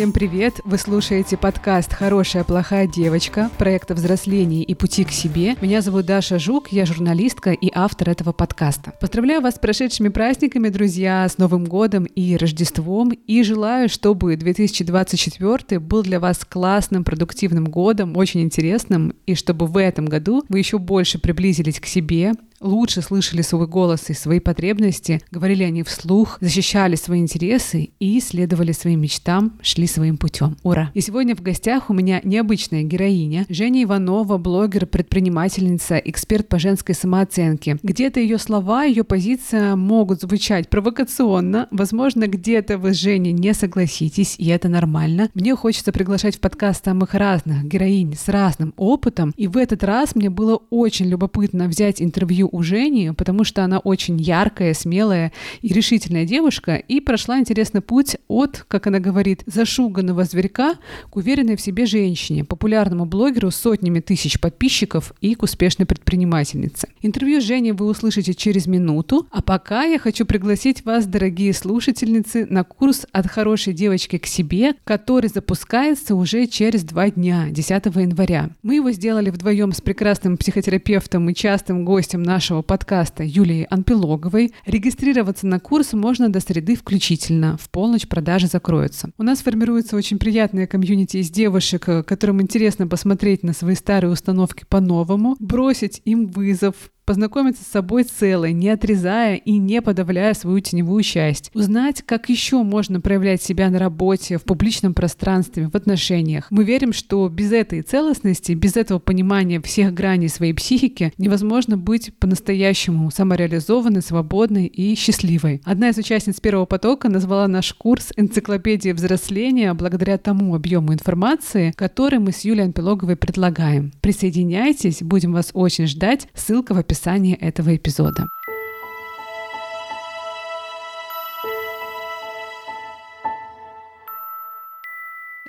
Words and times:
Всем 0.00 0.12
привет! 0.12 0.62
Вы 0.64 0.78
слушаете 0.78 1.36
подкаст 1.36 1.92
«Хорошая 1.92 2.42
плохая 2.42 2.86
девочка» 2.86 3.50
проекта 3.58 3.92
взросления 3.92 4.62
и 4.62 4.74
пути 4.74 5.04
к 5.04 5.10
себе. 5.10 5.56
Меня 5.60 5.82
зовут 5.82 6.06
Даша 6.06 6.38
Жук, 6.38 6.68
я 6.72 6.86
журналистка 6.86 7.50
и 7.50 7.70
автор 7.74 8.08
этого 8.08 8.32
подкаста. 8.32 8.94
Поздравляю 8.98 9.42
вас 9.42 9.56
с 9.56 9.58
прошедшими 9.58 10.08
праздниками, 10.08 10.70
друзья, 10.70 11.28
с 11.28 11.36
Новым 11.36 11.66
годом 11.66 12.04
и 12.04 12.34
Рождеством 12.38 13.10
и 13.10 13.42
желаю, 13.42 13.90
чтобы 13.90 14.36
2024 14.36 15.78
был 15.80 16.02
для 16.02 16.18
вас 16.18 16.46
классным, 16.48 17.04
продуктивным 17.04 17.66
годом, 17.66 18.16
очень 18.16 18.40
интересным, 18.40 19.12
и 19.26 19.34
чтобы 19.34 19.66
в 19.66 19.76
этом 19.76 20.06
году 20.06 20.42
вы 20.48 20.60
еще 20.60 20.78
больше 20.78 21.18
приблизились 21.18 21.78
к 21.78 21.84
себе, 21.84 22.32
лучше 22.60 23.02
слышали 23.02 23.42
свой 23.42 23.66
голос 23.66 24.10
и 24.10 24.14
свои 24.14 24.38
потребности, 24.38 25.20
говорили 25.30 25.64
они 25.64 25.82
вслух, 25.82 26.38
защищали 26.40 26.94
свои 26.94 27.20
интересы 27.20 27.90
и 27.98 28.20
следовали 28.20 28.72
своим 28.72 29.00
мечтам, 29.00 29.58
шли 29.62 29.86
своим 29.86 30.16
путем. 30.16 30.56
Ура! 30.62 30.90
И 30.94 31.00
сегодня 31.00 31.34
в 31.34 31.42
гостях 31.42 31.90
у 31.90 31.94
меня 31.94 32.20
необычная 32.22 32.82
героиня, 32.82 33.46
Женя 33.48 33.84
Иванова, 33.84 34.38
блогер, 34.38 34.86
предпринимательница, 34.86 35.96
эксперт 35.96 36.48
по 36.48 36.58
женской 36.58 36.94
самооценке. 36.94 37.78
Где-то 37.82 38.20
ее 38.20 38.38
слова, 38.38 38.84
ее 38.84 39.04
позиция 39.04 39.76
могут 39.76 40.20
звучать 40.20 40.68
провокационно, 40.68 41.68
возможно, 41.70 42.26
где-то 42.26 42.78
вы 42.78 42.92
с 42.92 42.98
Женей 42.98 43.32
не 43.32 43.54
согласитесь, 43.54 44.34
и 44.38 44.46
это 44.48 44.68
нормально. 44.68 45.30
Мне 45.34 45.56
хочется 45.56 45.92
приглашать 45.92 46.36
в 46.36 46.40
подкаст 46.40 46.84
самых 46.84 47.14
разных 47.14 47.64
героинь 47.64 48.14
с 48.16 48.28
разным 48.28 48.74
опытом, 48.76 49.32
и 49.36 49.46
в 49.46 49.56
этот 49.56 49.82
раз 49.84 50.14
мне 50.14 50.28
было 50.28 50.60
очень 50.70 51.06
любопытно 51.06 51.66
взять 51.66 52.02
интервью 52.02 52.49
у 52.50 52.62
Жени, 52.62 53.12
потому 53.16 53.44
что 53.44 53.64
она 53.64 53.78
очень 53.78 54.20
яркая, 54.20 54.74
смелая 54.74 55.32
и 55.62 55.68
решительная 55.68 56.24
девушка, 56.24 56.76
и 56.76 57.00
прошла 57.00 57.38
интересный 57.38 57.80
путь 57.80 58.16
от, 58.28 58.64
как 58.68 58.86
она 58.86 58.98
говорит, 58.98 59.42
зашуганного 59.46 60.24
зверька 60.24 60.74
к 61.10 61.16
уверенной 61.16 61.56
в 61.56 61.60
себе 61.60 61.86
женщине, 61.86 62.44
популярному 62.44 63.06
блогеру 63.06 63.50
с 63.50 63.56
сотнями 63.56 64.00
тысяч 64.00 64.40
подписчиков 64.40 65.12
и 65.20 65.34
к 65.34 65.42
успешной 65.42 65.86
предпринимательнице. 65.86 66.88
Интервью 67.00 67.40
с 67.40 67.44
Женей 67.44 67.72
вы 67.72 67.86
услышите 67.86 68.34
через 68.34 68.66
минуту, 68.66 69.26
а 69.30 69.42
пока 69.42 69.84
я 69.84 69.98
хочу 69.98 70.26
пригласить 70.26 70.84
вас, 70.84 71.06
дорогие 71.06 71.52
слушательницы, 71.52 72.46
на 72.48 72.64
курс 72.64 73.06
«От 73.12 73.26
хорошей 73.26 73.72
девочки 73.72 74.18
к 74.18 74.26
себе», 74.26 74.74
который 74.84 75.28
запускается 75.28 76.14
уже 76.14 76.46
через 76.46 76.84
два 76.84 77.10
дня, 77.10 77.46
10 77.50 77.86
января. 77.86 78.50
Мы 78.62 78.76
его 78.76 78.90
сделали 78.92 79.30
вдвоем 79.30 79.72
с 79.72 79.80
прекрасным 79.80 80.36
психотерапевтом 80.36 81.28
и 81.30 81.34
частым 81.34 81.84
гостем 81.84 82.22
нашего 82.22 82.39
нашего 82.40 82.62
подкаста 82.62 83.22
Юлии 83.22 83.66
Анпилоговой. 83.68 84.54
Регистрироваться 84.64 85.46
на 85.46 85.60
курс 85.60 85.92
можно 85.92 86.30
до 86.30 86.40
среды 86.40 86.74
включительно. 86.74 87.58
В 87.58 87.68
полночь 87.68 88.08
продажи 88.08 88.46
закроются. 88.46 89.10
У 89.18 89.22
нас 89.22 89.40
формируется 89.40 89.94
очень 89.94 90.18
приятная 90.18 90.66
комьюнити 90.66 91.18
из 91.18 91.30
девушек, 91.30 91.84
которым 91.84 92.40
интересно 92.40 92.86
посмотреть 92.86 93.42
на 93.42 93.52
свои 93.52 93.74
старые 93.74 94.10
установки 94.10 94.64
по-новому, 94.66 95.36
бросить 95.38 96.00
им 96.06 96.28
вызов, 96.28 96.76
познакомиться 97.10 97.64
с 97.64 97.66
собой 97.66 98.04
целой, 98.04 98.52
не 98.52 98.68
отрезая 98.68 99.34
и 99.34 99.58
не 99.58 99.82
подавляя 99.82 100.32
свою 100.32 100.60
теневую 100.60 101.02
часть, 101.02 101.50
узнать, 101.54 102.02
как 102.06 102.28
еще 102.28 102.62
можно 102.62 103.00
проявлять 103.00 103.42
себя 103.42 103.68
на 103.68 103.80
работе, 103.80 104.38
в 104.38 104.44
публичном 104.44 104.94
пространстве, 104.94 105.68
в 105.68 105.74
отношениях. 105.74 106.46
Мы 106.50 106.62
верим, 106.62 106.92
что 106.92 107.28
без 107.28 107.50
этой 107.50 107.82
целостности, 107.82 108.52
без 108.52 108.76
этого 108.76 109.00
понимания 109.00 109.60
всех 109.60 109.92
граней 109.92 110.28
своей 110.28 110.52
психики 110.52 111.12
невозможно 111.18 111.76
быть 111.76 112.16
по-настоящему 112.20 113.10
самореализованной, 113.10 114.02
свободной 114.02 114.66
и 114.66 114.94
счастливой. 114.94 115.62
Одна 115.64 115.88
из 115.88 115.98
участниц 115.98 116.38
первого 116.38 116.66
потока 116.66 117.08
назвала 117.08 117.48
наш 117.48 117.74
курс 117.74 118.12
«Энциклопедия 118.16 118.94
взросления» 118.94 119.74
благодаря 119.74 120.16
тому 120.16 120.54
объему 120.54 120.94
информации, 120.94 121.72
который 121.74 122.20
мы 122.20 122.30
с 122.30 122.42
Юлией 122.42 122.66
Анпилоговой 122.66 123.16
предлагаем. 123.16 123.90
Присоединяйтесь, 124.00 125.02
будем 125.02 125.32
вас 125.32 125.50
очень 125.54 125.88
ждать. 125.88 126.28
Ссылка 126.34 126.72
в 126.72 126.78
описании 126.78 126.99
описании 127.00 127.34
этого 127.34 127.74
эпизода. 127.74 128.26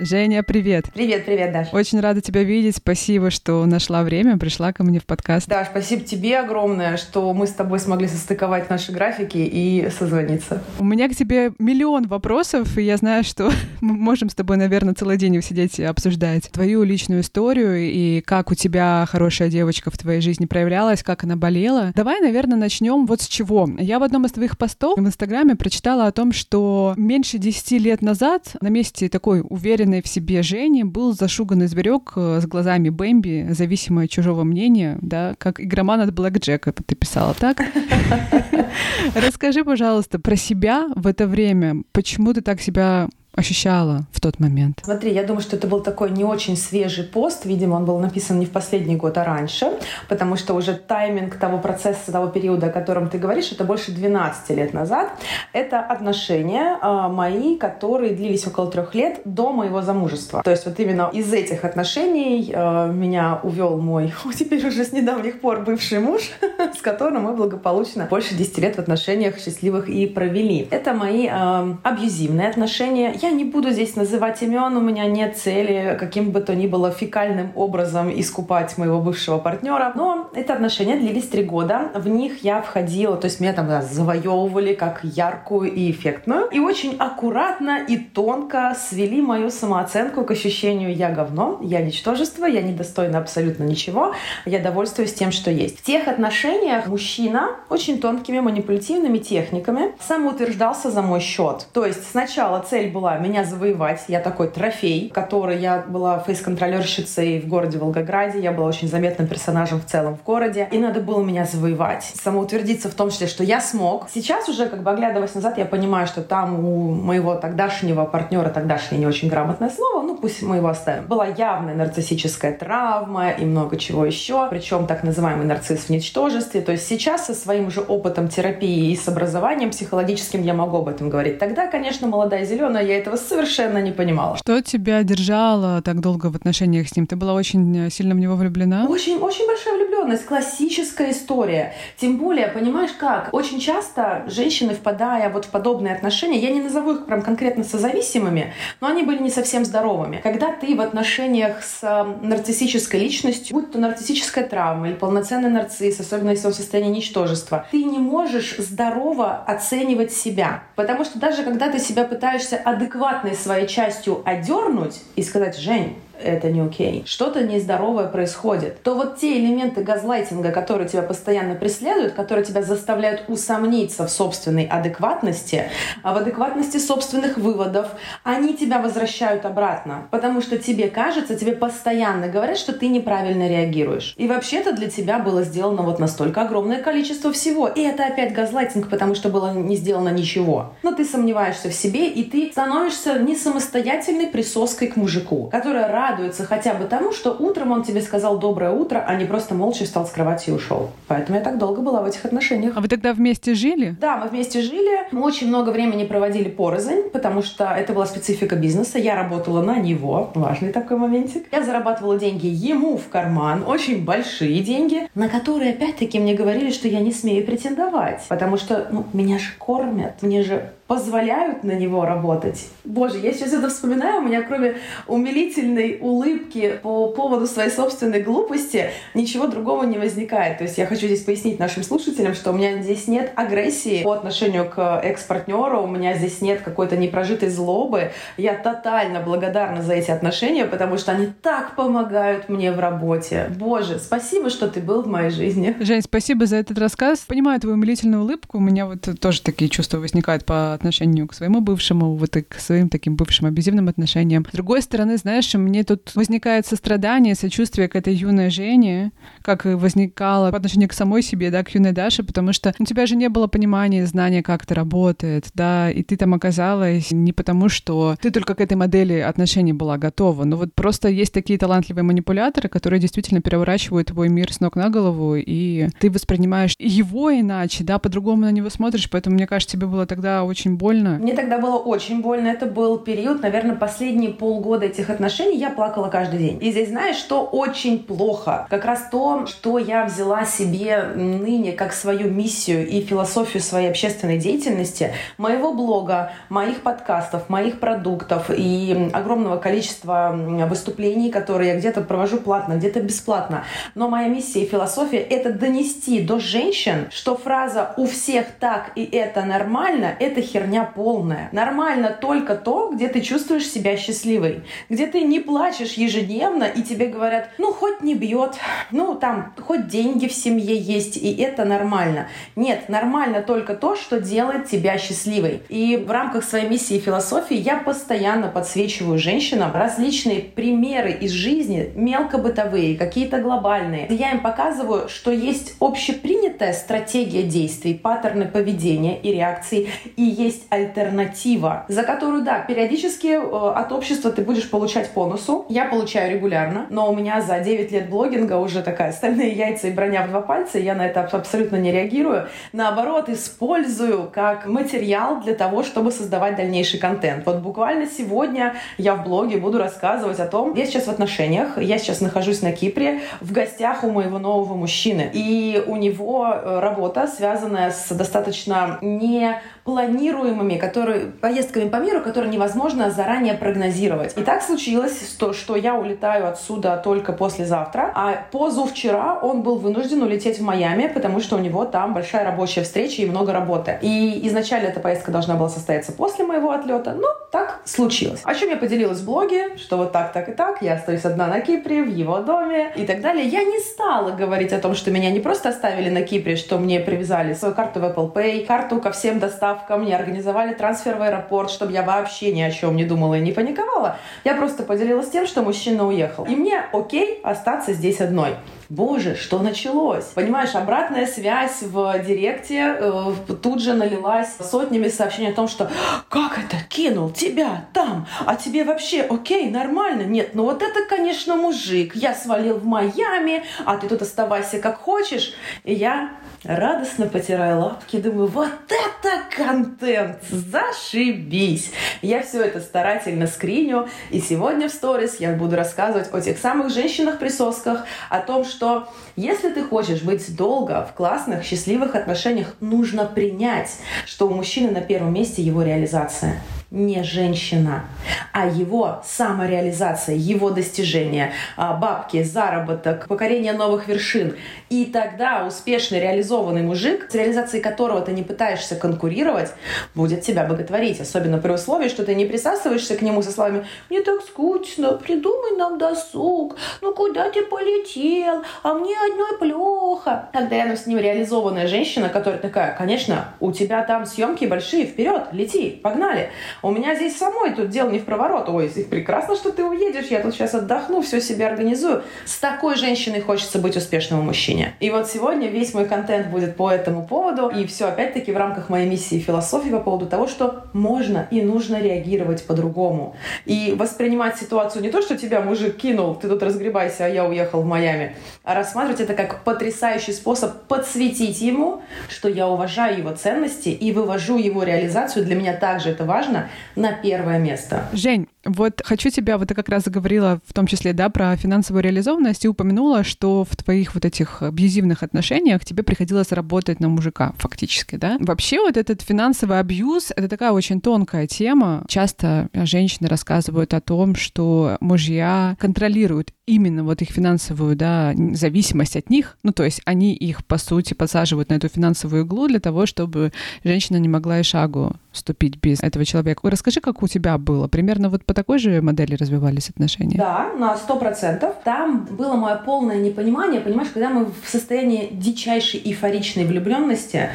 Женя, 0.03 0.41
привет. 0.41 0.88
Привет, 0.95 1.25
привет, 1.25 1.53
Даша. 1.53 1.69
Очень 1.75 2.00
рада 2.00 2.22
тебя 2.22 2.41
видеть. 2.41 2.78
Спасибо, 2.78 3.29
что 3.29 3.63
нашла 3.67 4.01
время, 4.01 4.35
пришла 4.39 4.73
ко 4.73 4.84
мне 4.84 5.00
в 5.00 5.06
подкаст. 5.06 5.47
Да, 5.47 5.63
спасибо 5.63 6.01
тебе 6.01 6.39
огромное, 6.39 6.97
что 6.97 7.31
мы 7.35 7.45
с 7.45 7.51
тобой 7.51 7.78
смогли 7.78 8.07
состыковать 8.07 8.67
наши 8.72 8.91
графики 8.91 9.38
и 9.38 9.90
созвониться. 9.95 10.63
У 10.79 10.84
меня 10.84 11.07
к 11.07 11.16
тебе 11.16 11.51
миллион 11.59 12.07
вопросов, 12.07 12.79
и 12.79 12.81
я 12.81 12.97
знаю, 12.97 13.23
что 13.23 13.51
мы 13.81 13.94
можем 13.94 14.31
с 14.31 14.34
тобой, 14.34 14.57
наверное, 14.57 14.95
целый 14.95 15.17
день 15.17 15.40
сидеть 15.44 15.78
и 15.78 15.84
обсуждать 15.84 16.50
твою 16.51 16.81
личную 16.81 17.22
историю 17.22 17.78
и 17.78 18.22
как 18.22 18.50
у 18.50 18.56
тебя 18.56 19.06
хорошая 19.07 19.50
девочка 19.50 19.91
в 19.91 20.00
твоей 20.00 20.22
жизни 20.22 20.47
проявлялась, 20.47 21.03
как 21.03 21.25
она 21.25 21.35
болела. 21.35 21.91
Давай, 21.95 22.22
наверное, 22.22 22.57
начнем 22.57 23.06
вот 23.06 23.22
с 23.22 23.28
чего. 23.28 23.69
Я 23.78 24.00
в 24.00 24.03
одном 24.03 24.25
из 24.25 24.31
твоих 24.31 24.57
постов 24.57 24.97
в 24.97 25.06
Инстаграме 25.06 25.56
прочитала 25.56 26.07
о 26.07 26.11
том, 26.11 26.31
что 26.31 26.95
меньше 26.97 27.38
10 27.38 27.72
лет 27.73 28.01
назад 28.01 28.56
на 28.61 28.69
месте 28.69 29.07
такой 29.07 29.44
уверенной 29.47 29.91
уверенной 29.91 30.02
в 30.02 30.07
себе 30.07 30.41
Жени 30.41 30.84
был 30.84 31.13
зашуганный 31.13 31.68
зверек 31.68 32.13
э, 32.16 32.40
с 32.41 32.47
глазами 32.47 32.90
Бэмби, 32.90 33.47
зависимый 33.52 34.06
от 34.06 34.12
чужого 34.12 34.44
мнения, 34.44 34.97
да, 35.02 35.35
как 35.38 35.59
игроман 35.59 36.02
от 36.02 36.13
Блэк 36.13 36.40
Джека, 36.40 36.72
ты 36.72 36.96
писала 36.96 37.34
так? 37.34 37.57
Расскажи, 39.16 39.63
пожалуйста, 39.63 40.19
про 40.19 40.35
себя 40.35 40.88
в 40.96 41.07
это 41.07 41.28
время. 41.28 41.84
Почему 41.91 42.34
ты 42.34 42.41
так 42.41 42.62
себя 42.62 43.09
ощущала 43.35 44.05
в 44.11 44.19
тот 44.19 44.39
момент? 44.39 44.81
Смотри, 44.83 45.13
я 45.13 45.23
думаю, 45.23 45.41
что 45.41 45.55
это 45.55 45.67
был 45.67 45.81
такой 45.81 46.11
не 46.11 46.23
очень 46.23 46.57
свежий 46.57 47.03
пост. 47.03 47.45
Видимо, 47.45 47.75
он 47.75 47.85
был 47.85 47.97
написан 47.99 48.39
не 48.39 48.45
в 48.45 48.51
последний 48.51 48.95
год, 48.95 49.17
а 49.17 49.23
раньше, 49.23 49.71
потому 50.09 50.35
что 50.35 50.53
уже 50.53 50.73
тайминг 50.73 51.35
того 51.37 51.57
процесса, 51.57 52.11
того 52.11 52.27
периода, 52.27 52.67
о 52.67 52.69
котором 52.69 53.09
ты 53.09 53.17
говоришь, 53.17 53.51
это 53.51 53.63
больше 53.63 53.91
12 53.91 54.49
лет 54.57 54.73
назад. 54.73 55.11
Это 55.53 55.79
отношения 55.79 56.77
э, 56.81 57.07
мои, 57.07 57.57
которые 57.57 58.13
длились 58.13 58.45
около 58.47 58.69
трех 58.69 58.93
лет 58.95 59.21
до 59.23 59.53
моего 59.53 59.81
замужества. 59.81 60.41
То 60.43 60.51
есть 60.51 60.65
вот 60.65 60.79
именно 60.79 61.09
из 61.13 61.31
этих 61.33 61.63
отношений 61.63 62.51
э, 62.53 62.91
меня 62.91 63.39
увел 63.43 63.77
мой, 63.77 64.13
теперь 64.37 64.65
уже 64.67 64.83
с 64.83 64.91
недавних 64.91 65.39
пор 65.39 65.61
бывший 65.61 65.99
муж, 65.99 66.31
с 66.77 66.81
которым 66.81 67.23
мы 67.23 67.33
благополучно 67.33 68.07
больше 68.09 68.35
10 68.35 68.57
лет 68.57 68.75
в 68.75 68.79
отношениях 68.79 69.39
счастливых 69.39 69.87
и 69.87 70.05
провели. 70.05 70.67
Это 70.69 70.93
мои 70.93 71.27
э, 71.27 71.75
абьюзивные 71.83 72.49
отношения 72.49 73.20
я 73.21 73.31
не 73.31 73.43
буду 73.43 73.71
здесь 73.71 73.95
называть 73.95 74.41
имен, 74.41 74.75
у 74.77 74.81
меня 74.81 75.05
нет 75.05 75.37
цели 75.37 75.97
каким 75.99 76.31
бы 76.31 76.41
то 76.41 76.55
ни 76.55 76.67
было 76.67 76.91
фекальным 76.91 77.51
образом 77.55 78.09
искупать 78.13 78.77
моего 78.77 78.99
бывшего 78.99 79.37
партнера. 79.37 79.91
Но 79.95 80.29
это 80.33 80.53
отношения 80.53 80.95
длились 80.97 81.27
три 81.27 81.43
года. 81.43 81.91
В 81.93 82.07
них 82.07 82.43
я 82.43 82.61
входила, 82.61 83.17
то 83.17 83.25
есть 83.25 83.39
меня 83.39 83.53
там 83.53 83.67
да, 83.67 83.81
завоевывали 83.81 84.73
как 84.73 85.03
яркую 85.03 85.71
и 85.71 85.91
эффектную. 85.91 86.47
И 86.49 86.59
очень 86.59 86.95
аккуратно 86.97 87.83
и 87.87 87.97
тонко 87.97 88.75
свели 88.77 89.21
мою 89.21 89.49
самооценку 89.49 90.23
к 90.23 90.31
ощущению 90.31 90.95
«я 90.95 91.11
говно», 91.11 91.59
«я 91.61 91.81
ничтожество», 91.81 92.45
«я 92.45 92.61
недостойна 92.61 93.19
абсолютно 93.19 93.63
ничего», 93.63 94.13
«я 94.45 94.59
довольствуюсь 94.59 95.13
тем, 95.13 95.31
что 95.31 95.51
есть». 95.51 95.79
В 95.79 95.83
тех 95.83 96.07
отношениях 96.07 96.87
мужчина 96.87 97.49
очень 97.69 97.99
тонкими 97.99 98.39
манипулятивными 98.39 99.17
техниками 99.17 99.93
самоутверждался 99.99 100.91
за 100.91 101.01
мой 101.01 101.19
счет. 101.19 101.67
То 101.73 101.85
есть 101.85 102.09
сначала 102.09 102.59
цель 102.59 102.91
была 102.91 103.10
была 103.11 103.17
меня 103.17 103.44
завоевать. 103.44 104.05
Я 104.07 104.19
такой 104.19 104.47
трофей, 104.47 105.09
который 105.09 105.59
я 105.59 105.83
была 105.88 106.19
фейс-контролерщицей 106.19 107.41
в 107.41 107.47
городе 107.47 107.78
Волгограде. 107.78 108.40
Я 108.40 108.52
была 108.52 108.67
очень 108.67 108.87
заметным 108.87 109.28
персонажем 109.28 109.81
в 109.81 109.85
целом 109.85 110.17
в 110.17 110.23
городе. 110.23 110.67
И 110.72 110.78
надо 110.78 111.02
было 111.02 111.22
меня 111.22 111.46
завоевать. 111.46 112.13
Самоутвердиться 112.23 112.90
в 112.90 112.93
том 112.93 113.09
числе, 113.09 113.28
что 113.28 113.43
я 113.43 113.59
смог. 113.59 114.08
Сейчас 114.13 114.47
уже, 114.47 114.67
как 114.67 114.84
бы 114.84 114.91
оглядываясь 114.91 115.35
назад, 115.35 115.58
я 115.58 115.66
понимаю, 115.66 116.08
что 116.08 116.22
там 116.22 116.66
у 116.66 116.93
моего 116.93 117.35
тогдашнего 117.35 118.05
партнера, 118.05 118.49
тогдашнее 118.49 118.99
не 118.99 119.08
очень 119.08 119.28
грамотное 119.28 119.69
слово, 119.69 120.03
ну 120.03 120.16
пусть 120.16 120.41
мы 120.41 120.58
его 120.58 120.69
оставим, 120.69 121.05
была 121.05 121.25
явная 121.25 121.75
нарциссическая 121.75 122.53
травма 122.53 123.31
и 123.31 123.43
много 123.46 123.78
чего 123.78 124.05
еще. 124.05 124.47
Причем 124.49 124.87
так 124.87 125.03
называемый 125.03 125.46
нарцисс 125.46 125.85
в 125.85 125.90
ничтожестве. 125.90 126.61
То 126.61 126.72
есть 126.72 126.87
сейчас 126.87 127.25
со 127.25 127.34
своим 127.34 127.72
же 127.72 127.81
опытом 127.81 128.29
терапии 128.29 128.91
и 128.91 128.96
с 128.96 129.08
образованием 129.08 129.72
психологическим 129.72 130.43
я 130.43 130.53
могу 130.53 130.78
об 130.78 130.87
этом 130.87 131.09
говорить. 131.09 131.40
Тогда, 131.40 131.67
конечно, 131.67 132.08
молодая 132.08 132.46
зеленая, 132.46 132.85
я 132.85 133.00
этого 133.01 133.17
совершенно 133.17 133.79
не 133.81 133.91
понимала. 133.91 134.37
Что 134.37 134.61
тебя 134.61 135.03
держало 135.03 135.81
так 135.81 135.99
долго 135.99 136.27
в 136.27 136.35
отношениях 136.35 136.87
с 136.87 136.95
ним? 136.95 137.07
Ты 137.07 137.15
была 137.15 137.33
очень 137.33 137.89
сильно 137.91 138.15
в 138.15 138.19
него 138.19 138.35
влюблена? 138.35 138.85
Очень, 138.87 139.17
очень 139.17 139.47
большая 139.47 139.75
влюбленность, 139.75 140.25
классическая 140.25 141.11
история. 141.11 141.73
Тем 141.97 142.17
более, 142.17 142.47
понимаешь 142.47 142.91
как, 142.97 143.33
очень 143.33 143.59
часто 143.59 144.23
женщины, 144.27 144.73
впадая 144.73 145.29
вот 145.29 145.45
в 145.45 145.49
подобные 145.49 145.93
отношения, 145.93 146.39
я 146.39 146.51
не 146.51 146.61
назову 146.61 146.93
их 146.93 147.05
прям 147.05 147.21
конкретно 147.21 147.63
созависимыми, 147.63 148.53
но 148.79 148.87
они 148.87 149.03
были 149.03 149.21
не 149.21 149.29
совсем 149.29 149.65
здоровыми. 149.65 150.21
Когда 150.23 150.51
ты 150.51 150.75
в 150.75 150.81
отношениях 150.81 151.63
с 151.63 152.05
нарциссической 152.21 152.99
личностью, 152.99 153.55
будь 153.55 153.71
то 153.71 153.79
нарциссическая 153.79 154.47
травма 154.47 154.89
или 154.89 154.95
полноценный 154.95 155.49
нарцисс, 155.49 155.99
особенно 155.99 156.31
если 156.31 156.47
он 156.47 156.53
в 156.53 156.55
состоянии 156.55 156.97
ничтожества, 156.97 157.65
ты 157.71 157.83
не 157.83 157.99
можешь 157.99 158.55
здорово 158.57 159.43
оценивать 159.47 160.11
себя. 160.11 160.63
Потому 160.75 161.03
что 161.03 161.19
даже 161.19 161.43
когда 161.43 161.69
ты 161.69 161.79
себя 161.79 162.03
пытаешься 162.03 162.57
адекватной 162.91 163.35
своей 163.35 163.67
частью 163.67 164.22
одернуть 164.26 165.02
и 165.16 165.23
сказать, 165.23 165.58
Жень, 165.58 165.97
это 166.23 166.50
не 166.50 166.62
окей, 166.62 167.03
что-то 167.06 167.44
нездоровое 167.44 168.08
происходит, 168.08 168.82
то 168.84 168.96
вот 168.96 169.18
те 169.18 169.38
элементы 169.38 169.84
газлайтинга, 169.84 170.52
которые 170.52 170.88
тебя 170.88 171.02
постоянно 171.02 171.56
преследуют, 171.56 172.14
которые 172.14 172.46
тебя 172.46 172.62
заставляют 172.62 173.26
усомниться 173.28 174.06
в 174.06 174.12
собственной 174.12 174.66
адекватности, 174.66 175.70
а 176.03 176.14
в 176.14 176.18
адекватности 176.18 176.78
собственных 176.78 177.38
выводов, 177.38 177.88
они 178.23 178.56
тебя 178.56 178.79
возвращают 178.79 179.46
обратно, 179.46 180.08
потому 180.12 180.41
что 180.41 180.58
тебе 180.58 180.88
кажется, 180.88 181.35
тебе 181.35 181.53
постоянно 181.53 182.28
говорят, 182.28 182.58
что 182.58 182.73
ты 182.73 182.88
неправильно 182.88 183.47
реагируешь. 183.47 184.14
И 184.18 184.28
вообще-то 184.28 184.73
для 184.73 184.90
тебя 184.90 185.20
было 185.20 185.44
сделано 185.44 185.84
вот 185.84 186.00
настолько 186.00 186.41
огромное 186.41 186.82
количество 186.82 187.32
всего. 187.32 187.68
И 187.68 187.82
это 187.82 188.06
опять 188.06 188.34
газлайтинг, 188.34 188.90
потому 188.90 189.16
что 189.16 189.29
было 189.29 189.53
не 189.53 189.76
сделано 189.76 190.09
ничего. 190.09 190.73
Но 190.84 190.94
ты 190.94 191.06
сомневаешься 191.06 191.70
в 191.70 191.73
себе, 191.73 192.08
и 192.08 192.23
ты 192.23 192.50
становишься 192.52 193.20
не 193.20 193.35
самостоятельной 193.35 194.28
присоской 194.28 194.88
к 194.88 194.96
мужику, 194.96 195.50
которая 195.52 195.88
рада 195.88 196.10
радуется 196.11 196.46
хотя 196.46 196.73
бы 196.73 196.85
тому, 196.85 197.11
что 197.11 197.31
утром 197.31 197.72
он 197.72 197.84
тебе 197.84 198.02
сказал 198.02 198.37
«доброе 198.37 198.72
утро», 198.72 199.03
а 199.05 199.16
не 199.16 199.25
просто 199.25 199.55
молча 199.55 199.85
встал 199.85 200.05
с 200.05 200.11
кровати 200.11 200.49
и 200.49 200.53
ушел. 200.53 200.90
Поэтому 201.08 201.37
я 201.37 201.43
так 201.43 201.58
долго 201.58 201.81
была 201.81 202.02
в 202.02 202.05
этих 202.05 202.25
отношениях. 202.25 202.73
А 202.75 202.81
вы 202.81 202.87
тогда 202.87 203.13
вместе 203.13 203.53
жили? 203.53 203.96
Да, 203.99 204.17
мы 204.17 204.28
вместе 204.28 204.61
жили. 204.61 205.08
Мы 205.11 205.22
очень 205.23 205.47
много 205.47 205.69
времени 205.69 206.05
проводили 206.05 206.49
порознь, 206.49 207.09
потому 207.11 207.41
что 207.41 207.66
это 207.66 207.93
была 207.93 208.05
специфика 208.05 208.55
бизнеса. 208.55 208.99
Я 208.99 209.16
работала 209.16 209.61
на 209.61 209.78
него. 209.78 210.31
Важный 210.35 210.72
такой 210.72 210.97
моментик. 210.97 211.46
Я 211.52 211.63
зарабатывала 211.63 212.19
деньги 212.19 212.47
ему 212.47 212.97
в 212.97 213.09
карман. 213.09 213.63
Очень 213.66 214.03
большие 214.03 214.61
деньги, 214.61 215.09
на 215.16 215.29
которые, 215.29 215.72
опять-таки, 215.72 216.19
мне 216.19 216.34
говорили, 216.34 216.72
что 216.72 216.87
я 216.87 216.99
не 216.99 217.11
смею 217.11 217.46
претендовать. 217.46 218.22
Потому 218.28 218.58
что, 218.58 218.87
ну, 218.91 219.05
меня 219.13 219.40
же 219.40 219.52
кормят. 219.58 220.22
Мне 220.22 220.43
же 220.43 220.72
позволяют 220.91 221.64
на 221.64 221.72
него 221.72 222.03
работать. 222.03 222.67
Боже, 222.84 223.20
я 223.20 223.32
сейчас 223.32 223.53
это 223.53 223.70
вспоминаю, 223.70 224.20
у 224.20 224.26
меня 224.26 224.41
кроме 224.41 224.76
умилительной 225.08 225.99
улыбки 226.02 226.79
по 226.84 227.08
поводу 227.08 227.47
своей 227.47 227.70
собственной 227.70 228.22
глупости 228.22 228.90
ничего 229.14 229.47
другого 229.47 229.85
не 229.85 229.97
возникает. 229.97 230.58
То 230.58 230.66
есть 230.66 230.78
я 230.78 230.85
хочу 230.85 231.05
здесь 231.05 231.22
пояснить 231.22 231.59
нашим 231.59 231.84
слушателям, 231.84 232.34
что 232.34 232.52
у 232.52 232.53
меня 232.53 232.82
здесь 232.82 233.08
нет 233.08 233.32
агрессии 233.38 234.03
по 234.03 234.11
отношению 234.11 234.70
к 234.70 234.99
экс-партнеру, 235.02 235.82
у 235.82 235.88
меня 235.88 236.17
здесь 236.17 236.41
нет 236.41 236.59
какой-то 236.59 236.97
непрожитой 236.97 237.47
злобы. 237.47 238.11
Я 238.35 238.55
тотально 238.55 239.22
благодарна 239.22 239.82
за 239.84 239.94
эти 239.94 240.11
отношения, 240.11 240.66
потому 240.66 240.97
что 240.97 241.14
они 241.14 241.28
так 241.41 241.78
помогают 241.78 242.49
мне 242.49 242.73
в 242.73 242.82
работе. 242.82 243.49
Боже, 243.58 243.97
спасибо, 243.97 244.49
что 244.49 244.67
ты 244.67 244.82
был 244.82 245.03
в 245.03 245.08
моей 245.08 245.29
жизни. 245.29 245.73
Жень, 245.79 246.02
спасибо 246.02 246.47
за 246.47 246.58
этот 246.58 246.78
рассказ. 246.78 247.20
Понимаю 247.20 247.61
твою 247.61 247.76
умилительную 247.76 248.23
улыбку. 248.23 248.58
У 248.58 248.61
меня 248.61 248.85
вот 248.85 249.08
тоже 249.22 249.41
такие 249.41 249.70
чувства 249.70 249.99
возникают 249.99 250.44
по 250.44 250.80
отношению 250.81 251.28
к 251.28 251.33
своему 251.33 251.61
бывшему, 251.61 252.16
вот 252.16 252.35
и 252.35 252.41
к 252.41 252.55
своим 252.55 252.89
таким 252.89 253.16
бывшим 253.16 253.47
абьюзивным 253.47 253.87
отношениям. 253.87 254.45
С 254.51 254.53
другой 254.53 254.81
стороны, 254.81 255.17
знаешь, 255.17 255.53
мне 255.53 255.83
тут 255.83 256.12
возникает 256.15 256.65
сострадание, 256.65 257.36
сочувствие 257.36 257.88
к 257.88 257.95
этой 257.95 258.13
юной 258.13 258.50
Жене, 258.50 259.12
как 259.41 259.65
возникало 259.65 260.51
по 260.51 260.57
отношению 260.57 260.89
к 260.89 260.93
самой 260.93 261.22
себе, 261.22 261.51
да, 261.51 261.63
к 261.63 261.74
юной 261.74 261.91
Даше, 261.91 262.24
потому 262.24 262.53
что 262.53 262.74
у 262.79 262.86
тебя 262.86 263.05
же 263.05 263.15
не 263.15 263.29
было 263.29 263.48
понимания, 263.48 264.05
знания, 264.05 264.43
как 264.43 264.63
это 264.63 264.75
работает, 264.75 265.50
да, 265.53 265.91
и 265.91 266.03
ты 266.03 266.17
там 266.17 266.33
оказалась 266.33 267.12
не 267.12 267.31
потому, 267.31 267.69
что 267.69 268.15
ты 268.22 268.31
только 268.31 268.55
к 268.55 268.62
этой 268.62 268.75
модели 268.75 269.15
отношений 269.15 269.74
была 269.74 269.98
готова, 269.98 270.43
но 270.43 270.57
вот 270.57 270.74
просто 270.74 271.10
есть 271.10 271.34
такие 271.34 271.60
талантливые 271.60 272.03
манипуляторы, 272.03 272.69
которые 272.69 273.00
действительно 273.00 273.41
переворачивают 273.41 274.07
твой 274.07 274.29
мир 274.29 274.51
с 274.51 274.60
ног 274.60 274.75
на 274.75 274.89
голову, 274.89 275.36
и 275.36 275.89
ты 276.00 276.10
воспринимаешь 276.10 276.74
его 276.79 277.31
иначе, 277.31 277.84
да, 277.84 278.00
по-другому 278.00 278.43
на 278.43 278.51
него 278.51 278.69
смотришь, 278.69 279.10
поэтому, 279.10 279.36
мне 279.36 279.48
кажется, 279.48 279.77
тебе 279.77 279.88
было 279.88 280.05
тогда 280.05 280.43
очень 280.43 280.61
очень 280.62 280.77
больно? 280.77 281.17
Мне 281.19 281.34
тогда 281.34 281.58
было 281.58 281.77
очень 281.77 282.22
больно. 282.22 282.48
Это 282.48 282.67
был 282.67 283.00
период, 283.00 283.41
наверное, 283.41 283.75
последние 283.75 284.31
полгода 284.31 284.86
этих 284.86 285.10
отношений. 285.10 285.58
Я 285.58 285.72
плакала 285.72 286.08
каждый 286.10 286.38
день. 286.38 286.60
И 286.62 286.72
здесь, 286.72 286.89
знаешь, 286.89 287.15
что 287.15 287.43
очень 287.43 287.98
плохо? 287.98 288.67
Как 288.69 288.86
раз 288.86 289.08
то, 289.12 289.48
что 289.48 289.79
я 289.79 290.05
взяла 290.05 290.46
себе 290.46 291.03
ныне 291.15 291.72
как 291.72 291.93
свою 291.93 292.29
миссию 292.29 292.88
и 292.88 293.01
философию 293.01 293.63
своей 293.63 293.89
общественной 293.89 294.38
деятельности, 294.38 295.13
моего 295.39 295.74
блога, 295.74 296.31
моих 296.50 296.81
подкастов, 296.81 297.50
моих 297.50 297.79
продуктов 297.79 298.51
и 298.55 299.10
огромного 299.13 299.58
количества 299.58 300.36
выступлений, 300.69 301.31
которые 301.31 301.72
я 301.74 301.79
где-то 301.79 302.01
провожу 302.01 302.38
платно, 302.38 302.74
где-то 302.74 303.01
бесплатно. 303.01 303.63
Но 303.96 304.10
моя 304.10 304.27
миссия 304.27 304.62
и 304.62 304.67
философия— 304.67 305.17
это 305.29 305.51
донести 305.53 306.22
до 306.22 306.39
женщин, 306.39 307.08
что 307.10 307.36
фраза 307.36 307.93
«у 307.98 308.05
всех 308.05 308.46
так 308.60 308.91
и 308.96 309.03
это 309.03 309.43
нормально»— 309.43 310.13
это 310.19 310.41
херня 310.51 310.83
полная. 310.83 311.50
Нормально 311.51 312.15
только 312.19 312.55
то, 312.55 312.91
где 312.93 313.07
ты 313.07 313.21
чувствуешь 313.21 313.67
себя 313.67 313.98
счастливой, 313.98 314.63
где 314.89 315.07
ты 315.07 315.21
не 315.21 315.39
плачешь 315.39 315.93
ежедневно 315.93 316.65
и 316.65 316.81
тебе 316.81 317.07
говорят, 317.07 317.50
ну 317.57 317.71
хоть 317.71 318.01
не 318.01 318.15
бьет, 318.15 318.55
ну 318.91 319.15
там 319.15 319.53
хоть 319.59 319.88
деньги 319.88 320.27
в 320.27 320.33
семье 320.33 320.75
есть, 320.75 321.17
и 321.17 321.33
это 321.36 321.65
нормально. 321.65 322.27
Нет, 322.55 322.89
нормально 322.89 323.41
только 323.41 323.75
то, 323.75 323.95
что 323.95 324.19
делает 324.19 324.67
тебя 324.69 324.98
счастливой. 324.98 325.62
И 325.69 325.98
в 325.98 326.12
рамках 326.12 326.43
своей 326.43 326.67
миссии 326.67 326.98
и 326.98 327.00
философии 327.00 327.55
я 327.55 327.77
постоянно 327.77 328.48
подсвечиваю 328.48 329.17
женщинам 329.17 329.71
различные 329.74 330.41
примеры 330.41 331.12
из 331.12 331.31
жизни, 331.31 331.91
мелкобытовые, 331.95 332.98
какие-то 332.98 333.39
глобальные. 333.39 334.07
Я 334.09 334.31
им 334.31 334.41
показываю, 334.41 335.07
что 335.09 335.31
есть 335.31 335.75
общепринятая 335.79 336.74
стратегия 336.74 337.43
действий, 337.43 337.93
паттерны 337.93 338.45
поведения 338.45 339.19
и 339.19 339.31
реакции, 339.31 339.89
и 340.17 340.24
есть 340.46 340.63
альтернатива, 340.70 341.86
за 341.88 342.03
которую, 342.03 342.43
да, 342.43 342.60
периодически 342.60 343.27
э, 343.27 343.72
от 343.75 343.91
общества 343.91 344.32
ты 344.32 344.41
будешь 344.41 344.70
получать 344.70 345.12
по 345.12 345.25
носу. 345.25 345.65
Я 345.70 345.86
получаю 345.86 346.34
регулярно, 346.34 346.88
но 346.89 347.12
у 347.12 347.15
меня 347.15 347.41
за 347.41 347.60
9 347.60 347.91
лет 347.91 348.10
блогинга 348.10 348.58
уже 348.58 348.82
такая 348.82 349.12
стальные 349.12 349.51
яйца 349.51 349.88
и 349.88 349.91
броня 349.91 350.25
в 350.25 350.29
два 350.29 350.41
пальца, 350.41 350.79
я 350.79 350.96
на 350.96 351.05
это 351.05 351.22
абсолютно 351.22 351.77
не 351.77 351.91
реагирую. 351.91 352.48
Наоборот, 352.74 353.29
использую 353.29 354.29
как 354.34 354.65
материал 354.65 355.41
для 355.41 355.53
того, 355.53 355.84
чтобы 355.84 356.12
создавать 356.12 356.55
дальнейший 356.55 357.00
контент. 357.00 357.46
Вот 357.46 357.58
буквально 357.58 358.08
сегодня 358.08 358.75
я 358.98 359.15
в 359.15 359.24
блоге 359.24 359.58
буду 359.58 359.77
рассказывать 359.77 360.39
о 360.39 360.48
том, 360.48 360.74
я 360.75 360.86
сейчас 360.86 361.05
в 361.05 361.10
отношениях, 361.10 361.77
я 361.77 361.98
сейчас 361.98 362.22
нахожусь 362.22 362.62
на 362.62 362.72
Кипре, 362.72 363.22
в 363.39 363.51
гостях 363.51 364.04
у 364.04 364.12
моего 364.12 364.39
нового 364.39 364.75
мужчины. 364.75 365.30
И 365.34 365.84
у 365.88 365.96
него 365.96 366.48
э, 366.48 366.80
работа, 366.80 367.27
связанная 367.27 367.92
с 367.92 368.10
достаточно 368.10 369.00
не 369.01 369.62
планируемыми, 369.84 370.78
которые, 370.78 371.28
поездками 371.28 371.90
по 371.90 371.98
миру, 371.98 372.22
которые 372.22 372.52
невозможно 372.52 373.10
заранее 373.10 373.56
прогнозировать. 373.56 374.38
И 374.38 374.44
так 374.44 374.62
случилось, 374.62 375.30
что, 375.30 375.54
что 375.54 375.76
я 375.76 375.96
улетаю 375.96 376.48
отсюда 376.48 377.02
только 377.04 377.34
послезавтра, 377.34 378.12
а 378.14 378.46
позавчера 378.52 379.40
он 379.42 379.64
был 379.64 379.78
вынужден 379.78 380.22
улететь 380.22 380.60
в 380.60 380.64
Майами, 380.64 381.08
потому 381.08 381.40
что 381.40 381.56
у 381.56 381.60
него 381.60 381.86
там 381.86 382.14
большая 382.14 382.46
рабочая 382.46 382.84
встреча 382.84 383.22
и 383.22 383.26
много 383.26 383.54
работы. 383.54 383.98
И 384.02 384.48
изначально 384.48 384.88
эта 384.88 385.00
поездка 385.00 385.32
должна 385.32 385.56
была 385.56 385.70
состояться 385.70 386.12
после 386.12 386.46
моего 386.46 386.72
отлета, 386.72 387.14
но 387.14 387.28
так 387.52 387.82
случилось. 387.86 388.42
О 388.44 388.54
чем 388.54 388.70
я 388.70 388.78
поделилась 388.78 389.20
в 389.20 389.26
блоге, 389.26 389.78
что 389.78 389.98
вот 389.98 390.12
так, 390.12 390.32
так 390.32 390.50
и 390.50 390.54
так, 390.54 390.82
я 390.82 390.94
остаюсь 390.94 391.26
одна 391.26 391.48
на 391.48 391.60
Кипре, 391.62 392.04
в 392.04 392.10
его 392.10 392.40
доме 392.40 392.92
и 392.96 393.06
так 393.06 393.22
далее. 393.22 393.46
Я 393.46 393.64
не 393.64 393.80
стала 393.80 394.32
говорить 394.32 394.74
о 394.74 394.80
том, 394.80 394.96
что 394.96 395.12
меня 395.12 395.32
не 395.32 395.40
просто 395.40 395.70
оставили 395.70 396.10
на 396.10 396.22
Кипре, 396.22 396.56
что 396.56 396.78
мне 396.78 397.00
привязали 397.00 397.54
свою 397.54 397.74
карту 397.74 398.00
в 398.00 398.04
Apple 398.04 398.32
Pay, 398.32 398.66
карту 398.66 399.02
ко 399.02 399.12
всем 399.12 399.40
доставкам 399.40 399.71
доставка, 399.72 399.98
мне 399.98 400.16
организовали 400.16 400.74
трансфер 400.74 401.16
в 401.16 401.22
аэропорт, 401.22 401.72
чтобы 401.72 401.92
я 401.92 402.04
вообще 402.04 402.51
ни 402.51 402.62
о 402.62 402.72
чем 402.72 402.96
не 402.96 403.06
думала 403.06 403.36
и 403.36 403.42
не 403.42 403.51
паниковала. 403.51 404.18
Я 404.44 404.56
просто 404.56 404.84
поделилась 404.84 405.30
тем, 405.30 405.48
что 405.48 405.62
мужчина 405.62 406.08
уехал. 406.08 406.46
И 406.46 406.56
мне 406.56 406.84
окей 406.94 407.40
остаться 407.44 407.94
здесь 407.94 408.22
одной. 408.22 408.56
Боже, 408.90 409.36
что 409.36 409.60
началось? 409.60 410.25
Понимаешь, 410.36 410.75
обратная 410.75 411.25
связь 411.25 411.82
в 411.82 412.20
директе 412.28 412.98
э, 413.00 413.34
тут 413.63 413.82
же 413.82 413.94
налилась 413.94 414.50
сотнями 414.60 415.08
сообщений 415.08 415.51
о 415.51 415.54
том, 415.54 415.70
что 415.70 415.90
как 416.28 416.58
это 416.58 416.75
кинул 416.90 417.30
тебя 417.30 417.86
там, 417.94 418.28
а 418.46 418.56
тебе 418.56 418.84
вообще 418.84 419.22
окей, 419.22 419.70
нормально? 419.70 420.24
Нет, 420.24 420.50
ну 420.54 420.63
вот 420.63 420.82
это, 420.82 421.06
конечно, 421.08 421.56
мужик. 421.56 422.16
Я 422.16 422.34
свалил 422.34 422.80
в 422.80 422.86
Майами, 422.86 423.63
а 423.86 423.96
ты 423.96 424.10
тут 424.10 424.22
оставайся 424.22 424.80
как 424.80 425.00
хочешь. 425.00 425.54
И 425.86 425.94
я 425.94 426.32
радостно 426.63 427.27
потираю 427.27 427.80
лапки, 427.80 428.18
думаю, 428.18 428.48
вот 428.48 428.70
это 428.88 429.56
контент, 429.56 430.38
зашибись. 430.50 431.91
Я 432.22 432.44
все 432.44 432.62
это 432.63 432.80
старательно 432.80 433.48
скриню, 433.48 434.08
и 434.30 434.39
сегодня 434.39 434.89
в 434.89 434.91
сторис 434.91 435.39
я 435.39 435.53
буду 435.53 435.75
рассказывать 435.75 436.30
о 436.32 436.41
тех 436.41 436.58
самых 436.58 436.94
женщинах-присосках, 436.94 438.06
о 438.30 438.39
том, 438.39 438.65
что 438.65 439.08
если 439.36 439.70
ты 439.70 439.84
хочешь 439.84 440.22
быть 440.22 440.56
долго 440.56 441.06
в 441.06 441.15
классных, 441.15 441.63
счастливых 441.63 442.15
отношениях, 442.15 442.75
нужно 442.80 443.25
принять, 443.25 443.98
что 444.25 444.48
у 444.48 444.53
мужчины 444.53 444.91
на 444.91 445.01
первом 445.01 445.34
месте 445.34 445.62
его 445.62 445.82
реализация. 445.84 446.62
Не 446.91 447.24
женщина, 447.24 448.03
а 448.51 448.67
его 448.67 449.21
самореализация, 449.25 450.36
его 450.36 450.71
достижения, 450.71 451.53
а, 451.77 451.93
бабки, 451.93 452.43
заработок, 452.43 453.27
покорение 453.29 453.71
новых 453.71 454.10
вершин. 454.10 454.57
И 454.89 455.05
тогда 455.05 455.65
успешный 455.65 456.19
реализованный 456.19 456.81
мужик, 456.81 457.27
с 457.29 457.33
реализацией 457.33 457.81
которого 457.81 458.19
ты 458.19 458.33
не 458.33 458.43
пытаешься 458.43 458.98
конкурировать, 458.98 459.71
будет 460.15 460.41
тебя 460.41 460.65
боготворить. 460.65 461.21
Особенно 461.21 461.60
при 461.60 461.71
условии, 461.71 462.10
что 462.10 462.25
ты 462.25 462.36
не 462.36 462.45
присасываешься 462.45 463.15
к 463.15 463.21
нему 463.21 463.41
со 463.41 463.53
словами 463.53 463.86
«Мне 464.10 464.21
так 464.21 464.41
скучно, 464.41 465.13
придумай 465.13 465.77
нам 465.77 465.98
досуг, 465.98 466.75
ну 467.00 467.13
куда 467.13 467.50
ты 467.51 467.62
полетел, 467.62 468.63
а 468.83 468.93
мне 468.95 469.15
одной 469.15 469.57
плохо». 469.60 470.50
Тогда 470.51 470.75
рядом 470.75 470.98
с 470.98 471.05
ним 471.05 471.19
реализованная 471.19 471.88
женщина, 471.88 472.27
которая 472.27 472.60
такая 472.60 472.98
«Конечно, 472.98 473.53
у 473.62 473.71
тебя 473.71 474.03
там 474.03 474.25
съемки 474.25 474.65
большие, 474.65 475.05
вперед, 475.05 475.43
лети, 475.53 475.91
погнали». 476.03 476.50
У 476.84 476.90
меня 476.90 477.14
здесь 477.14 477.38
самой 477.38 477.76
тут 477.76 477.90
дело 477.90 478.10
не 478.10 478.18
в 478.18 478.26
проворот. 478.26 478.68
Ой, 478.68 478.90
прекрасно, 478.90 479.56
что 479.56 479.72
ты 479.72 479.86
уедешь, 479.86 480.28
я 480.28 480.40
тут 480.40 480.56
сейчас 480.56 480.74
отдохну, 480.74 481.22
все 481.22 481.40
себе 481.40 481.68
организую. 481.68 482.24
С 482.46 482.58
такой 482.58 482.96
женщиной 482.96 483.40
хочется 483.42 483.78
быть 483.78 483.96
успешному 483.96 484.42
мужчине. 484.42 484.96
И 485.00 485.12
вот 485.12 485.30
сегодня 485.30 485.68
весь 485.68 485.94
мой 485.94 486.06
контент 486.06 486.48
будет 486.48 486.76
по 486.76 486.90
этому 486.90 487.28
поводу. 487.28 487.70
И 487.70 487.86
все 487.86 488.06
опять-таки 488.06 488.52
в 488.52 488.58
рамках 488.58 488.90
моей 488.90 489.08
миссии 489.08 489.38
и 489.38 489.42
философии 489.42 489.90
по 489.90 490.00
поводу 490.00 490.26
того, 490.26 490.48
что 490.48 490.86
можно 490.94 491.48
и 491.52 491.62
нужно 491.62 492.02
реагировать 492.02 492.66
по-другому. 492.66 493.36
И 493.66 493.94
воспринимать 493.96 494.58
ситуацию 494.58 495.04
не 495.04 495.12
то, 495.12 495.22
что 495.22 495.38
тебя 495.38 495.62
мужик 495.62 495.98
кинул, 495.98 496.34
ты 496.34 496.50
тут 496.50 496.64
разгребайся, 496.64 497.26
а 497.26 497.28
я 497.28 497.46
уехал 497.46 497.82
в 497.82 497.86
Майами, 497.86 498.36
а 498.64 498.74
рассматривать 498.74 499.22
это 499.22 499.36
как 499.36 499.64
потрясающий 499.64 500.34
способ 500.34 500.88
подсветить 500.88 501.62
ему, 501.62 502.02
что 502.28 502.50
я 502.50 502.68
уважаю 502.68 503.20
его 503.20 503.32
ценности 503.36 503.90
и 503.90 504.12
вывожу 504.12 504.58
его 504.58 504.82
реализацию. 504.82 505.46
Для 505.46 505.56
меня 505.56 505.74
также 505.74 506.10
это 506.10 506.26
важно 506.26 506.71
на 506.96 507.13
первое 507.13 507.60
место. 507.60 508.06
Жень, 508.13 508.48
вот 508.65 509.01
хочу 509.03 509.30
тебя, 509.30 509.58
вот 509.58 509.68
ты 509.68 509.75
как 509.75 509.89
раз 509.89 510.03
заговорила 510.03 510.62
в 510.65 510.74
том 510.74 510.88
числе, 510.88 511.13
да, 511.13 511.30
про 511.30 511.56
финансовую 511.56 512.03
реализованность 512.03 512.65
и 512.65 512.68
упомянула, 512.68 513.24
что 513.24 513.63
в 513.63 513.75
твоих 513.75 514.13
вот 514.13 514.25
этих 514.25 514.62
абьюзивных 514.62 515.24
отношениях 515.24 515.84
тебе 515.84 516.03
приходилось 516.03 516.51
работать 516.51 517.00
на 517.00 517.10
мужика 517.10 517.53
фактически, 517.58 518.15
да? 518.15 518.38
Вообще 518.39 518.80
вот 518.80 518.98
этот 518.98 519.22
финансовый 519.22 519.80
абьюз— 519.80 520.32
это 520.36 520.48
такая 520.48 520.72
очень 520.72 521.01
тонкая 521.01 521.48
тема. 521.48 522.06
Часто 522.08 522.70
женщины 522.74 523.27
рассказывают 523.27 523.94
о 523.94 524.01
том, 524.01 524.36
что 524.36 524.98
мужья 525.00 525.75
контролируют 525.80 526.53
именно 526.65 527.03
вот 527.03 527.22
их 527.22 527.30
финансовую, 527.30 527.96
да, 527.96 528.34
зависимость 528.53 529.15
от 529.18 529.30
них. 529.30 529.58
Ну, 529.63 529.72
то 529.74 529.84
есть 529.84 530.01
они 530.06 530.34
их, 530.34 530.65
по 530.65 530.77
сути, 530.77 531.13
подсаживают 531.13 531.70
на 531.70 531.75
эту 531.75 531.89
финансовую 531.89 532.46
иглу 532.46 532.68
для 532.68 532.80
того, 532.80 533.06
чтобы 533.06 533.51
женщина 533.84 534.18
не 534.18 534.30
могла 534.30 534.60
и 534.60 534.63
шагу 534.63 535.15
ступить 535.34 535.80
без 535.82 536.01
этого 536.01 536.25
человека. 536.25 536.70
Расскажи, 536.70 537.01
как 537.01 537.24
у 537.24 537.27
тебя 537.27 537.58
было? 537.58 537.88
Примерно 537.88 538.30
вот 538.30 538.46
по 538.51 538.55
такой 538.55 538.79
же 538.79 539.01
модели 539.01 539.36
развивались 539.36 539.89
отношения? 539.89 540.38
Да, 540.38 540.72
на 540.77 540.98
сто 540.98 541.15
процентов. 541.15 541.75
Там 541.86 542.25
было 542.25 542.55
мое 542.55 542.75
полное 542.75 543.15
непонимание. 543.15 543.79
Понимаешь, 543.79 544.10
когда 544.13 544.29
мы 544.29 544.48
в 544.48 544.67
состоянии 544.67 545.29
дичайшей 545.31 546.01
эйфоричной 546.03 546.65
влюбленности, 546.65 547.48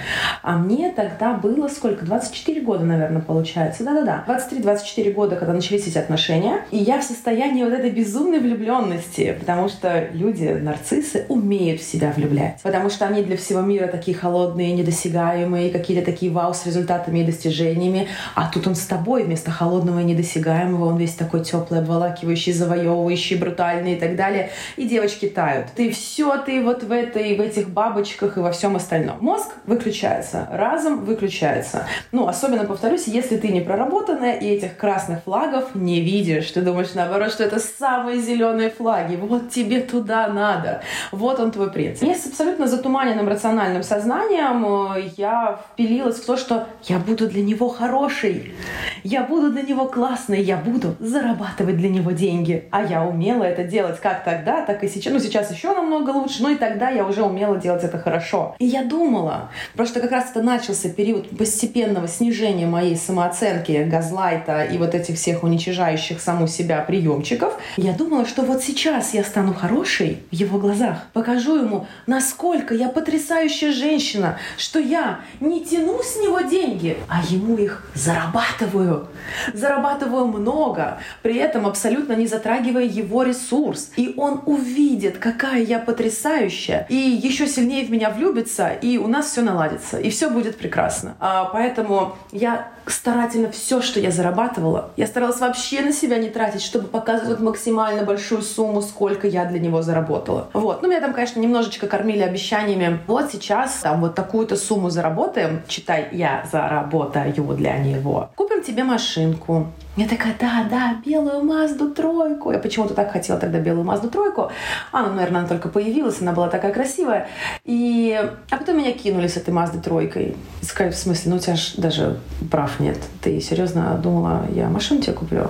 а 0.42 0.56
мне 0.56 0.90
тогда 0.90 1.34
было 1.34 1.68
сколько? 1.68 2.06
24 2.06 2.62
года, 2.62 2.86
наверное, 2.86 3.20
получается. 3.20 3.84
Да-да-да. 3.84 4.24
23-24 4.26 5.12
года, 5.12 5.36
когда 5.36 5.52
начались 5.52 5.86
эти 5.86 5.98
отношения. 5.98 6.60
И 6.70 6.78
я 6.78 6.98
в 6.98 7.02
состоянии 7.02 7.62
вот 7.62 7.74
этой 7.74 7.90
безумной 7.90 8.38
влюбленности, 8.38 9.36
потому 9.38 9.68
что 9.68 10.08
люди, 10.14 10.44
нарциссы, 10.44 11.26
умеют 11.28 11.82
в 11.82 11.84
себя 11.84 12.10
влюблять. 12.16 12.60
Потому 12.62 12.88
что 12.88 13.06
они 13.06 13.22
для 13.22 13.36
всего 13.36 13.60
мира 13.60 13.86
такие 13.86 14.16
холодные, 14.16 14.72
недосягаемые, 14.72 15.68
какие-то 15.68 16.06
такие 16.06 16.32
вау 16.32 16.54
с 16.54 16.64
результатами 16.64 17.18
и 17.18 17.24
достижениями. 17.24 18.08
А 18.34 18.50
тут 18.50 18.66
он 18.66 18.74
с 18.74 18.86
тобой 18.86 19.24
вместо 19.24 19.50
холодного 19.50 20.00
и 20.00 20.04
недосягаемого 20.04 20.85
он 20.86 20.96
весь 20.96 21.14
такой 21.14 21.44
теплый, 21.44 21.80
обволакивающий, 21.80 22.52
завоевывающий, 22.52 23.36
брутальный 23.36 23.94
и 23.94 23.96
так 23.96 24.16
далее. 24.16 24.50
И 24.76 24.86
девочки 24.86 25.28
тают. 25.28 25.66
Ты 25.74 25.90
все, 25.90 26.36
ты 26.38 26.62
вот 26.62 26.82
в 26.82 26.92
этой, 26.92 27.36
в 27.36 27.40
этих 27.40 27.70
бабочках 27.70 28.36
и 28.36 28.40
во 28.40 28.52
всем 28.52 28.76
остальном. 28.76 29.18
Мозг 29.20 29.48
выключается, 29.66 30.48
разум 30.50 31.04
выключается. 31.04 31.86
Ну, 32.12 32.28
особенно, 32.28 32.64
повторюсь, 32.64 33.06
если 33.06 33.36
ты 33.36 33.48
не 33.48 33.60
проработанная 33.60 34.34
и 34.34 34.46
этих 34.46 34.76
красных 34.76 35.22
флагов 35.24 35.74
не 35.74 36.00
видишь. 36.00 36.50
Ты 36.50 36.62
думаешь, 36.62 36.94
наоборот, 36.94 37.32
что 37.32 37.44
это 37.44 37.58
самые 37.58 38.20
зеленые 38.20 38.70
флаги. 38.70 39.16
Вот 39.16 39.50
тебе 39.50 39.80
туда 39.80 40.28
надо. 40.28 40.82
Вот 41.12 41.40
он 41.40 41.50
твой 41.50 41.70
принц. 41.70 42.02
Я 42.02 42.14
с 42.14 42.26
абсолютно 42.26 42.66
затуманенным 42.66 43.28
рациональным 43.28 43.82
сознанием 43.82 44.64
э, 44.96 45.10
я 45.16 45.60
впилилась 45.72 46.18
в 46.18 46.26
то, 46.26 46.36
что 46.36 46.66
я 46.84 46.98
буду 46.98 47.28
для 47.28 47.42
него 47.42 47.68
хорошей, 47.68 48.54
я 49.02 49.22
буду 49.22 49.50
для 49.50 49.62
него 49.62 49.86
классной, 49.86 50.42
я 50.42 50.56
буду 50.56 50.75
буду 50.76 50.94
зарабатывать 51.00 51.78
для 51.78 51.88
него 51.88 52.10
деньги. 52.10 52.68
А 52.70 52.82
я 52.82 53.04
умела 53.04 53.44
это 53.44 53.64
делать 53.64 53.98
как 54.00 54.24
тогда, 54.24 54.62
так 54.62 54.84
и 54.84 54.88
сейчас. 54.88 55.12
Ну, 55.12 55.18
сейчас 55.18 55.50
еще 55.50 55.72
намного 55.72 56.10
лучше, 56.10 56.42
но 56.42 56.50
и 56.50 56.56
тогда 56.56 56.90
я 56.90 57.06
уже 57.06 57.22
умела 57.22 57.56
делать 57.56 57.82
это 57.82 57.98
хорошо. 57.98 58.54
И 58.58 58.66
я 58.66 58.84
думала, 58.84 59.50
просто 59.74 60.00
как 60.00 60.10
раз 60.12 60.30
это 60.30 60.42
начался 60.42 60.90
период 60.90 61.36
постепенного 61.36 62.08
снижения 62.08 62.66
моей 62.66 62.96
самооценки, 62.96 63.88
газлайта 63.90 64.64
и 64.64 64.76
вот 64.78 64.94
этих 64.94 65.16
всех 65.16 65.42
уничижающих 65.42 66.20
саму 66.20 66.46
себя 66.46 66.80
приемчиков. 66.82 67.58
Я 67.76 67.92
думала, 67.92 68.26
что 68.26 68.42
вот 68.42 68.62
сейчас 68.62 69.14
я 69.14 69.24
стану 69.24 69.54
хорошей 69.54 70.18
в 70.30 70.34
его 70.34 70.58
глазах, 70.58 71.06
покажу 71.12 71.56
ему, 71.56 71.86
насколько 72.06 72.74
я 72.74 72.88
потрясающая 72.88 73.72
женщина, 73.72 74.38
что 74.58 74.78
я 74.78 75.20
не 75.40 75.64
тяну 75.64 76.02
с 76.02 76.16
него 76.16 76.40
деньги, 76.40 76.98
а 77.08 77.22
ему 77.28 77.56
их 77.56 77.88
зарабатываю. 77.94 79.08
Зарабатываю 79.54 80.26
много, 80.26 80.65
много, 80.66 80.98
при 81.22 81.36
этом 81.36 81.66
абсолютно 81.66 82.12
не 82.14 82.26
затрагивая 82.26 82.84
его 82.84 83.22
ресурс. 83.22 83.90
И 83.96 84.14
он 84.16 84.42
увидит, 84.46 85.18
какая 85.18 85.62
я 85.62 85.78
потрясающая, 85.78 86.86
и 86.88 86.94
еще 86.94 87.46
сильнее 87.46 87.84
в 87.84 87.90
меня 87.90 88.10
влюбится, 88.10 88.68
и 88.68 88.98
у 88.98 89.06
нас 89.06 89.26
все 89.26 89.42
наладится, 89.42 89.98
и 89.98 90.10
все 90.10 90.30
будет 90.30 90.56
прекрасно. 90.56 91.16
А, 91.20 91.44
поэтому 91.52 92.16
я 92.32 92.68
старательно 92.86 93.50
все, 93.50 93.82
что 93.82 94.00
я 94.00 94.10
зарабатывала, 94.10 94.90
я 94.96 95.06
старалась 95.06 95.40
вообще 95.40 95.80
на 95.80 95.92
себя 95.92 96.18
не 96.18 96.28
тратить, 96.28 96.62
чтобы 96.62 96.88
показывать 96.88 97.40
максимально 97.40 98.04
большую 98.04 98.42
сумму, 98.42 98.82
сколько 98.82 99.26
я 99.26 99.44
для 99.44 99.58
него 99.58 99.82
заработала. 99.82 100.48
Вот. 100.52 100.82
Ну, 100.82 100.88
меня 100.88 101.00
там, 101.00 101.12
конечно, 101.12 101.40
немножечко 101.40 101.86
кормили 101.86 102.22
обещаниями. 102.22 103.00
Вот 103.06 103.32
сейчас 103.32 103.80
там 103.82 104.00
вот 104.00 104.14
такую-то 104.14 104.56
сумму 104.56 104.90
заработаем, 104.90 105.62
читай, 105.68 106.08
я 106.12 106.44
заработаю 106.50 107.26
для 107.56 107.78
него. 107.78 108.30
Купим 108.36 108.62
тебе 108.62 108.84
машинку, 108.84 109.66
я 109.96 110.06
такая, 110.06 110.34
да, 110.38 110.66
да, 110.70 110.96
белую 111.04 111.42
Мазду 111.42 111.90
тройку. 111.90 112.52
Я 112.52 112.58
почему-то 112.58 112.92
так 112.92 113.12
хотела 113.12 113.38
тогда 113.38 113.58
белую 113.58 113.84
Мазду 113.84 114.10
тройку. 114.10 114.50
Она, 114.92 115.10
наверное, 115.10 115.40
она 115.40 115.48
только 115.48 115.68
появилась, 115.70 116.20
она 116.20 116.32
была 116.32 116.48
такая 116.48 116.72
красивая. 116.72 117.28
И... 117.64 118.14
А 118.50 118.56
потом 118.56 118.76
меня 118.76 118.92
кинули 118.92 119.26
с 119.26 119.38
этой 119.38 119.54
Мазды 119.54 119.78
тройкой. 119.78 120.36
Сказали, 120.60 120.92
в 120.92 120.96
смысле, 120.96 121.30
ну 121.30 121.36
у 121.36 121.40
тебя 121.40 121.56
же 121.56 121.80
даже 121.80 122.20
прав 122.50 122.78
нет. 122.78 122.98
Ты 123.22 123.40
серьезно 123.40 123.98
думала, 124.02 124.46
я 124.52 124.68
машину 124.68 125.00
тебе 125.00 125.14
куплю? 125.14 125.48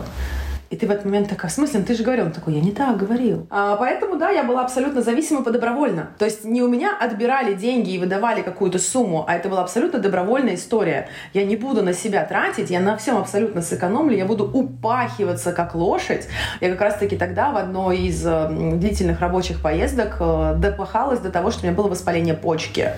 И 0.71 0.77
ты 0.77 0.87
в 0.87 0.91
этот 0.91 1.05
момент 1.05 1.29
такая, 1.29 1.51
в 1.51 1.55
смысле, 1.55 1.81
ну 1.81 1.87
ты 1.87 1.95
же 1.95 2.03
говорил. 2.03 2.27
Он 2.27 2.33
такой, 2.33 2.55
я 2.55 2.61
не 2.61 2.73
так 2.73 2.97
говорил. 2.97 3.47
А, 3.51 3.77
поэтому, 3.77 4.17
да, 4.17 4.31
я 4.31 4.43
была 4.43 4.63
абсолютно 4.63 5.01
зависима 5.03 5.43
по 5.45 5.51
добровольно. 5.51 6.11
То 6.19 6.25
есть 6.25 6.45
не 6.45 6.63
у 6.63 6.69
меня 6.69 6.97
отбирали 6.99 7.55
деньги 7.55 7.91
и 7.91 7.99
выдавали 7.99 8.43
какую-то 8.43 8.79
сумму, 8.79 9.25
а 9.29 9.35
это 9.35 9.49
была 9.49 9.63
абсолютно 9.63 10.01
добровольная 10.01 10.55
история. 10.55 11.09
Я 11.33 11.45
не 11.45 11.57
буду 11.57 11.83
на 11.83 11.93
себя 11.93 12.25
тратить, 12.25 12.71
я 12.71 12.81
на 12.81 12.97
всем 12.97 13.17
абсолютно 13.17 13.63
сэкономлю, 13.63 14.17
я 14.17 14.25
буду 14.25 14.45
упахиваться 14.45 15.53
как 15.53 15.75
лошадь. 15.75 16.27
Я 16.61 16.71
как 16.71 16.81
раз-таки 16.81 17.17
тогда 17.17 17.53
в 17.53 17.57
одной 17.57 17.99
из 17.99 18.27
э, 18.27 18.49
длительных 18.77 19.21
рабочих 19.21 19.63
поездок 19.63 20.17
э, 20.19 20.55
допахалась 20.59 21.21
до 21.21 21.31
того, 21.31 21.51
что 21.51 21.63
у 21.63 21.67
меня 21.67 21.77
было 21.77 21.89
воспаление 21.89 22.35
почки. 22.35 22.91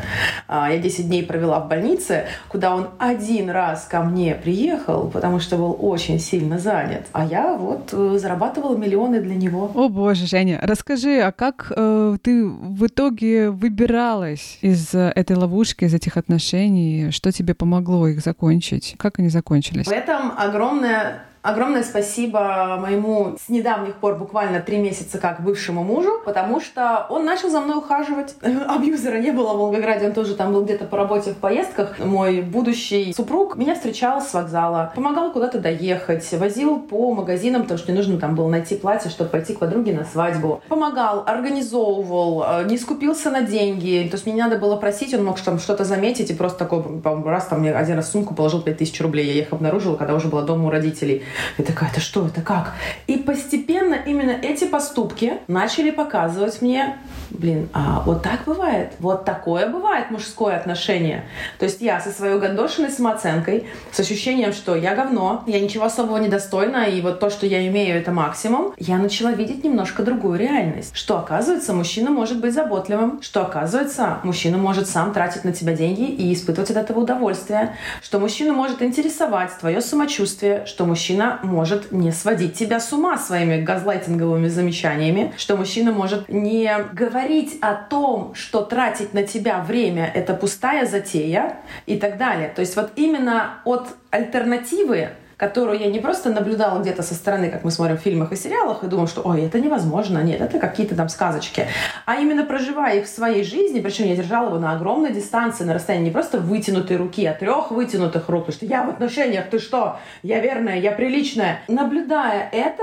Э, 0.48 0.66
я 0.70 0.78
10 0.78 1.06
дней 1.06 1.22
провела 1.22 1.60
в 1.60 1.68
больнице, 1.68 2.24
куда 2.48 2.74
он 2.74 2.88
один 2.98 3.50
раз 3.50 3.84
ко 3.84 4.00
мне 4.00 4.34
приехал, 4.34 5.10
потому 5.10 5.38
что 5.38 5.56
был 5.56 5.76
очень 5.78 6.18
сильно 6.18 6.58
занят. 6.58 7.06
А 7.12 7.24
я 7.24 7.58
вот 7.58 7.67
э, 7.92 8.18
зарабатывала 8.18 8.76
миллионы 8.76 9.20
для 9.20 9.34
него. 9.34 9.70
О 9.74 9.88
боже, 9.88 10.26
Женя, 10.26 10.58
расскажи, 10.62 11.20
а 11.20 11.32
как 11.32 11.72
э, 11.74 12.16
ты 12.22 12.46
в 12.46 12.86
итоге 12.86 13.50
выбиралась 13.50 14.58
из 14.60 14.94
э, 14.94 15.12
этой 15.14 15.36
ловушки, 15.36 15.84
из 15.84 15.94
этих 15.94 16.16
отношений? 16.16 17.10
Что 17.10 17.32
тебе 17.32 17.54
помогло 17.54 18.08
их 18.08 18.20
закончить? 18.20 18.94
Как 18.98 19.18
они 19.18 19.28
закончились? 19.28 19.86
В 19.86 19.92
этом 19.92 20.32
огромная 20.36 21.22
Огромное 21.48 21.82
спасибо 21.82 22.76
моему 22.78 23.36
с 23.42 23.48
недавних 23.48 23.94
пор 23.94 24.16
буквально 24.16 24.60
три 24.60 24.76
месяца 24.76 25.16
как 25.16 25.42
бывшему 25.42 25.82
мужу, 25.82 26.20
потому 26.26 26.60
что 26.60 27.06
он 27.08 27.24
начал 27.24 27.48
за 27.48 27.62
мной 27.62 27.78
ухаживать. 27.78 28.34
Абьюзера 28.42 29.16
не 29.16 29.30
было 29.30 29.54
в 29.54 29.56
Волгограде, 29.56 30.08
он 30.08 30.12
тоже 30.12 30.34
там 30.34 30.52
был 30.52 30.62
где-то 30.62 30.84
по 30.84 30.98
работе 30.98 31.30
в 31.30 31.36
поездках. 31.36 31.98
Мой 32.00 32.42
будущий 32.42 33.14
супруг 33.14 33.56
меня 33.56 33.74
встречал 33.74 34.20
с 34.20 34.34
вокзала, 34.34 34.92
помогал 34.94 35.32
куда-то 35.32 35.58
доехать, 35.58 36.30
возил 36.32 36.80
по 36.80 37.14
магазинам, 37.14 37.62
потому 37.62 37.78
что 37.78 37.92
мне 37.92 37.98
нужно 37.98 38.18
там 38.18 38.34
было 38.34 38.50
найти 38.50 38.76
платье, 38.76 39.10
чтобы 39.10 39.30
пойти 39.30 39.54
к 39.54 39.58
подруге 39.58 39.94
на 39.94 40.04
свадьбу. 40.04 40.60
Помогал, 40.68 41.24
организовывал, 41.26 42.44
э, 42.46 42.64
не 42.64 42.76
скупился 42.76 43.30
на 43.30 43.40
деньги. 43.40 44.06
То 44.10 44.16
есть 44.16 44.26
мне 44.26 44.34
не 44.34 44.42
надо 44.42 44.58
было 44.58 44.76
просить, 44.76 45.14
он 45.14 45.24
мог 45.24 45.40
там 45.40 45.58
что-то 45.58 45.84
заметить 45.84 46.30
и 46.30 46.34
просто 46.34 46.58
такой, 46.58 46.84
раз 47.24 47.46
там 47.46 47.60
мне 47.60 47.72
один 47.72 47.96
раз 47.96 48.12
сумку 48.12 48.34
положил 48.34 48.60
5000 48.60 49.00
рублей. 49.00 49.32
Я 49.32 49.40
их 49.40 49.52
обнаружила, 49.54 49.96
когда 49.96 50.14
уже 50.14 50.28
была 50.28 50.42
дома 50.42 50.66
у 50.66 50.70
родителей. 50.70 51.24
Я 51.56 51.64
такая, 51.64 51.90
это 51.90 52.00
что, 52.00 52.26
это 52.26 52.40
как? 52.40 52.74
И 53.06 53.16
постепенно 53.16 53.94
именно 53.94 54.30
эти 54.30 54.64
поступки 54.64 55.34
начали 55.46 55.90
показывать 55.90 56.62
мне, 56.62 56.98
блин, 57.30 57.68
а 57.72 58.02
вот 58.04 58.22
так 58.22 58.44
бывает, 58.46 58.92
вот 58.98 59.24
такое 59.24 59.68
бывает 59.68 60.10
мужское 60.10 60.56
отношение. 60.56 61.24
То 61.58 61.64
есть 61.66 61.80
я 61.80 62.00
со 62.00 62.10
своей 62.10 62.38
гандошиной 62.38 62.90
самооценкой, 62.90 63.66
с 63.92 64.00
ощущением, 64.00 64.52
что 64.52 64.74
я 64.74 64.94
говно, 64.94 65.44
я 65.46 65.60
ничего 65.60 65.84
особого 65.84 66.18
не 66.18 66.28
достойна, 66.28 66.84
и 66.84 67.00
вот 67.00 67.20
то, 67.20 67.30
что 67.30 67.46
я 67.46 67.66
имею, 67.68 67.96
это 67.96 68.10
максимум, 68.10 68.74
я 68.78 68.98
начала 68.98 69.32
видеть 69.32 69.64
немножко 69.64 70.02
другую 70.02 70.38
реальность. 70.38 70.96
Что 70.96 71.18
оказывается, 71.18 71.72
мужчина 71.72 72.10
может 72.10 72.40
быть 72.40 72.54
заботливым, 72.54 73.20
что 73.22 73.42
оказывается, 73.42 74.18
мужчина 74.22 74.58
может 74.58 74.88
сам 74.88 75.12
тратить 75.12 75.44
на 75.44 75.52
тебя 75.52 75.74
деньги 75.74 76.04
и 76.04 76.32
испытывать 76.32 76.70
от 76.70 76.76
этого 76.76 77.00
удовольствие, 77.00 77.76
что 78.02 78.18
мужчина 78.18 78.52
может 78.52 78.82
интересовать 78.82 79.50
твое 79.58 79.80
самочувствие, 79.80 80.64
что 80.66 80.84
мужчина 80.84 81.27
может 81.42 81.92
не 81.92 82.12
сводить 82.12 82.54
тебя 82.54 82.80
с 82.80 82.92
ума 82.92 83.18
своими 83.18 83.60
газлайтинговыми 83.62 84.48
замечаниями, 84.48 85.32
что 85.36 85.56
мужчина 85.56 85.92
может 85.92 86.28
не 86.28 86.70
говорить 86.92 87.58
о 87.60 87.74
том, 87.74 88.34
что 88.34 88.62
тратить 88.62 89.14
на 89.14 89.22
тебя 89.22 89.60
время— 89.62 90.10
это 90.14 90.34
пустая 90.34 90.86
затея 90.86 91.56
и 91.86 91.98
так 91.98 92.18
далее. 92.18 92.48
То 92.54 92.60
есть 92.60 92.76
вот 92.76 92.92
именно 92.96 93.60
от 93.64 93.88
альтернативы 94.10 95.10
которую 95.38 95.78
я 95.78 95.86
не 95.86 96.00
просто 96.00 96.30
наблюдала 96.30 96.80
где-то 96.80 97.02
со 97.02 97.14
стороны, 97.14 97.48
как 97.48 97.64
мы 97.64 97.70
смотрим 97.70 97.96
в 97.96 98.00
фильмах 98.00 98.32
и 98.32 98.36
сериалах, 98.36 98.82
и 98.82 98.88
думаю, 98.88 99.06
что 99.06 99.22
ой, 99.22 99.42
это 99.42 99.60
невозможно, 99.60 100.18
нет, 100.18 100.40
это 100.40 100.58
какие-то 100.58 100.96
там 100.96 101.08
сказочки, 101.08 101.66
а 102.04 102.16
именно 102.16 102.44
проживая 102.44 102.98
их 102.98 103.06
в 103.06 103.08
своей 103.08 103.44
жизни, 103.44 103.80
причем 103.80 104.06
я 104.06 104.16
держала 104.16 104.48
его 104.48 104.58
на 104.58 104.72
огромной 104.72 105.12
дистанции, 105.12 105.64
на 105.64 105.74
расстоянии 105.74 106.06
не 106.06 106.10
просто 106.10 106.38
вытянутой 106.38 106.96
руки, 106.96 107.24
а 107.24 107.32
трех 107.32 107.70
вытянутых 107.70 108.28
рук, 108.28 108.46
потому 108.46 108.56
что 108.56 108.66
я 108.66 108.82
в 108.82 108.90
отношениях, 108.90 109.48
ты 109.48 109.60
что, 109.60 110.00
я 110.22 110.40
верная, 110.40 110.78
я 110.78 110.90
приличная. 110.90 111.60
Наблюдая 111.68 112.48
это, 112.50 112.82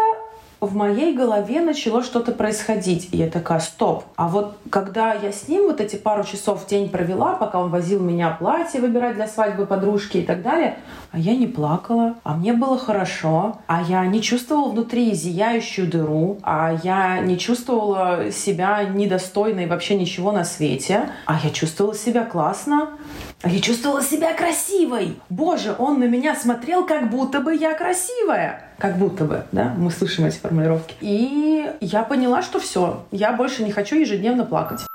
в 0.66 0.76
моей 0.76 1.16
голове 1.16 1.62
начало 1.62 2.04
что-то 2.04 2.32
происходить. 2.32 3.10
И 3.12 3.18
я 3.18 3.28
такая, 3.28 3.60
стоп. 3.60 4.04
А 4.16 4.28
вот 4.28 4.58
когда 4.70 5.14
я 5.14 5.32
с 5.32 5.48
ним 5.48 5.64
вот 5.64 5.82
эти 5.82 5.96
пару 5.96 6.24
часов 6.24 6.64
в 6.64 6.68
день 6.68 6.90
провела, 6.90 7.34
пока 7.34 7.60
он 7.60 7.70
возил 7.70 8.00
меня 8.02 8.32
платье 8.32 8.82
выбирать 8.82 9.16
для 9.16 9.28
свадьбы 9.28 9.66
подружки 9.66 10.18
и 10.18 10.24
так 10.24 10.42
далее, 10.42 10.78
а 11.12 11.20
я 11.20 11.36
не 11.36 11.48
плакала, 11.48 12.16
а 12.24 12.36
мне 12.36 12.54
было 12.54 12.78
хорошо, 12.78 13.58
а 13.68 13.82
я 13.84 14.06
не 14.06 14.22
чувствовала 14.22 14.70
внутри 14.70 15.14
зияющую 15.14 15.90
дыру, 15.90 16.40
а 16.44 16.76
я 16.84 17.20
не 17.20 17.38
чувствовала 17.38 18.32
себя 18.32 18.84
недостойной 18.84 19.68
вообще 19.68 19.96
ничего 19.96 20.32
на 20.32 20.44
свете, 20.44 21.10
а 21.26 21.40
я 21.44 21.50
чувствовала 21.50 21.96
себя 21.96 22.26
классно, 22.26 22.90
а 23.42 23.50
я 23.50 23.60
чувствовала 23.62 24.02
себя 24.02 24.34
красивой. 24.34 25.20
Боже, 25.30 25.76
он 25.78 26.00
на 26.00 26.06
меня 26.06 26.36
смотрел, 26.36 26.86
как 26.86 27.10
будто 27.10 27.40
бы 27.42 27.56
я 27.56 27.74
красивая. 27.74 28.65
Как 28.78 28.98
будто 28.98 29.26
бы, 29.26 29.44
да, 29.52 29.74
мы 29.78 29.90
слышим 29.92 30.26
эти 30.26 30.38
формулировки. 30.38 30.96
И 31.02 31.70
я 31.82 32.04
поняла, 32.04 32.42
что 32.42 32.60
все, 32.60 33.06
я 33.12 33.32
больше 33.34 33.64
не 33.64 33.72
хочу 33.72 33.96
ежедневно 33.96 34.46
плакать. 34.46 34.86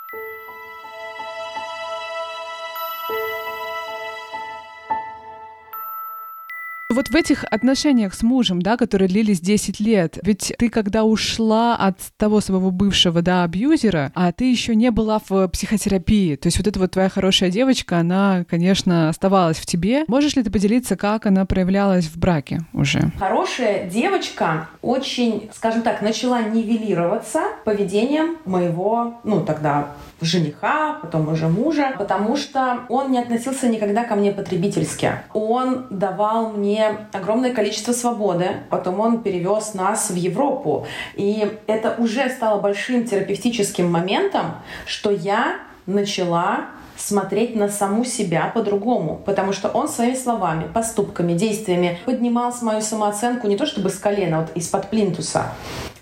Вот 6.91 7.09
в 7.09 7.15
этих 7.15 7.45
отношениях 7.45 8.15
с 8.15 8.23
мужем, 8.25 8.61
да, 8.63 8.77
которые 8.77 9.07
длились 9.07 9.41
10 9.41 9.79
лет, 9.79 10.19
ведь 10.25 10.53
ты 10.59 10.69
когда 10.69 11.05
ушла 11.05 11.77
от 11.77 11.99
того 12.17 12.41
своего 12.41 12.73
бывшего, 12.73 13.23
да, 13.23 13.45
абьюзера, 13.45 14.11
а 14.17 14.33
ты 14.33 14.51
еще 14.51 14.75
не 14.75 14.91
была 14.91 15.21
в 15.29 15.47
психотерапии, 15.47 16.35
то 16.35 16.49
есть 16.49 16.59
вот 16.59 16.67
эта 16.67 16.81
вот 16.81 16.91
твоя 16.91 17.09
хорошая 17.09 17.51
девочка, 17.51 17.99
она, 17.99 18.45
конечно, 18.51 19.09
оставалась 19.09 19.59
в 19.59 19.67
тебе. 19.67 20.03
Можешь 20.09 20.35
ли 20.35 20.43
ты 20.43 20.51
поделиться, 20.51 20.97
как 20.97 21.27
она 21.27 21.47
проявлялась 21.47 22.07
в 22.07 22.17
браке 22.17 22.63
уже? 22.73 23.13
Хорошая 23.21 23.89
девочка 23.89 24.69
очень, 24.83 25.49
скажем 25.55 25.83
так, 25.83 26.03
начала 26.03 26.43
нивелироваться 26.43 27.41
поведением 27.65 28.37
моего, 28.45 29.21
ну, 29.23 29.45
тогда 29.45 29.91
жениха, 30.21 30.95
потом 31.01 31.29
уже 31.29 31.47
мужа, 31.47 31.95
потому 31.97 32.37
что 32.37 32.81
он 32.89 33.13
не 33.13 33.19
относился 33.19 33.69
никогда 33.69 34.03
ко 34.03 34.17
мне 34.17 34.33
потребительски. 34.33 35.13
Он 35.33 35.87
давал 35.91 36.51
мне 36.53 36.80
огромное 37.13 37.53
количество 37.53 37.93
свободы, 37.93 38.49
потом 38.71 39.01
он 39.01 39.23
перевез 39.23 39.75
нас 39.75 40.11
в 40.11 40.15
Европу. 40.15 40.87
И 41.15 41.59
это 41.67 41.95
уже 41.99 42.29
стало 42.31 42.61
большим 42.61 43.05
терапевтическим 43.05 43.91
моментом, 43.91 44.57
что 44.87 45.11
я 45.11 45.59
начала 45.87 46.67
смотреть 47.01 47.57
на 47.57 47.69
саму 47.69 48.05
себя 48.05 48.51
по-другому, 48.55 49.21
потому 49.25 49.53
что 49.53 49.69
он 49.69 49.89
своими 49.89 50.15
словами, 50.15 50.69
поступками, 50.73 51.33
действиями 51.33 51.99
поднимал 52.05 52.55
мою 52.63 52.83
самооценку 52.83 53.47
не 53.47 53.57
то 53.57 53.67
чтобы 53.67 53.91
с 53.91 53.97
колена, 53.97 54.39
а 54.39 54.41
вот 54.43 54.51
из-под 54.55 54.91
плинтуса. 54.91 55.53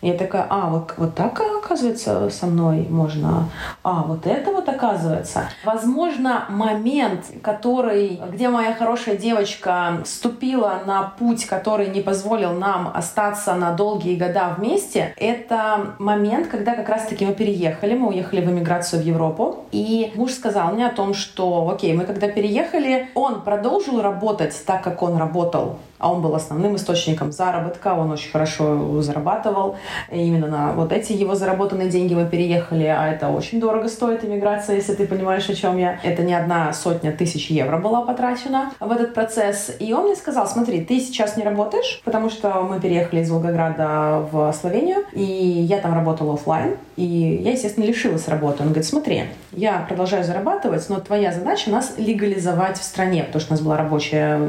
Я 0.00 0.14
такая, 0.14 0.46
а, 0.48 0.70
вот, 0.70 0.94
вот 0.96 1.14
так, 1.14 1.40
оказывается, 1.68 2.30
со 2.30 2.46
мной 2.46 2.86
можно. 2.88 3.50
А, 3.82 4.02
вот 4.02 4.26
это 4.26 4.50
вот 4.50 4.68
оказывается. 4.68 5.48
Возможно, 5.64 6.46
момент, 6.48 7.26
который, 7.42 8.20
где 8.32 8.48
моя 8.48 8.74
хорошая 8.74 9.16
девочка 9.16 9.98
ступила 10.06 10.80
на 10.86 11.02
путь, 11.18 11.44
который 11.44 11.88
не 11.88 12.00
позволил 12.00 12.54
нам 12.54 12.90
остаться 12.94 13.54
на 13.54 13.72
долгие 13.72 14.16
года 14.16 14.54
вместе, 14.56 15.12
это 15.16 15.94
момент, 15.98 16.48
когда 16.48 16.74
как 16.74 16.88
раз-таки 16.88 17.26
мы 17.26 17.34
переехали, 17.34 17.94
мы 17.94 18.08
уехали 18.08 18.40
в 18.40 18.50
эмиграцию 18.50 19.02
в 19.02 19.04
Европу, 19.04 19.64
и 19.70 20.12
муж 20.14 20.32
сказал 20.32 20.72
мне 20.72 20.86
о 20.86 20.92
том, 20.92 21.12
что, 21.12 21.70
окей, 21.70 21.92
мы 21.92 22.04
когда 22.04 22.28
переехали, 22.28 23.08
он 23.14 23.42
продолжил 23.42 24.00
работать 24.00 24.54
так, 24.64 24.82
как 24.82 25.02
он 25.02 25.18
работал 25.18 25.78
а 25.98 26.12
он 26.12 26.22
был 26.22 26.34
основным 26.34 26.76
источником 26.76 27.32
заработка, 27.32 27.94
он 27.94 28.10
очень 28.10 28.30
хорошо 28.30 29.02
зарабатывал. 29.02 29.76
Именно 30.10 30.46
на 30.46 30.72
вот 30.72 30.92
эти 30.92 31.12
его 31.12 31.34
заработанные 31.58 31.88
деньги 31.88 32.14
мы 32.14 32.26
переехали, 32.26 32.84
а 32.84 33.08
это 33.08 33.30
очень 33.30 33.58
дорого 33.58 33.88
стоит 33.88 34.24
иммиграция, 34.24 34.76
если 34.76 34.94
ты 34.94 35.06
понимаешь, 35.06 35.48
о 35.50 35.54
чем 35.54 35.76
я. 35.76 35.98
Это 36.04 36.22
не 36.22 36.32
одна 36.32 36.72
сотня 36.72 37.10
тысяч 37.10 37.50
евро 37.50 37.78
была 37.78 38.02
потрачена 38.02 38.70
в 38.78 38.92
этот 38.92 39.12
процесс. 39.12 39.72
И 39.80 39.92
он 39.92 40.04
мне 40.04 40.14
сказал, 40.14 40.46
смотри, 40.46 40.84
ты 40.84 41.00
сейчас 41.00 41.36
не 41.36 41.42
работаешь, 41.42 42.00
потому 42.04 42.30
что 42.30 42.62
мы 42.62 42.80
переехали 42.80 43.22
из 43.22 43.30
Волгограда 43.30 44.28
в 44.30 44.52
Словению, 44.52 45.04
и 45.12 45.22
я 45.22 45.78
там 45.78 45.94
работала 45.94 46.34
офлайн, 46.34 46.76
и 46.96 47.40
я, 47.42 47.52
естественно, 47.52 47.84
лишилась 47.84 48.28
работы. 48.28 48.62
Он 48.62 48.68
говорит, 48.68 48.86
смотри, 48.86 49.24
я 49.52 49.84
продолжаю 49.88 50.24
зарабатывать, 50.24 50.88
но 50.88 51.00
твоя 51.00 51.32
задача 51.32 51.70
нас 51.70 51.94
легализовать 51.96 52.78
в 52.78 52.82
стране, 52.82 53.24
потому 53.24 53.40
что 53.40 53.52
у 53.52 53.54
нас 53.54 53.62
была 53.62 53.76
рабочая, 53.76 54.40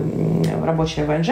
рабочая 0.63 1.05
ВНЖ, 1.05 1.29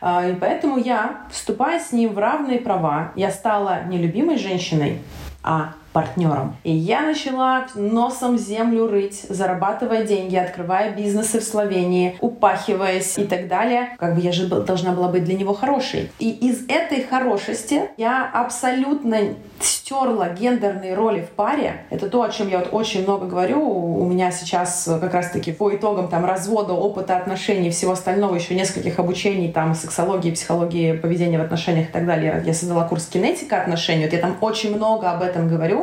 а, 0.00 0.26
и 0.26 0.34
поэтому 0.34 0.78
я, 0.78 1.22
вступая 1.30 1.80
с 1.80 1.92
ним 1.92 2.12
в 2.12 2.18
равные 2.18 2.58
права, 2.58 3.12
я 3.16 3.30
стала 3.30 3.84
не 3.84 3.98
любимой 3.98 4.38
женщиной, 4.38 4.98
а 5.42 5.72
партнером. 5.92 6.56
И 6.62 6.72
я 6.72 7.02
начала 7.02 7.66
носом 7.74 8.38
землю 8.38 8.86
рыть, 8.86 9.26
зарабатывая 9.28 10.04
деньги, 10.04 10.36
открывая 10.36 10.94
бизнесы 10.94 11.40
в 11.40 11.44
Словении, 11.44 12.16
упахиваясь 12.20 13.18
и 13.18 13.24
так 13.24 13.48
далее. 13.48 13.96
Как 13.98 14.14
бы 14.14 14.20
я 14.20 14.32
же 14.32 14.46
должна 14.46 14.92
была 14.92 15.08
быть 15.08 15.24
для 15.24 15.36
него 15.36 15.54
хорошей. 15.54 16.10
И 16.18 16.30
из 16.30 16.64
этой 16.68 17.02
хорошести 17.02 17.82
я 17.96 18.30
абсолютно 18.32 19.18
стерла 19.58 20.28
гендерные 20.28 20.94
роли 20.94 21.22
в 21.22 21.30
паре. 21.30 21.84
Это 21.90 22.08
то, 22.08 22.22
о 22.22 22.30
чем 22.30 22.48
я 22.48 22.58
вот 22.58 22.68
очень 22.72 23.02
много 23.02 23.26
говорю. 23.26 23.60
У 23.60 24.04
меня 24.06 24.30
сейчас 24.30 24.88
как 25.00 25.12
раз-таки 25.12 25.52
по 25.52 25.74
итогам 25.74 26.08
там 26.08 26.24
развода, 26.24 26.72
опыта 26.72 27.16
отношений 27.16 27.70
всего 27.70 27.92
остального, 27.92 28.36
еще 28.36 28.54
нескольких 28.54 28.98
обучений 28.98 29.50
там 29.50 29.74
сексологии, 29.74 30.30
психологии, 30.30 30.92
поведения 30.92 31.38
в 31.38 31.42
отношениях 31.42 31.88
и 31.88 31.92
так 31.92 32.06
далее. 32.06 32.42
Я 32.46 32.54
создала 32.54 32.84
курс 32.84 33.06
кинетика 33.06 33.60
отношений. 33.60 34.04
Вот 34.04 34.12
я 34.12 34.20
там 34.20 34.36
очень 34.40 34.74
много 34.74 35.10
об 35.10 35.22
этом 35.22 35.48
говорю 35.48 35.79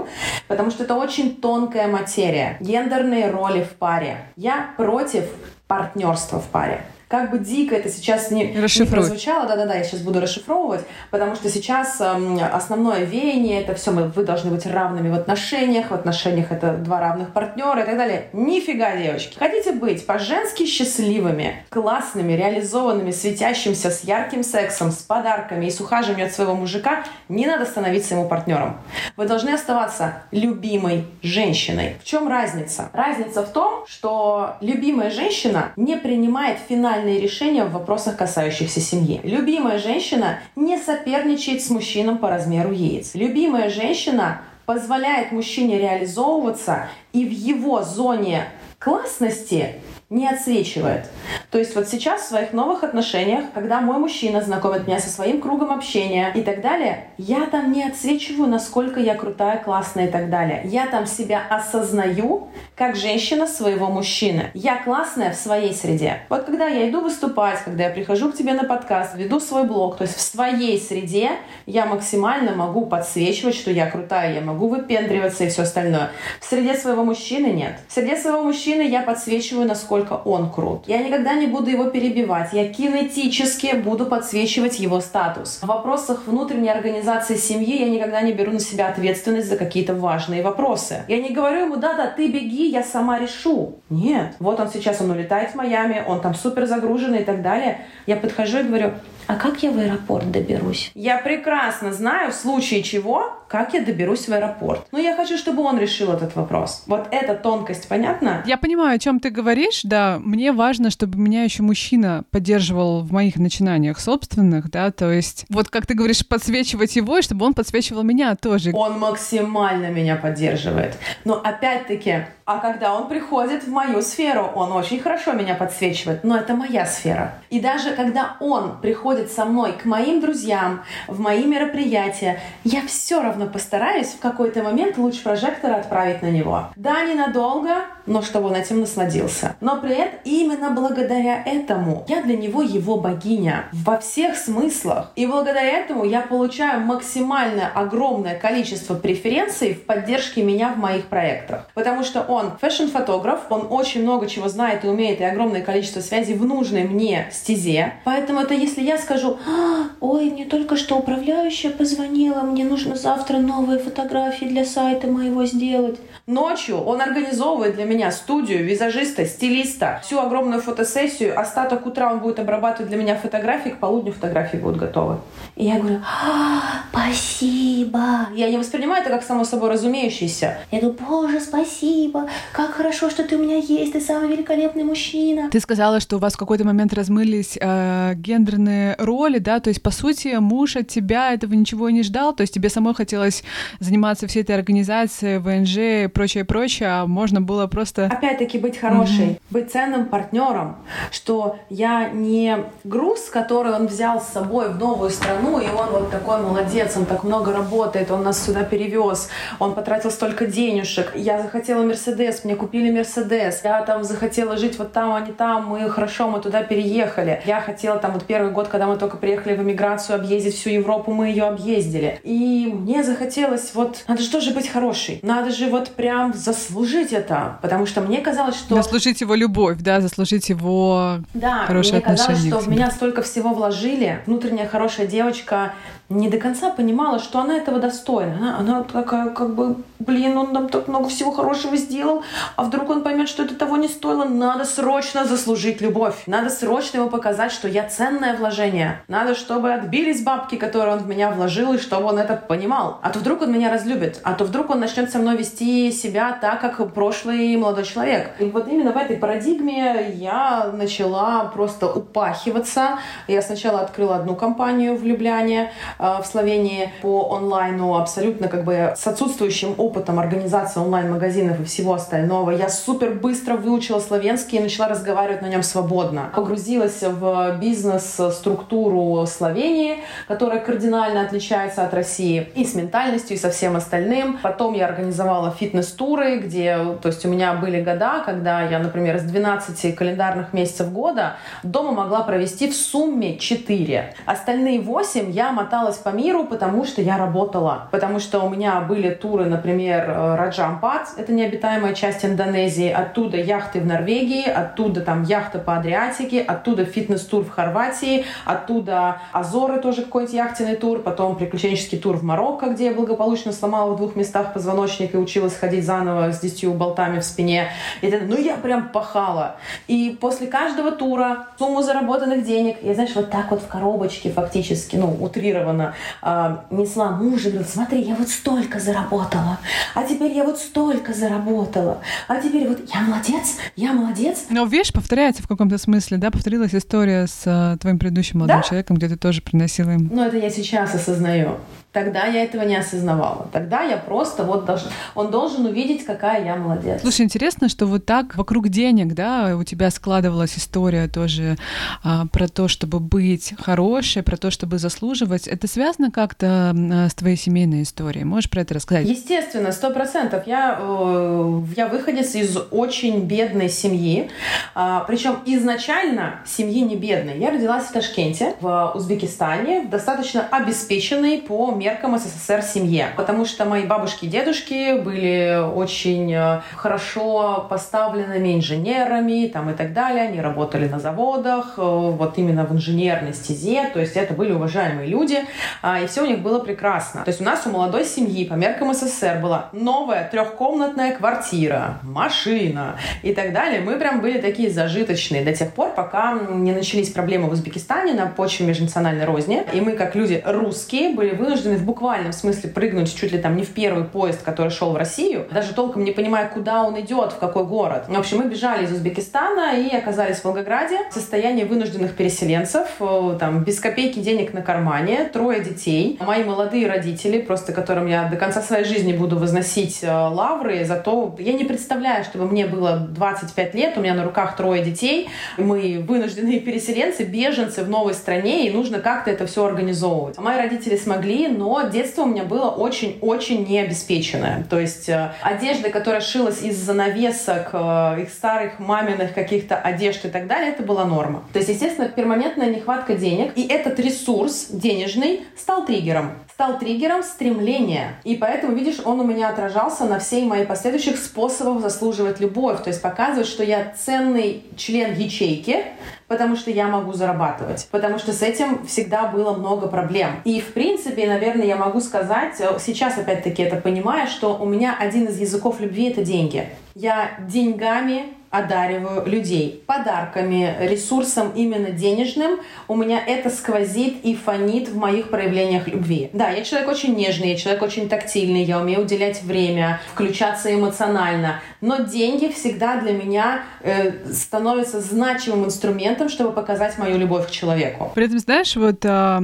потому 0.47 0.69
что 0.71 0.83
это 0.83 0.95
очень 0.95 1.35
тонкая 1.37 1.87
материя. 1.87 2.57
Гендерные 2.59 3.31
роли 3.31 3.63
в 3.63 3.75
паре. 3.75 4.17
Я 4.35 4.69
против 4.77 5.25
партнерства 5.67 6.39
в 6.39 6.47
паре. 6.47 6.81
Как 7.07 7.31
бы 7.31 7.39
дико 7.39 7.75
это 7.75 7.89
сейчас 7.89 8.31
не, 8.31 8.47
не 8.47 8.85
прозвучало, 8.85 9.47
да-да-да, 9.47 9.75
я 9.75 9.83
сейчас 9.83 10.01
буду 10.01 10.19
расшифровывать, 10.19 10.81
потому 11.09 11.35
что 11.35 11.49
сейчас 11.49 12.01
э, 12.01 12.39
основное 12.51 13.05
веяние, 13.05 13.61
это 13.61 13.75
все, 13.75 13.91
вы 13.91 14.23
должны 14.23 14.51
быть 14.51 14.65
равными 14.65 15.09
в 15.09 15.13
отношениях, 15.13 15.91
в 15.91 15.93
отношениях 15.93 16.51
это 16.51 16.73
два 16.73 16.99
равных 16.99 17.31
партнера 17.31 17.81
и 17.81 17.85
так 17.85 17.97
далее. 17.97 18.27
Нифига, 18.33 18.95
девочки. 18.97 19.37
Хотите 19.37 19.71
быть 19.71 20.05
по-женски 20.05 20.65
счастливыми, 20.65 21.63
классными, 21.69 22.33
реализованными, 22.33 23.11
светящимся, 23.11 23.89
с 23.89 24.03
ярким 24.03 24.43
сексом, 24.43 24.91
с 24.91 24.97
подарками 24.97 25.65
и 25.65 25.71
с 25.71 25.79
ухаживанием 25.79 26.27
от 26.27 26.33
своего 26.33 26.55
мужика, 26.55 27.03
не 27.29 27.45
надо 27.45 27.65
становиться 27.65 28.15
ему 28.15 28.27
партнером. 28.27 28.77
Вы 29.15 29.27
должны 29.27 29.51
оставаться 29.51 30.23
любимой 30.31 31.05
женщиной. 31.21 31.95
В 32.01 32.03
чем 32.03 32.27
разница? 32.27 32.89
Разница 32.93 33.43
в 33.43 33.49
том, 33.49 33.85
что 33.87 34.55
любимая 34.61 35.09
женщина 35.09 35.71
не 35.75 35.95
принимает 35.95 36.57
финальные 36.97 37.19
решения 37.19 37.63
в 37.63 37.71
вопросах, 37.71 38.17
касающихся 38.17 38.79
семьи. 38.79 39.19
Любимая 39.23 39.77
женщина 39.77 40.39
не 40.55 40.77
соперничает 40.77 41.61
с 41.61 41.69
мужчином 41.69 42.17
по 42.17 42.29
размеру 42.29 42.71
яиц. 42.71 43.11
Любимая 43.13 43.69
женщина 43.69 44.41
позволяет 44.65 45.31
мужчине 45.31 45.77
реализовываться 45.77 46.89
и 47.13 47.23
в 47.23 47.31
его 47.31 47.83
зоне 47.83 48.45
классности 48.79 49.75
не 50.09 50.25
отсвечивает. 50.25 51.09
То 51.51 51.57
есть 51.57 51.75
вот 51.75 51.89
сейчас 51.89 52.21
в 52.21 52.27
своих 52.29 52.53
новых 52.53 52.85
отношениях, 52.85 53.43
когда 53.53 53.81
мой 53.81 53.97
мужчина 53.97 54.41
знакомит 54.41 54.87
меня 54.87 54.99
со 54.99 55.09
своим 55.09 55.41
кругом 55.41 55.69
общения 55.69 56.31
и 56.33 56.41
так 56.43 56.61
далее, 56.61 57.09
я 57.17 57.45
там 57.47 57.73
не 57.73 57.83
отсвечиваю, 57.83 58.47
насколько 58.47 59.01
я 59.01 59.15
крутая, 59.15 59.61
классная 59.61 60.07
и 60.07 60.11
так 60.11 60.29
далее. 60.29 60.61
Я 60.63 60.87
там 60.87 61.07
себя 61.07 61.41
осознаю 61.49 62.47
как 62.77 62.95
женщина 62.95 63.47
своего 63.47 63.87
мужчины. 63.87 64.49
Я 64.53 64.81
классная 64.81 65.33
в 65.33 65.35
своей 65.35 65.73
среде. 65.73 66.21
Вот 66.29 66.45
когда 66.45 66.67
я 66.67 66.89
иду 66.89 67.01
выступать, 67.01 67.59
когда 67.65 67.85
я 67.85 67.89
прихожу 67.89 68.31
к 68.31 68.35
тебе 68.37 68.53
на 68.53 68.63
подкаст, 68.63 69.13
веду 69.15 69.41
свой 69.41 69.65
блог, 69.65 69.97
то 69.97 70.03
есть 70.03 70.15
в 70.15 70.21
своей 70.21 70.79
среде 70.79 71.31
я 71.65 71.85
максимально 71.85 72.53
могу 72.55 72.85
подсвечивать, 72.85 73.55
что 73.55 73.71
я 73.71 73.89
крутая, 73.91 74.35
я 74.35 74.41
могу 74.41 74.69
выпендриваться 74.69 75.43
и 75.43 75.49
все 75.49 75.63
остальное. 75.63 76.11
В 76.39 76.45
среде 76.45 76.75
своего 76.75 77.03
мужчины 77.03 77.47
нет. 77.47 77.73
В 77.89 77.93
среде 77.93 78.15
своего 78.15 78.43
мужчины 78.43 78.83
я 78.83 79.01
подсвечиваю, 79.01 79.67
насколько 79.67 79.96
насколько 79.97 80.27
он 80.27 80.49
крут. 80.51 80.83
Я 80.87 80.99
никогда 81.03 81.33
не 81.33 81.47
буду 81.47 81.69
его 81.69 81.85
перебивать. 81.85 82.53
Я 82.53 82.67
кинетически 82.67 83.75
буду 83.75 84.05
подсвечивать 84.05 84.79
его 84.79 85.01
статус. 85.01 85.59
В 85.61 85.67
вопросах 85.67 86.23
внутренней 86.27 86.69
организации 86.69 87.35
семьи 87.35 87.79
я 87.79 87.89
никогда 87.89 88.21
не 88.21 88.33
беру 88.33 88.51
на 88.51 88.59
себя 88.59 88.89
ответственность 88.89 89.49
за 89.49 89.57
какие-то 89.57 89.93
важные 89.93 90.43
вопросы. 90.43 91.03
Я 91.07 91.21
не 91.21 91.29
говорю 91.29 91.65
ему, 91.65 91.77
да-да, 91.77 92.07
ты 92.07 92.27
беги, 92.27 92.69
я 92.69 92.83
сама 92.83 93.19
решу. 93.19 93.79
Нет. 93.89 94.35
Вот 94.39 94.59
он 94.59 94.69
сейчас, 94.69 95.01
он 95.01 95.11
улетает 95.11 95.51
в 95.51 95.55
Майами, 95.55 96.03
он 96.07 96.21
там 96.21 96.35
супер 96.35 96.65
загруженный 96.65 97.21
и 97.21 97.25
так 97.25 97.41
далее. 97.41 97.81
Я 98.05 98.17
подхожу 98.17 98.59
и 98.59 98.63
говорю, 98.63 98.91
а 99.27 99.35
как 99.35 99.61
я 99.63 99.71
в 99.71 99.77
аэропорт 99.77 100.31
доберусь? 100.31 100.91
Я 100.95 101.17
прекрасно 101.17 101.93
знаю, 101.93 102.31
в 102.31 102.35
случае 102.35 102.81
чего, 102.81 103.33
как 103.47 103.73
я 103.73 103.81
доберусь 103.81 104.27
в 104.27 104.33
аэропорт. 104.33 104.85
Но 104.91 104.99
я 104.99 105.15
хочу, 105.15 105.37
чтобы 105.37 105.63
он 105.63 105.79
решил 105.79 106.11
этот 106.11 106.35
вопрос. 106.35 106.83
Вот 106.87 107.07
эта 107.11 107.35
тонкость, 107.35 107.87
понятно? 107.87 108.43
Я 108.45 108.57
понимаю, 108.57 108.95
о 108.95 108.99
чем 108.99 109.19
ты 109.19 109.29
говоришь, 109.29 109.81
да. 109.83 110.19
Мне 110.19 110.51
важно, 110.51 110.89
чтобы 110.89 111.17
меня 111.17 111.43
еще 111.43 111.63
мужчина 111.63 112.23
поддерживал 112.31 113.01
в 113.01 113.11
моих 113.11 113.37
начинаниях 113.37 113.99
собственных, 113.99 114.69
да, 114.69 114.91
то 114.91 115.11
есть 115.11 115.45
вот 115.49 115.69
как 115.69 115.85
ты 115.85 115.93
говоришь, 115.93 116.27
подсвечивать 116.27 116.95
его, 116.95 117.17
и 117.17 117.21
чтобы 117.21 117.45
он 117.45 117.53
подсвечивал 117.53 118.03
меня 118.03 118.35
тоже. 118.35 118.71
Он 118.73 118.99
максимально 118.99 119.87
меня 119.87 120.15
поддерживает. 120.15 120.97
Но 121.25 121.35
опять-таки, 121.35 122.25
а 122.45 122.59
когда 122.59 122.95
он 122.95 123.07
приходит 123.09 123.63
в 123.63 123.69
мою 123.69 124.01
сферу, 124.01 124.49
он 124.55 124.71
очень 124.71 124.99
хорошо 124.99 125.33
меня 125.33 125.55
подсвечивает, 125.55 126.23
но 126.23 126.37
это 126.37 126.53
моя 126.53 126.85
сфера. 126.85 127.35
И 127.49 127.59
даже 127.59 127.91
когда 127.91 128.37
он 128.39 128.79
приходит 128.81 129.16
со 129.25 129.45
мной 129.45 129.73
к 129.73 129.85
моим 129.85 130.21
друзьям, 130.21 130.83
в 131.07 131.19
мои 131.19 131.45
мероприятия, 131.45 132.39
я 132.63 132.81
все 132.85 133.21
равно 133.21 133.47
постараюсь 133.47 134.09
в 134.09 134.19
какой-то 134.19 134.63
момент 134.63 134.97
луч 134.97 135.19
прожектора 135.21 135.75
отправить 135.75 136.21
на 136.21 136.27
него. 136.27 136.69
Да, 136.75 137.03
ненадолго, 137.03 137.85
но 138.05 138.21
чтобы 138.21 138.47
он 138.47 138.55
этим 138.55 138.79
насладился. 138.79 139.55
Но 139.59 139.77
при 139.77 139.95
этом 139.95 140.19
именно 140.23 140.71
благодаря 140.71 141.43
этому 141.43 142.05
я 142.07 142.21
для 142.21 142.37
него 142.37 142.61
его 142.61 142.97
богиня 142.97 143.65
во 143.71 143.97
всех 143.97 144.35
смыслах. 144.35 145.11
И 145.15 145.25
благодаря 145.25 145.63
этому 145.63 146.05
я 146.05 146.21
получаю 146.21 146.81
максимально 146.81 147.69
огромное 147.73 148.37
количество 148.37 148.95
преференций 148.95 149.73
в 149.73 149.85
поддержке 149.85 150.43
меня 150.43 150.69
в 150.69 150.77
моих 150.77 151.05
проектах. 151.07 151.67
Потому 151.73 152.03
что 152.03 152.21
он 152.21 152.57
фэшн-фотограф, 152.59 153.41
он 153.49 153.67
очень 153.69 154.03
много 154.03 154.27
чего 154.27 154.47
знает 154.47 154.85
и 154.85 154.87
умеет, 154.87 155.21
и 155.21 155.25
огромное 155.25 155.61
количество 155.61 156.01
связей 156.01 156.33
в 156.33 156.45
нужной 156.45 156.83
мне 156.83 157.27
стезе. 157.31 157.93
Поэтому 158.05 158.41
это 158.41 158.53
если 158.53 158.81
я 158.81 158.97
скажу, 159.07 159.37
а, 159.47 159.87
ой, 160.01 160.29
мне 160.29 160.43
только 160.43 160.75
что 160.75 160.97
управляющая 160.97 161.71
позвонила, 161.71 162.41
мне 162.41 162.65
нужно 162.65 162.95
завтра 162.95 163.37
новые 163.37 163.79
фотографии 163.79 164.45
для 164.45 164.65
сайта 164.65 165.07
моего 165.07 165.45
сделать. 165.45 165.97
Ночью 166.27 166.77
он 166.77 167.01
организовывает 167.01 167.75
для 167.75 167.85
меня 167.85 168.11
студию 168.11 168.65
визажиста, 168.65 169.25
стилиста, 169.25 170.01
всю 170.03 170.19
огромную 170.19 170.61
фотосессию. 170.61 171.39
Остаток 171.39 171.85
утра 171.85 172.11
он 172.11 172.19
будет 172.19 172.39
обрабатывать 172.39 172.89
для 172.89 172.97
меня 172.97 173.15
фотографии, 173.15 173.69
к 173.69 173.77
полудню 173.79 174.11
фотографии 174.11 174.57
будут 174.57 174.77
готовы. 174.77 175.19
И 175.55 175.65
я 175.65 175.79
говорю, 175.79 176.01
а, 176.03 176.83
спасибо. 176.91 178.27
Я 178.35 178.49
не 178.49 178.57
воспринимаю 178.57 179.01
это 179.01 179.09
как 179.09 179.23
само 179.23 179.45
собой 179.45 179.69
разумеющееся. 179.69 180.57
Я 180.71 180.81
говорю, 180.81 180.97
боже, 181.07 181.39
спасибо 181.39 182.27
как 182.51 182.71
хорошо, 182.71 183.09
что 183.09 183.23
ты 183.23 183.37
у 183.37 183.41
меня 183.41 183.57
есть, 183.57 183.93
ты 183.93 184.01
самый 184.01 184.29
великолепный 184.29 184.83
мужчина. 184.83 185.49
Ты 185.49 185.59
сказала, 185.59 185.99
что 185.99 186.17
у 186.17 186.19
вас 186.19 186.33
в 186.33 186.37
какой-то 186.37 186.65
момент 186.65 186.93
размылись 186.93 187.57
э, 187.59 188.13
гендерные 188.15 188.96
роли, 188.97 189.39
да, 189.39 189.59
то 189.59 189.69
есть, 189.69 189.81
по 189.81 189.91
сути, 189.91 190.35
муж 190.39 190.75
от 190.75 190.87
тебя 190.87 191.33
этого 191.33 191.53
ничего 191.53 191.89
не 191.89 192.03
ждал, 192.03 192.33
то 192.33 192.41
есть 192.41 192.53
тебе 192.53 192.69
самой 192.69 192.93
хотелось 192.93 193.43
заниматься 193.79 194.27
всей 194.27 194.43
этой 194.43 194.55
организацией, 194.55 195.37
ВНЖ 195.37 195.77
и 195.77 196.07
прочее, 196.07 196.45
прочее, 196.45 196.89
а 196.89 197.07
можно 197.07 197.41
было 197.41 197.67
просто... 197.67 198.05
Опять-таки 198.05 198.57
быть 198.57 198.77
хорошей, 198.77 199.25
mm-hmm. 199.25 199.41
быть 199.49 199.71
ценным 199.71 200.05
партнером, 200.05 200.77
что 201.11 201.59
я 201.69 202.09
не 202.09 202.57
груз, 202.83 203.29
который 203.29 203.73
он 203.73 203.87
взял 203.87 204.21
с 204.21 204.27
собой 204.27 204.69
в 204.69 204.77
новую 204.77 205.09
страну, 205.09 205.59
и 205.59 205.67
он 205.67 205.89
вот 205.91 206.11
такой 206.11 206.41
молодец, 206.41 206.95
он 206.97 207.05
так 207.05 207.23
много 207.23 207.53
работает, 207.53 208.11
он 208.11 208.23
нас 208.23 208.43
сюда 208.43 208.63
перевез, 208.63 209.29
он 209.59 209.73
потратил 209.75 210.11
столько 210.11 210.45
денежек. 210.45 211.13
Я 211.15 211.41
захотела 211.41 211.83
Мерседес 211.83 212.43
мне 212.43 212.55
купили 212.55 212.91
Мерседес, 212.91 213.61
я 213.63 213.81
там 213.81 214.03
захотела 214.03 214.57
жить 214.57 214.77
вот 214.79 214.93
там, 214.93 215.13
а 215.13 215.21
не 215.21 215.31
там, 215.31 215.67
мы 215.67 215.89
хорошо, 215.89 216.29
мы 216.29 216.39
туда 216.39 216.63
переехали. 216.63 217.41
Я 217.45 217.61
хотела 217.61 217.97
там 217.99 218.13
вот 218.13 218.25
первый 218.25 218.51
год, 218.51 218.67
когда 218.77 218.91
мы 218.93 218.99
только 218.99 219.17
приехали 219.17 219.55
в 219.55 219.63
эмиграцию, 219.63 220.15
объездить 220.15 220.53
всю 220.53 220.69
Европу, 220.69 221.11
мы 221.11 221.29
ее 221.29 221.45
объездили. 221.45 222.19
И 222.23 222.71
мне 222.71 223.03
захотелось 223.03 223.71
вот, 223.73 224.03
надо 224.07 224.21
же 224.21 224.29
тоже 224.29 224.51
быть 224.51 224.69
хорошей, 224.69 225.17
надо 225.23 225.49
же 225.49 225.67
вот 225.67 225.89
прям 225.89 226.31
заслужить 226.35 227.11
это, 227.11 227.57
потому 227.63 227.87
что 227.87 228.01
мне 228.01 228.19
казалось, 228.19 228.55
что... 228.55 228.75
Заслужить 228.75 229.19
его 229.19 229.33
любовь, 229.33 229.77
да, 229.79 229.99
заслужить 229.99 230.49
его 230.49 231.17
да, 231.33 231.65
хорошее 231.65 231.95
мне 231.95 232.01
казалось, 232.03 232.45
что 232.45 232.59
в 232.59 232.67
меня 232.67 232.91
столько 232.91 233.23
всего 233.23 233.51
вложили. 233.55 234.21
Внутренняя 234.27 234.67
хорошая 234.67 235.07
девочка 235.07 235.73
не 236.09 236.29
до 236.29 236.37
конца 236.37 236.69
понимала, 236.69 237.19
что 237.19 237.39
она 237.39 237.57
этого 237.57 237.79
достойна. 237.79 238.37
Она, 238.37 238.57
она 238.59 238.83
такая, 238.83 239.29
как 239.29 239.53
бы, 239.55 239.75
блин, 239.99 240.37
он 240.37 240.53
нам 240.53 240.69
так 240.69 240.87
много 240.87 241.09
всего 241.09 241.31
хорошего 241.31 241.75
сделал, 241.75 242.23
а 242.55 242.63
вдруг 242.63 242.89
он 242.89 243.03
поймет, 243.03 243.27
что 243.27 243.43
это 243.43 243.55
того 243.55 243.75
не 243.77 243.89
стоило. 243.89 244.23
Надо 244.23 244.63
срочно 244.63 245.25
заслужить 245.25 245.81
любовь. 245.81 246.23
Надо 246.25 246.49
срочно 246.49 246.99
ему 246.99 247.09
показать, 247.09 247.51
что 247.51 247.67
я 247.67 247.83
ценное 247.89 248.35
вложение. 248.37 249.01
Надо, 249.07 249.35
чтобы 249.35 249.73
отбились 249.73 250.23
бабки, 250.23 250.55
которые 250.55 250.95
он 250.95 250.99
в 250.99 251.07
меня 251.07 251.29
вложил, 251.29 251.73
и 251.73 251.77
чтобы 251.77 252.07
он 252.07 252.19
это 252.19 252.35
понимал. 252.35 252.99
А 253.01 253.09
то 253.09 253.19
вдруг 253.19 253.41
он 253.41 253.51
меня 253.51 253.71
разлюбит, 253.71 254.21
а 254.23 254.33
то 254.33 254.45
вдруг 254.45 254.69
он 254.69 254.79
начнет 254.79 255.11
со 255.11 255.19
мной 255.19 255.35
вести 255.35 255.91
себя 255.91 256.37
так, 256.39 256.61
как 256.61 256.93
прошлый 256.93 257.57
молодой 257.57 257.83
человек. 257.83 258.31
И 258.39 258.45
вот 258.45 258.67
именно 258.67 258.91
в 258.91 258.97
этой 258.97 259.17
парадигме 259.17 260.11
я 260.13 260.71
начала 260.71 261.45
просто 261.53 261.91
упахиваться. 261.91 262.99
Я 263.27 263.41
сначала 263.41 263.81
открыла 263.81 264.15
одну 264.15 264.35
компанию 264.35 264.95
в 264.95 265.03
Любляне, 265.03 265.71
в 265.97 266.23
Словении 266.25 266.91
по 267.01 267.35
онлайну 267.35 267.95
абсолютно 267.95 268.47
как 268.47 268.63
бы 268.63 268.93
с 268.95 269.07
отсутствующим 269.07 269.75
опытом 269.77 270.19
организации 270.19 270.79
онлайн-магазинов 270.79 271.59
и 271.59 271.63
всего 271.63 271.93
остального. 271.93 272.51
Я 272.51 272.69
супер 272.69 273.11
быстро 273.11 273.55
выучила 273.55 273.99
словенский 273.99 274.59
и 274.59 274.61
начала 274.61 274.87
разговаривать 274.87 275.41
на 275.41 275.47
нем 275.47 275.63
свободно. 275.63 276.31
Погрузилась 276.35 277.01
в 277.01 277.57
бизнес-структуру 277.59 279.25
Словении, 279.27 279.97
которая 280.27 280.59
кардинально 280.59 281.21
отличается 281.21 281.83
от 281.83 281.93
России 281.93 282.47
и 282.55 282.65
с 282.65 282.75
ментальностью, 282.75 283.35
и 283.35 283.39
со 283.39 283.49
всем 283.49 283.75
остальным. 283.75 284.39
Потом 284.41 284.73
я 284.73 284.85
организовала 284.85 285.51
фитнес-туры, 285.51 286.37
где, 286.37 286.77
то 287.01 287.07
есть 287.07 287.25
у 287.25 287.29
меня 287.29 287.53
были 287.53 287.81
года, 287.81 288.19
когда 288.19 288.61
я, 288.61 288.79
например, 288.79 289.17
из 289.17 289.23
12 289.23 289.95
календарных 289.95 290.53
месяцев 290.53 290.91
года 290.91 291.37
дома 291.63 291.91
могла 291.91 292.21
провести 292.21 292.69
в 292.69 292.75
сумме 292.75 293.37
4. 293.37 294.13
Остальные 294.25 294.81
8 294.81 295.31
я 295.31 295.51
мотала 295.51 295.86
моталась 295.87 295.97
по 295.97 296.09
миру, 296.09 296.45
потому 296.45 296.85
что 296.85 297.01
я 297.01 297.17
работала. 297.17 297.87
Потому 297.91 298.19
что 298.19 298.41
у 298.41 298.49
меня 298.49 298.81
были 298.81 299.09
туры, 299.09 299.45
например, 299.45 300.05
э, 300.09 300.35
Раджампад, 300.35 301.09
это 301.17 301.31
необитаемая 301.31 301.93
часть 301.93 302.25
Индонезии, 302.25 302.89
оттуда 302.89 303.37
яхты 303.37 303.79
в 303.79 303.85
Норвегии, 303.85 304.47
оттуда 304.47 305.01
там 305.01 305.23
яхта 305.23 305.59
по 305.59 305.77
Адриатике, 305.77 306.41
оттуда 306.41 306.85
фитнес-тур 306.85 307.43
в 307.43 307.49
Хорватии, 307.49 308.25
оттуда 308.45 309.21
Азоры 309.31 309.79
тоже 309.79 310.01
какой-нибудь 310.01 310.35
яхтенный 310.35 310.75
тур, 310.75 310.99
потом 310.99 311.35
приключенческий 311.35 311.97
тур 311.97 312.17
в 312.17 312.23
Марокко, 312.23 312.67
где 312.67 312.85
я 312.85 312.93
благополучно 312.93 313.51
сломала 313.51 313.93
в 313.93 313.97
двух 313.97 314.15
местах 314.15 314.53
позвоночник 314.53 315.13
и 315.13 315.17
училась 315.17 315.55
ходить 315.55 315.85
заново 315.85 316.31
с 316.31 316.39
десятью 316.39 316.73
болтами 316.73 317.19
в 317.19 317.23
спине. 317.23 317.69
И, 318.01 318.09
ну, 318.09 318.37
я 318.37 318.55
прям 318.55 318.89
пахала. 318.89 319.55
И 319.87 320.17
после 320.19 320.47
каждого 320.47 320.91
тура 320.91 321.47
сумму 321.57 321.81
заработанных 321.81 322.43
денег, 322.43 322.77
я, 322.81 322.93
знаешь, 322.93 323.15
вот 323.15 323.29
так 323.29 323.51
вот 323.51 323.61
в 323.61 323.67
коробочке 323.67 324.29
фактически, 324.29 324.95
ну, 324.97 325.15
утрированно, 325.19 325.76
э, 325.81 326.57
несла 326.71 327.11
мужа, 327.11 327.49
говорила, 327.49 327.69
смотри, 327.69 328.01
я 328.01 328.15
вот 328.15 328.29
столько 328.29 328.79
заработала, 328.79 329.59
а 329.93 330.03
теперь 330.03 330.31
я 330.31 330.43
вот 330.43 330.59
столько 330.59 331.13
заработала, 331.13 331.99
а 332.27 332.39
теперь 332.41 332.67
вот 332.67 332.79
я 332.93 333.01
молодец, 333.01 333.57
я 333.75 333.93
молодец. 333.93 334.45
Но, 334.49 334.65
видишь, 334.65 334.93
повторяется 334.93 335.43
в 335.43 335.47
каком-то 335.47 335.77
смысле, 335.77 336.17
да, 336.17 336.31
повторилась 336.31 336.73
история 336.73 337.27
с 337.27 337.43
э, 337.45 337.77
твоим 337.79 337.99
предыдущим 337.99 338.39
молодым 338.39 338.61
да? 338.61 338.67
человеком, 338.67 338.97
где 338.97 339.07
ты 339.07 339.17
тоже 339.17 339.41
приносила 339.41 339.91
им. 339.91 340.09
Ну, 340.11 340.23
это 340.23 340.37
я 340.37 340.49
сейчас 340.49 340.93
осознаю. 340.95 341.57
Тогда 341.97 342.25
я 342.25 342.43
этого 342.43 342.61
не 342.61 342.75
осознавала. 342.75 343.49
Тогда 343.51 343.81
я 343.81 343.97
просто 343.97 344.43
вот 344.43 344.65
должен... 344.65 344.89
Он 345.15 345.31
должен 345.31 345.65
увидеть, 345.65 346.05
какая 346.05 346.45
я 346.45 346.55
молодец. 346.55 347.01
Слушай, 347.01 347.21
интересно, 347.21 347.69
что 347.69 347.87
вот 347.87 348.05
так 348.05 348.35
вокруг 348.35 348.69
денег, 348.69 349.15
да, 349.15 349.55
у 349.57 349.63
тебя 349.63 349.89
складывалась 349.89 350.55
история 350.59 351.07
тоже 351.07 351.55
а, 352.03 352.27
про 352.27 352.47
то, 352.47 352.67
чтобы 352.67 352.99
быть 352.99 353.55
хорошей, 353.57 354.21
про 354.21 354.37
то, 354.37 354.51
чтобы 354.51 354.77
заслуживать. 354.77 355.47
Это 355.47 355.67
связано 355.67 356.11
как-то 356.11 356.75
с 357.09 357.15
твоей 357.15 357.35
семейной 357.35 357.81
историей? 357.81 358.25
Можешь 358.25 358.51
про 358.51 358.61
это 358.61 358.75
рассказать? 358.75 359.07
Естественно, 359.07 359.71
сто 359.71 359.89
процентов. 359.89 360.45
Я, 360.45 360.77
э, 360.79 361.61
я 361.75 361.87
выходец 361.87 362.35
из 362.35 362.55
очень 362.69 363.21
бедной 363.21 363.69
семьи. 363.69 364.29
А, 364.75 364.99
причем 365.07 365.39
изначально 365.47 366.41
семьи 366.45 366.81
не 366.81 366.95
бедной. 366.95 367.39
Я 367.39 367.49
родилась 367.49 367.85
в 367.85 367.91
Ташкенте, 367.91 368.53
в 368.61 368.91
Узбекистане, 368.93 369.85
достаточно 369.85 370.47
обеспеченной 370.51 371.39
по 371.39 371.71
меркам 371.87 372.17
СССР 372.17 372.61
семье. 372.61 373.07
Потому 373.15 373.45
что 373.45 373.63
мои 373.63 373.85
бабушки 373.85 374.25
и 374.25 374.27
дедушки 374.27 374.99
были 374.99 375.57
очень 375.73 376.33
э, 376.33 376.61
хорошо 376.75 377.65
поставленными 377.69 378.55
инженерами 378.55 379.47
там, 379.47 379.69
и 379.69 379.73
так 379.73 379.93
далее. 379.93 380.23
Они 380.23 380.41
работали 380.41 380.87
на 380.87 380.99
заводах, 380.99 381.75
э, 381.77 381.81
вот 381.81 382.37
именно 382.37 382.65
в 382.65 382.73
инженерной 382.73 383.33
стезе. 383.33 383.89
То 383.93 384.01
есть 384.01 384.17
это 384.17 384.33
были 384.33 384.51
уважаемые 384.51 385.07
люди. 385.07 385.37
А, 385.81 386.01
и 386.01 386.07
все 386.07 386.23
у 386.23 386.25
них 386.25 386.39
было 386.39 386.59
прекрасно. 386.59 387.23
То 387.23 387.29
есть 387.29 387.39
у 387.39 387.45
нас 387.45 387.65
у 387.65 387.69
молодой 387.69 388.03
семьи 388.03 388.43
по 388.45 388.55
меркам 388.55 388.93
СССР 388.93 389.39
была 389.41 389.69
новая 389.71 390.27
трехкомнатная 390.29 391.15
квартира, 391.15 391.99
машина 392.03 392.97
и 393.23 393.33
так 393.33 393.53
далее. 393.53 393.79
Мы 393.79 393.97
прям 393.97 394.19
были 394.19 394.41
такие 394.41 394.69
зажиточные 394.69 395.43
до 395.43 395.53
тех 395.53 395.71
пор, 395.71 395.93
пока 395.95 396.37
не 396.49 396.73
начались 396.73 397.11
проблемы 397.11 397.47
в 397.47 397.53
Узбекистане 397.53 398.13
на 398.13 398.25
почве 398.25 398.65
межнациональной 398.65 399.25
розни. 399.25 399.63
И 399.73 399.79
мы, 399.79 399.93
как 399.93 400.15
люди 400.15 400.41
русские, 400.45 401.13
были 401.13 401.33
вынуждены 401.33 401.67
вынуждены 401.67 401.76
в 401.77 401.85
буквальном 401.85 402.33
смысле 402.33 402.69
прыгнуть 402.69 403.15
чуть 403.15 403.31
ли 403.31 403.37
там 403.37 403.55
не 403.55 403.63
в 403.63 403.69
первый 403.69 404.03
поезд, 404.03 404.43
который 404.43 404.69
шел 404.69 404.91
в 404.91 404.97
Россию, 404.97 405.47
даже 405.51 405.73
толком 405.73 406.03
не 406.03 406.11
понимая, 406.11 406.47
куда 406.47 406.83
он 406.83 406.99
идет, 406.99 407.33
в 407.33 407.39
какой 407.39 407.65
город. 407.65 408.05
В 408.07 408.17
общем, 408.17 408.39
мы 408.39 408.45
бежали 408.45 408.85
из 408.85 408.91
Узбекистана 408.91 409.77
и 409.77 409.95
оказались 409.95 410.37
в 410.37 410.45
Волгограде 410.45 410.97
в 411.09 411.13
состоянии 411.13 411.63
вынужденных 411.63 412.15
переселенцев, 412.15 412.87
э, 412.99 413.37
там, 413.39 413.63
без 413.63 413.79
копейки 413.79 414.19
денег 414.19 414.53
на 414.53 414.61
кармане, 414.61 415.29
трое 415.31 415.61
детей. 415.61 416.17
Мои 416.25 416.43
молодые 416.43 416.87
родители, 416.87 417.39
просто 417.39 417.73
которым 417.73 418.07
я 418.07 418.25
до 418.25 418.37
конца 418.37 418.61
своей 418.61 418.85
жизни 418.85 419.13
буду 419.13 419.37
возносить 419.37 419.99
э, 420.03 420.11
лавры, 420.11 420.83
зато 420.85 421.35
я 421.39 421.53
не 421.53 421.63
представляю, 421.63 422.23
чтобы 422.23 422.45
мне 422.45 422.65
было 422.65 422.97
25 422.97 423.73
лет, 423.75 423.97
у 423.97 424.01
меня 424.01 424.13
на 424.13 424.23
руках 424.23 424.55
трое 424.55 424.83
детей, 424.83 425.29
мы 425.57 426.03
вынужденные 426.07 426.59
переселенцы, 426.59 427.23
беженцы 427.23 427.83
в 427.83 427.89
новой 427.89 428.13
стране, 428.13 428.67
и 428.67 428.71
нужно 428.71 428.99
как-то 428.99 429.31
это 429.31 429.45
все 429.45 429.65
организовывать. 429.65 430.37
Мои 430.37 430.57
родители 430.57 430.95
смогли, 430.95 431.47
но 431.57 431.81
детство 431.89 432.23
у 432.23 432.25
меня 432.27 432.43
было 432.43 432.69
очень-очень 432.69 433.65
необеспеченное. 433.67 434.65
То 434.69 434.79
есть 434.79 435.09
э, 435.09 435.31
одежда, 435.41 435.89
которая 435.89 436.21
шилась 436.21 436.61
из 436.61 436.77
занавесок, 436.77 437.69
э, 437.73 438.21
их 438.21 438.29
старых 438.29 438.79
маминых 438.79 439.33
каких-то 439.33 439.75
одежд 439.75 440.25
и 440.25 440.29
так 440.29 440.47
далее, 440.47 440.71
это 440.71 440.83
была 440.83 441.05
норма. 441.05 441.43
То 441.53 441.59
есть, 441.59 441.69
естественно, 441.69 442.07
перманентная 442.07 442.69
нехватка 442.69 443.15
денег, 443.15 443.51
и 443.55 443.65
этот 443.67 443.99
ресурс 443.99 444.67
денежный 444.69 445.41
стал 445.57 445.85
триггером 445.85 446.31
стал 446.57 446.79
триггером 446.79 447.21
стремления. 447.21 448.19
И 448.23 448.35
поэтому, 448.35 448.75
видишь, 448.75 448.97
он 449.05 449.19
у 449.19 449.23
меня 449.23 449.49
отражался 449.49 450.05
на 450.05 450.17
всей 450.17 450.43
моей 450.43 450.65
последующих 450.65 451.19
способах 451.19 451.83
заслуживать 451.83 452.39
любовь. 452.39 452.81
То 452.81 452.89
есть 452.89 452.99
показывать, 452.99 453.45
что 453.45 453.63
я 453.63 453.93
ценный 453.95 454.63
член 454.75 455.13
ячейки, 455.13 455.85
потому 456.27 456.55
что 456.55 456.71
я 456.71 456.87
могу 456.87 457.13
зарабатывать. 457.13 457.87
Потому 457.91 458.19
что 458.19 458.33
с 458.33 458.41
этим 458.41 458.85
всегда 458.85 459.27
было 459.27 459.53
много 459.53 459.87
проблем. 459.87 460.41
И, 460.43 460.61
в 460.61 460.73
принципе, 460.73 461.27
наверное, 461.27 461.65
я 461.65 461.75
могу 461.75 462.01
сказать, 462.01 462.55
э, 462.59 462.77
сейчас 462.79 463.17
опять-таки 463.17 463.63
это 463.63 463.77
понимаю, 463.77 464.27
что 464.27 464.57
у 464.57 464.65
меня 464.65 464.95
один 464.97 465.25
из 465.25 465.39
языков 465.39 465.79
любви— 465.79 466.09
это 466.11 466.23
деньги. 466.23 466.69
Я 466.95 467.31
деньгами 467.47 468.36
одариваю 468.49 469.25
людей 469.25 469.83
подарками, 469.85 470.75
ресурсом 470.79 471.51
именно 471.55 471.91
денежным, 471.91 472.59
у 472.87 472.95
меня 472.95 473.21
это 473.25 473.49
сквозит 473.49 474.23
и 474.23 474.35
фонит 474.35 474.89
в 474.89 474.97
моих 474.97 475.29
проявлениях 475.29 475.87
любви. 475.87 476.29
Да, 476.33 476.49
я 476.49 476.63
человек 476.63 476.89
очень 476.89 477.15
нежный, 477.15 477.49
я 477.49 477.55
человек 477.55 477.81
очень 477.81 478.09
тактильный, 478.09 478.63
я 478.63 478.79
умею 478.79 479.01
уделять 479.01 479.43
время, 479.43 479.99
включаться 480.13 480.73
эмоционально, 480.73 481.61
но 481.81 481.97
деньги 481.99 482.47
всегда 482.47 482.99
для 482.99 483.11
меня 483.11 483.63
э, 483.81 484.31
становятся 484.31 485.01
значимым 485.01 485.65
инструментом, 485.65 486.29
чтобы 486.29 486.51
показать 486.51 486.97
мою 486.97 487.17
любовь 487.17 487.47
к 487.47 487.51
человеку. 487.51 488.11
При 488.15 488.25
этом, 488.25 488.39
знаешь, 488.39 488.75
вот 488.75 489.03
э, 489.03 489.39